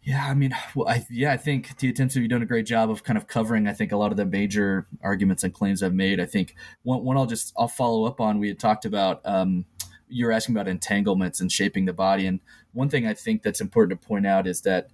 Yeah, 0.00 0.24
I 0.24 0.32
mean, 0.32 0.54
well, 0.76 0.88
I, 0.88 1.04
yeah, 1.10 1.32
I 1.32 1.36
think 1.36 1.76
Tia 1.76 1.92
you've 1.92 2.30
done 2.30 2.40
a 2.40 2.46
great 2.46 2.66
job 2.66 2.88
of 2.88 3.02
kind 3.02 3.18
of 3.18 3.26
covering, 3.26 3.66
I 3.66 3.74
think, 3.74 3.90
a 3.92 3.96
lot 3.96 4.12
of 4.12 4.16
the 4.16 4.24
major 4.24 4.86
arguments 5.02 5.42
and 5.42 5.52
claims 5.52 5.82
I've 5.82 5.92
made. 5.92 6.20
I 6.20 6.24
think 6.24 6.54
one, 6.84 7.04
one 7.04 7.18
I'll 7.18 7.26
just, 7.26 7.52
I'll 7.58 7.68
follow 7.68 8.04
up 8.04 8.20
on, 8.20 8.38
we 8.38 8.48
had 8.48 8.60
talked 8.60 8.84
about, 8.84 9.20
um, 9.24 9.66
you're 10.08 10.32
asking 10.32 10.54
about 10.54 10.68
entanglements 10.68 11.40
and 11.40 11.50
shaping 11.50 11.84
the 11.84 11.92
body. 11.92 12.26
And 12.26 12.40
one 12.72 12.88
thing 12.88 13.06
I 13.06 13.14
think 13.14 13.42
that's 13.42 13.60
important 13.60 14.00
to 14.00 14.08
point 14.08 14.26
out 14.26 14.46
is 14.46 14.62
that 14.62 14.90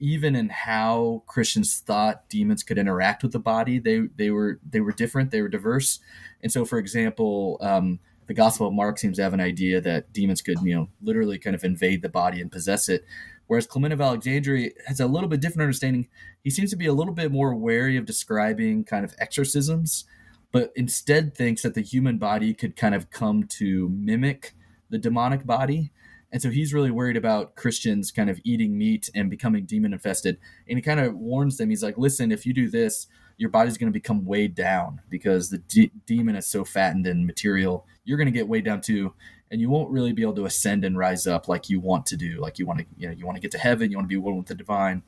even 0.00 0.36
in 0.36 0.48
how 0.48 1.22
Christians 1.26 1.80
thought 1.80 2.28
demons 2.28 2.62
could 2.62 2.78
interact 2.78 3.22
with 3.22 3.32
the 3.32 3.38
body, 3.38 3.78
they 3.78 4.02
they 4.16 4.30
were 4.30 4.60
they 4.68 4.80
were 4.80 4.92
different, 4.92 5.30
they 5.30 5.42
were 5.42 5.48
diverse. 5.48 6.00
And 6.42 6.52
so, 6.52 6.64
for 6.64 6.78
example, 6.78 7.58
um, 7.60 7.98
the 8.26 8.34
Gospel 8.34 8.68
of 8.68 8.74
Mark 8.74 8.98
seems 8.98 9.16
to 9.16 9.22
have 9.22 9.34
an 9.34 9.40
idea 9.40 9.80
that 9.80 10.12
demons 10.12 10.42
could, 10.42 10.58
you 10.62 10.74
know, 10.74 10.88
literally 11.02 11.38
kind 11.38 11.56
of 11.56 11.64
invade 11.64 12.02
the 12.02 12.08
body 12.08 12.40
and 12.40 12.52
possess 12.52 12.88
it. 12.88 13.04
Whereas 13.46 13.66
Clement 13.66 13.94
of 13.94 14.00
Alexandria 14.00 14.70
has 14.86 15.00
a 15.00 15.06
little 15.06 15.28
bit 15.28 15.40
different 15.40 15.62
understanding. 15.62 16.08
He 16.44 16.50
seems 16.50 16.70
to 16.70 16.76
be 16.76 16.86
a 16.86 16.92
little 16.92 17.14
bit 17.14 17.32
more 17.32 17.54
wary 17.54 17.96
of 17.96 18.04
describing 18.04 18.84
kind 18.84 19.04
of 19.04 19.14
exorcisms, 19.18 20.04
but 20.52 20.70
instead 20.76 21.34
thinks 21.34 21.62
that 21.62 21.74
the 21.74 21.80
human 21.80 22.18
body 22.18 22.52
could 22.52 22.76
kind 22.76 22.94
of 22.94 23.10
come 23.10 23.44
to 23.44 23.88
mimic 23.88 24.54
the 24.90 24.98
demonic 24.98 25.46
body. 25.46 25.92
And 26.30 26.42
so 26.42 26.50
he's 26.50 26.74
really 26.74 26.90
worried 26.90 27.16
about 27.16 27.54
Christians 27.54 28.12
kind 28.12 28.28
of 28.28 28.38
eating 28.44 28.76
meat 28.76 29.08
and 29.14 29.30
becoming 29.30 29.64
demon 29.64 29.92
infested. 29.92 30.38
And 30.68 30.76
he 30.76 30.82
kind 30.82 31.00
of 31.00 31.14
warns 31.14 31.56
them. 31.56 31.70
He's 31.70 31.82
like, 31.82 31.96
listen, 31.96 32.30
if 32.30 32.44
you 32.44 32.52
do 32.52 32.68
this, 32.68 33.06
your 33.38 33.48
body's 33.48 33.78
going 33.78 33.90
to 33.90 33.98
become 33.98 34.26
weighed 34.26 34.54
down 34.54 35.00
because 35.08 35.48
the 35.48 35.58
de- 35.58 35.92
demon 36.06 36.36
is 36.36 36.46
so 36.46 36.64
fattened 36.64 37.06
and 37.06 37.26
material. 37.26 37.86
You're 38.04 38.18
going 38.18 38.26
to 38.26 38.32
get 38.32 38.48
weighed 38.48 38.64
down 38.64 38.80
too. 38.82 39.14
And 39.50 39.60
you 39.60 39.70
won't 39.70 39.90
really 39.90 40.12
be 40.12 40.22
able 40.22 40.34
to 40.34 40.44
ascend 40.44 40.84
and 40.84 40.98
rise 40.98 41.26
up 41.26 41.48
like 41.48 41.70
you 41.70 41.80
want 41.80 42.04
to 42.06 42.16
do. 42.16 42.38
Like 42.40 42.58
you 42.58 42.66
want 42.66 42.80
to, 42.80 42.86
you 42.98 43.08
know, 43.08 43.14
you 43.14 43.24
want 43.24 43.36
to 43.36 43.40
get 43.40 43.52
to 43.52 43.58
heaven. 43.58 43.90
You 43.90 43.96
want 43.96 44.06
to 44.06 44.14
be 44.14 44.18
one 44.18 44.36
with 44.36 44.48
the 44.48 44.54
divine. 44.54 45.02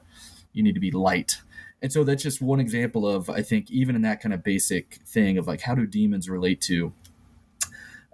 You 0.55 0.63
need 0.63 0.75
to 0.75 0.81
be 0.81 0.91
light. 0.91 1.43
And 1.83 1.93
so 1.93 2.05
that's 2.05 2.23
just 2.23 2.41
one 2.41 2.61
example 2.61 3.07
of, 3.07 3.29
I 3.29 3.43
think, 3.43 3.71
even 3.71 3.97
in 3.97 4.03
that 4.03 4.21
kind 4.23 4.33
of 4.33 4.43
basic 4.43 5.01
thing 5.07 5.37
of 5.37 5.47
like, 5.47 5.61
how 5.63 5.75
do 5.75 5.87
demons 5.87 6.29
relate 6.29 6.61
to, 6.63 6.93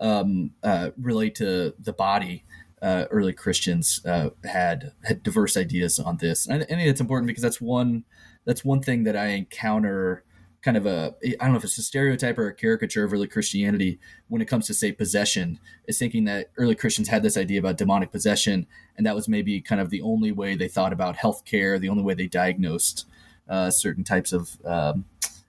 um, 0.00 0.50
uh, 0.62 0.90
relate 0.96 1.34
to 1.36 1.74
the 1.78 1.92
body? 1.92 2.44
uh, 2.82 3.06
early 3.10 3.32
Christians 3.32 4.00
uh, 4.04 4.30
had 4.44 4.92
had 5.04 5.22
diverse 5.22 5.56
ideas 5.56 5.98
on 5.98 6.18
this. 6.18 6.46
And 6.46 6.62
I, 6.62 6.66
think 6.66 6.82
it's 6.82 7.00
important 7.00 7.26
because 7.26 7.42
that's 7.42 7.60
one 7.60 8.04
that's 8.44 8.64
one 8.64 8.80
thing 8.80 9.04
that 9.04 9.16
I 9.16 9.28
encounter 9.28 10.24
kind 10.62 10.76
of 10.76 10.86
a 10.86 11.14
I 11.24 11.44
don't 11.44 11.52
know 11.52 11.58
if 11.58 11.64
it's 11.64 11.78
a 11.78 11.82
stereotype 11.82 12.38
or 12.38 12.48
a 12.48 12.54
caricature 12.54 13.04
of 13.04 13.12
early 13.12 13.28
Christianity 13.28 13.98
when 14.28 14.42
it 14.42 14.46
comes 14.46 14.66
to 14.66 14.74
say 14.74 14.92
possession 14.92 15.58
is 15.86 15.98
thinking 15.98 16.24
that 16.24 16.50
early 16.58 16.74
Christians 16.74 17.08
had 17.08 17.22
this 17.22 17.36
idea 17.36 17.58
about 17.58 17.78
demonic 17.78 18.12
possession 18.12 18.66
and 18.96 19.06
that 19.06 19.14
was 19.14 19.28
maybe 19.28 19.60
kind 19.60 19.80
of 19.80 19.90
the 19.90 20.02
only 20.02 20.32
way 20.32 20.54
they 20.54 20.68
thought 20.68 20.92
about 20.92 21.16
healthcare, 21.16 21.80
the 21.80 21.88
only 21.88 22.02
way 22.02 22.14
they 22.14 22.26
diagnosed 22.26 23.06
uh, 23.48 23.70
certain 23.70 24.04
types 24.04 24.32
of 24.32 24.58
um, 24.64 25.04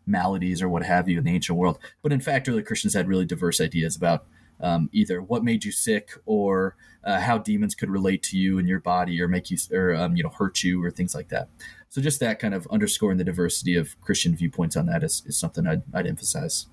maladies 0.05 0.61
or 0.61 0.69
what 0.69 0.83
have 0.83 1.09
you 1.09 1.17
in 1.17 1.23
the 1.23 1.33
ancient 1.33 1.57
world. 1.57 1.77
But 2.01 2.13
in 2.13 2.21
fact, 2.21 2.47
early 2.47 2.63
Christians 2.63 2.93
had 2.93 3.07
really 3.07 3.25
diverse 3.25 3.59
ideas 3.59 3.95
about 3.95 4.25
um, 4.59 4.89
either 4.91 5.21
what 5.21 5.43
made 5.43 5.63
you 5.63 5.71
sick 5.71 6.11
or 6.25 6.75
uh, 7.03 7.19
how 7.19 7.37
demons 7.37 7.75
could 7.75 7.89
relate 7.89 8.21
to 8.23 8.37
you 8.37 8.59
and 8.59 8.67
your 8.67 8.79
body 8.79 9.21
or 9.21 9.27
make 9.27 9.49
you 9.49 9.57
or 9.71 9.95
um, 9.95 10.15
you 10.15 10.23
know 10.23 10.29
hurt 10.29 10.63
you 10.63 10.83
or 10.83 10.91
things 10.91 11.15
like 11.15 11.29
that. 11.29 11.49
So 11.89 12.01
just 12.01 12.19
that 12.19 12.39
kind 12.39 12.53
of 12.53 12.67
underscoring 12.67 13.17
the 13.17 13.23
diversity 13.23 13.75
of 13.75 13.99
Christian 14.01 14.35
viewpoints 14.35 14.75
on 14.75 14.85
that 14.87 15.03
is, 15.03 15.23
is 15.25 15.37
something 15.37 15.65
I'd, 15.65 15.83
I'd 15.93 16.05
emphasize. 16.05 16.67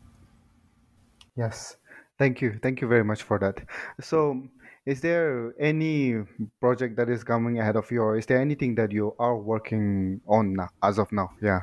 Yes, 1.36 1.76
thank 2.18 2.40
you, 2.40 2.58
thank 2.62 2.80
you 2.80 2.88
very 2.88 3.04
much 3.04 3.22
for 3.22 3.38
that. 3.38 3.60
So, 4.00 4.42
is 4.86 5.00
there 5.00 5.54
any 5.58 6.16
project 6.60 6.96
that 6.96 7.08
is 7.08 7.24
coming 7.24 7.58
ahead 7.58 7.76
of 7.76 7.90
you, 7.90 8.02
or 8.02 8.18
is 8.18 8.26
there 8.26 8.38
anything 8.40 8.74
that 8.74 8.92
you 8.92 9.14
are 9.18 9.36
working 9.36 10.20
on 10.26 10.56
as 10.82 10.98
of 10.98 11.10
now? 11.10 11.30
Yeah. 11.40 11.62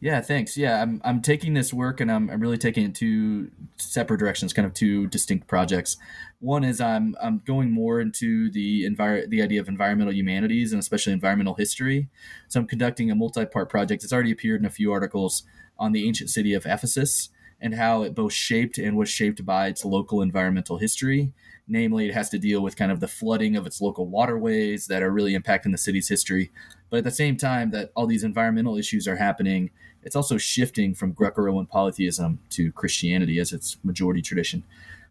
Yeah, 0.00 0.20
thanks. 0.20 0.56
Yeah, 0.56 0.80
I'm 0.80 1.00
I'm 1.04 1.20
taking 1.20 1.54
this 1.54 1.74
work 1.74 2.00
and 2.00 2.10
I'm, 2.10 2.30
I'm 2.30 2.40
really 2.40 2.56
taking 2.56 2.84
it 2.84 2.94
two 2.94 3.50
separate 3.78 4.18
directions, 4.18 4.52
kind 4.52 4.64
of 4.64 4.72
two 4.72 5.08
distinct 5.08 5.48
projects. 5.48 5.96
One 6.38 6.62
is 6.62 6.80
I'm 6.80 7.16
I'm 7.20 7.42
going 7.44 7.72
more 7.72 8.00
into 8.00 8.48
the 8.52 8.84
envir- 8.84 9.28
the 9.28 9.42
idea 9.42 9.60
of 9.60 9.66
environmental 9.68 10.14
humanities 10.14 10.72
and 10.72 10.78
especially 10.78 11.14
environmental 11.14 11.54
history. 11.54 12.08
So 12.46 12.60
I'm 12.60 12.68
conducting 12.68 13.10
a 13.10 13.16
multi-part 13.16 13.68
project. 13.70 14.04
It's 14.04 14.12
already 14.12 14.30
appeared 14.30 14.60
in 14.60 14.66
a 14.66 14.70
few 14.70 14.92
articles 14.92 15.42
on 15.80 15.90
the 15.90 16.06
ancient 16.06 16.30
city 16.30 16.54
of 16.54 16.64
Ephesus 16.64 17.30
and 17.60 17.74
how 17.74 18.02
it 18.02 18.14
both 18.14 18.32
shaped 18.32 18.78
and 18.78 18.96
was 18.96 19.08
shaped 19.08 19.44
by 19.44 19.66
its 19.66 19.84
local 19.84 20.22
environmental 20.22 20.78
history. 20.78 21.32
Namely, 21.66 22.08
it 22.08 22.14
has 22.14 22.30
to 22.30 22.38
deal 22.38 22.62
with 22.62 22.76
kind 22.76 22.90
of 22.90 23.00
the 23.00 23.08
flooding 23.08 23.56
of 23.56 23.66
its 23.66 23.80
local 23.80 24.06
waterways 24.06 24.86
that 24.86 25.02
are 25.02 25.10
really 25.10 25.36
impacting 25.36 25.72
the 25.72 25.78
city's 25.78 26.08
history. 26.08 26.50
But 26.88 26.98
at 26.98 27.04
the 27.04 27.10
same 27.10 27.36
time 27.36 27.70
that 27.72 27.90
all 27.94 28.06
these 28.06 28.24
environmental 28.24 28.76
issues 28.78 29.06
are 29.06 29.16
happening, 29.16 29.70
it's 30.02 30.16
also 30.16 30.38
shifting 30.38 30.94
from 30.94 31.12
Greco-Roman 31.12 31.66
polytheism 31.66 32.38
to 32.50 32.72
Christianity 32.72 33.38
as 33.38 33.52
its 33.52 33.76
majority 33.84 34.22
tradition. 34.22 34.62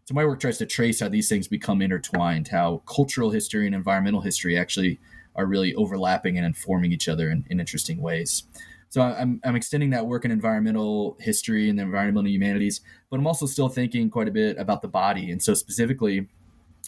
So 0.06 0.14
my 0.14 0.24
work 0.24 0.40
tries 0.40 0.58
to 0.58 0.66
trace 0.66 1.00
how 1.00 1.08
these 1.08 1.28
things 1.28 1.46
become 1.46 1.82
intertwined, 1.82 2.48
how 2.48 2.82
cultural 2.86 3.30
history 3.30 3.66
and 3.66 3.74
environmental 3.74 4.22
history 4.22 4.58
actually 4.58 4.98
are 5.36 5.46
really 5.46 5.74
overlapping 5.74 6.36
and 6.36 6.46
informing 6.46 6.92
each 6.92 7.08
other 7.08 7.30
in, 7.30 7.44
in 7.50 7.60
interesting 7.60 8.00
ways. 8.00 8.44
So 8.90 9.02
I'm, 9.02 9.40
I'm 9.44 9.56
extending 9.56 9.90
that 9.90 10.06
work 10.06 10.24
in 10.24 10.30
environmental 10.30 11.16
history 11.20 11.68
and 11.68 11.78
the 11.78 11.82
environmental 11.82 12.30
humanities, 12.30 12.80
but 13.10 13.18
I'm 13.18 13.26
also 13.26 13.46
still 13.46 13.68
thinking 13.68 14.10
quite 14.10 14.28
a 14.28 14.30
bit 14.30 14.56
about 14.58 14.82
the 14.82 14.88
body. 14.88 15.30
And 15.30 15.42
so 15.42 15.54
specifically, 15.54 16.28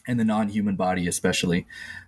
and 0.06 0.18
the 0.18 0.24
non-human 0.24 0.76
body 0.76 1.06
especially 1.06 1.66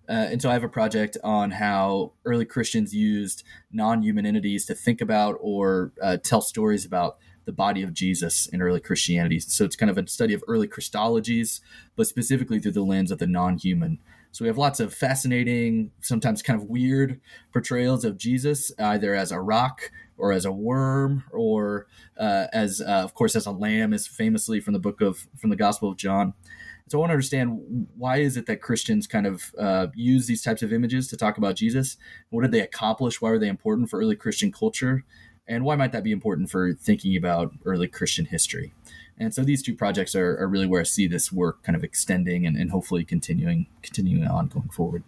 uh, 0.08 0.12
and 0.30 0.40
so 0.40 0.48
i 0.48 0.52
have 0.52 0.64
a 0.64 0.68
project 0.68 1.16
on 1.22 1.50
how 1.50 2.12
early 2.24 2.44
christians 2.44 2.94
used 2.94 3.44
non-human 3.70 4.24
entities 4.24 4.64
to 4.64 4.74
think 4.74 5.00
about 5.00 5.36
or 5.40 5.92
uh, 6.02 6.16
tell 6.16 6.40
stories 6.40 6.84
about 6.84 7.18
the 7.44 7.52
body 7.52 7.82
of 7.82 7.92
jesus 7.92 8.46
in 8.46 8.62
early 8.62 8.80
christianity 8.80 9.38
so 9.38 9.64
it's 9.64 9.76
kind 9.76 9.90
of 9.90 9.98
a 9.98 10.08
study 10.08 10.32
of 10.32 10.42
early 10.48 10.66
christologies 10.66 11.60
but 11.96 12.06
specifically 12.06 12.58
through 12.58 12.72
the 12.72 12.82
lens 12.82 13.10
of 13.10 13.18
the 13.18 13.26
non-human 13.26 13.98
so 14.32 14.44
we 14.44 14.48
have 14.48 14.58
lots 14.58 14.80
of 14.80 14.92
fascinating 14.92 15.90
sometimes 16.00 16.42
kind 16.42 16.60
of 16.60 16.68
weird 16.68 17.20
portrayals 17.52 18.04
of 18.04 18.16
jesus 18.16 18.72
either 18.78 19.14
as 19.14 19.30
a 19.30 19.40
rock 19.40 19.90
or 20.18 20.32
as 20.32 20.44
a 20.44 20.52
worm 20.52 21.24
or 21.32 21.86
uh, 22.18 22.46
as 22.52 22.80
uh, 22.80 23.02
of 23.04 23.14
course 23.14 23.36
as 23.36 23.46
a 23.46 23.50
lamb 23.50 23.92
is 23.92 24.06
famously 24.06 24.60
from 24.60 24.72
the 24.72 24.80
book 24.80 25.00
of 25.00 25.28
from 25.36 25.50
the 25.50 25.56
gospel 25.56 25.88
of 25.88 25.96
john 25.96 26.34
so 26.88 26.98
I 26.98 27.00
want 27.00 27.08
to 27.08 27.14
understand 27.14 27.86
why 27.96 28.18
is 28.18 28.36
it 28.36 28.44
that 28.46 28.60
Christians 28.60 29.06
kind 29.06 29.26
of 29.26 29.54
uh, 29.58 29.86
use 29.94 30.26
these 30.26 30.42
types 30.42 30.62
of 30.62 30.74
images 30.74 31.08
to 31.08 31.16
talk 31.16 31.38
about 31.38 31.56
Jesus? 31.56 31.96
What 32.28 32.42
did 32.42 32.52
they 32.52 32.60
accomplish? 32.60 33.18
Why 33.18 33.30
were 33.30 33.38
they 33.38 33.48
important 33.48 33.88
for 33.88 33.98
early 33.98 34.14
Christian 34.14 34.52
culture? 34.52 35.02
And 35.48 35.64
why 35.64 35.74
might 35.76 35.92
that 35.92 36.04
be 36.04 36.12
important 36.12 36.50
for 36.50 36.74
thinking 36.74 37.16
about 37.16 37.52
early 37.64 37.88
Christian 37.88 38.26
history? 38.26 38.74
And 39.22 39.32
so 39.32 39.42
these 39.42 39.62
two 39.62 39.74
projects 39.74 40.14
are, 40.14 40.36
are 40.38 40.48
really 40.48 40.66
where 40.66 40.80
I 40.80 40.84
see 40.84 41.06
this 41.06 41.32
work 41.32 41.62
kind 41.62 41.76
of 41.76 41.84
extending 41.84 42.46
and, 42.46 42.56
and 42.56 42.70
hopefully 42.70 43.04
continuing 43.04 43.66
continuing 43.82 44.26
on 44.26 44.48
going 44.48 44.68
forward. 44.70 45.04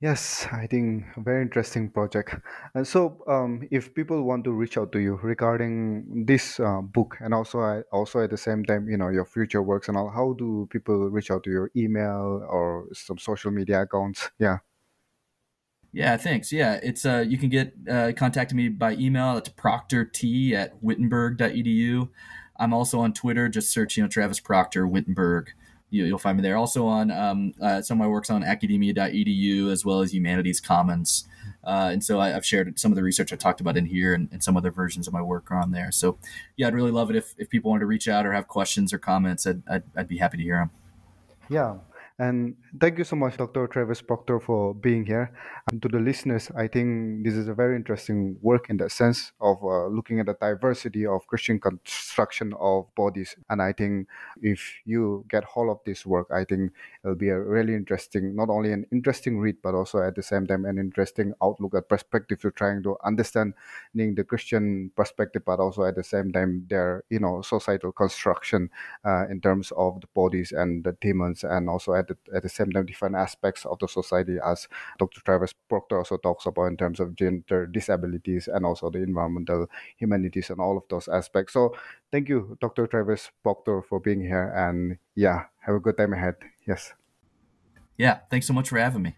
Yes, 0.00 0.46
I 0.50 0.66
think 0.66 1.04
a 1.14 1.20
very 1.20 1.42
interesting 1.42 1.90
project. 1.90 2.34
And 2.74 2.86
so, 2.86 3.22
um, 3.26 3.68
if 3.70 3.94
people 3.94 4.22
want 4.22 4.44
to 4.44 4.52
reach 4.52 4.78
out 4.78 4.92
to 4.92 4.98
you 4.98 5.20
regarding 5.22 6.24
this 6.24 6.58
uh, 6.58 6.80
book, 6.80 7.18
and 7.20 7.34
also, 7.34 7.60
I, 7.60 7.82
also 7.92 8.20
at 8.20 8.30
the 8.30 8.38
same 8.38 8.64
time, 8.64 8.88
you 8.88 8.96
know, 8.96 9.10
your 9.10 9.26
future 9.26 9.60
works 9.60 9.88
and 9.88 9.98
all, 9.98 10.08
how 10.08 10.32
do 10.38 10.66
people 10.70 11.10
reach 11.10 11.30
out 11.30 11.44
to 11.44 11.50
your 11.50 11.70
email 11.76 12.42
or 12.48 12.88
some 12.94 13.18
social 13.18 13.50
media 13.50 13.82
accounts? 13.82 14.30
Yeah. 14.38 14.60
Yeah, 15.92 16.16
thanks. 16.16 16.50
Yeah, 16.50 16.80
it's 16.82 17.04
uh, 17.04 17.24
you 17.26 17.36
can 17.36 17.50
get 17.50 17.74
uh, 17.90 18.12
contact 18.16 18.54
me 18.54 18.68
by 18.70 18.94
email. 18.94 19.36
It's 19.36 19.48
proctort 19.50 20.54
at 20.54 20.80
wittenberg.edu. 20.82 22.08
I'm 22.60 22.72
also 22.72 23.00
on 23.00 23.12
Twitter. 23.12 23.48
Just 23.48 23.72
search, 23.72 23.96
you 23.96 24.04
know, 24.04 24.08
Travis 24.08 24.38
Proctor 24.38 24.86
Wittenberg 24.86 25.50
you, 25.90 26.10
will 26.10 26.18
find 26.18 26.36
me 26.36 26.42
there. 26.42 26.56
Also 26.56 26.86
on 26.86 27.10
um, 27.10 27.52
uh, 27.60 27.82
some 27.82 27.96
of 27.96 28.04
my 28.04 28.06
works 28.06 28.30
on 28.30 28.42
academia.edu 28.44 29.70
as 29.70 29.84
well 29.84 30.00
as 30.00 30.14
Humanities 30.14 30.60
Commons. 30.60 31.26
Uh, 31.64 31.90
and 31.92 32.02
so 32.02 32.20
I, 32.20 32.30
have 32.30 32.46
shared 32.46 32.78
some 32.78 32.92
of 32.92 32.96
the 32.96 33.02
research 33.02 33.32
I 33.32 33.36
talked 33.36 33.60
about 33.60 33.76
in 33.76 33.86
here 33.86 34.14
and, 34.14 34.28
and, 34.32 34.42
some 34.42 34.56
other 34.56 34.70
versions 34.70 35.06
of 35.06 35.12
my 35.12 35.20
work 35.20 35.50
are 35.50 35.58
on 35.58 35.72
there. 35.72 35.92
So 35.92 36.16
yeah, 36.56 36.68
I'd 36.68 36.74
really 36.74 36.90
love 36.90 37.10
it 37.10 37.16
if, 37.16 37.34
if 37.36 37.50
people 37.50 37.70
wanted 37.70 37.80
to 37.80 37.86
reach 37.86 38.08
out 38.08 38.24
or 38.24 38.32
have 38.32 38.48
questions 38.48 38.94
or 38.94 38.98
comments. 38.98 39.46
I'd, 39.46 39.62
I'd, 39.68 39.82
I'd 39.94 40.08
be 40.08 40.18
happy 40.18 40.38
to 40.38 40.42
hear 40.42 40.56
them. 40.56 40.70
Yeah, 41.50 41.74
and 42.20 42.54
thank 42.78 42.98
you 42.98 43.04
so 43.04 43.16
much, 43.16 43.38
Dr. 43.38 43.66
Travis 43.66 44.02
Proctor, 44.02 44.40
for 44.40 44.74
being 44.74 45.06
here. 45.06 45.32
And 45.70 45.80
to 45.80 45.88
the 45.88 45.98
listeners, 45.98 46.50
I 46.54 46.68
think 46.68 47.24
this 47.24 47.32
is 47.32 47.48
a 47.48 47.54
very 47.54 47.76
interesting 47.76 48.36
work 48.42 48.68
in 48.68 48.76
the 48.76 48.90
sense 48.90 49.32
of 49.40 49.56
uh, 49.64 49.86
looking 49.86 50.20
at 50.20 50.26
the 50.26 50.36
diversity 50.38 51.06
of 51.06 51.26
Christian 51.26 51.58
construction 51.58 52.52
of 52.60 52.94
bodies. 52.94 53.36
And 53.48 53.62
I 53.62 53.72
think 53.72 54.06
if 54.42 54.60
you 54.84 55.24
get 55.30 55.44
hold 55.44 55.70
of 55.70 55.78
this 55.86 56.04
work, 56.04 56.28
I 56.30 56.44
think 56.44 56.72
it'll 57.02 57.16
be 57.16 57.30
a 57.30 57.40
really 57.40 57.74
interesting, 57.74 58.36
not 58.36 58.50
only 58.50 58.72
an 58.72 58.84
interesting 58.92 59.38
read, 59.38 59.56
but 59.62 59.74
also 59.74 60.02
at 60.02 60.14
the 60.14 60.22
same 60.22 60.46
time 60.46 60.66
an 60.66 60.76
interesting 60.76 61.32
outlook 61.42 61.74
at 61.74 61.88
perspective 61.88 62.40
to 62.42 62.50
trying 62.50 62.82
to 62.82 62.98
understanding 63.02 63.54
the 63.94 64.24
Christian 64.28 64.90
perspective, 64.94 65.42
but 65.46 65.58
also 65.58 65.84
at 65.84 65.96
the 65.96 66.04
same 66.04 66.32
time 66.32 66.66
their 66.68 67.02
you 67.08 67.18
know 67.18 67.40
societal 67.40 67.92
construction 67.92 68.68
uh, 69.06 69.26
in 69.30 69.40
terms 69.40 69.72
of 69.74 70.02
the 70.02 70.06
bodies 70.08 70.52
and 70.52 70.84
the 70.84 70.92
demons, 71.00 71.44
and 71.44 71.70
also 71.70 71.94
at 71.94 72.09
the, 72.10 72.36
at 72.36 72.42
the 72.42 72.48
same 72.48 72.70
time 72.70 72.86
different 72.86 73.16
aspects 73.16 73.64
of 73.64 73.78
the 73.78 73.88
society 73.88 74.36
as 74.44 74.68
Dr. 74.98 75.20
Travis 75.22 75.54
Proctor 75.68 75.98
also 75.98 76.16
talks 76.18 76.46
about 76.46 76.66
in 76.66 76.76
terms 76.76 77.00
of 77.00 77.16
gender 77.16 77.66
disabilities 77.66 78.48
and 78.48 78.66
also 78.66 78.90
the 78.90 79.02
environmental 79.02 79.66
humanities 79.96 80.50
and 80.50 80.60
all 80.60 80.76
of 80.76 80.84
those 80.90 81.08
aspects. 81.08 81.54
So 81.54 81.74
thank 82.12 82.28
you, 82.28 82.58
Dr. 82.60 82.86
Travis 82.86 83.30
Proctor, 83.42 83.82
for 83.82 84.00
being 84.00 84.20
here 84.20 84.52
and 84.54 84.98
yeah, 85.14 85.44
have 85.60 85.76
a 85.76 85.80
good 85.80 85.96
time 85.96 86.12
ahead. 86.12 86.36
Yes. 86.66 86.92
Yeah, 87.96 88.20
thanks 88.30 88.46
so 88.46 88.52
much 88.52 88.68
for 88.68 88.78
having 88.78 89.02
me. 89.02 89.16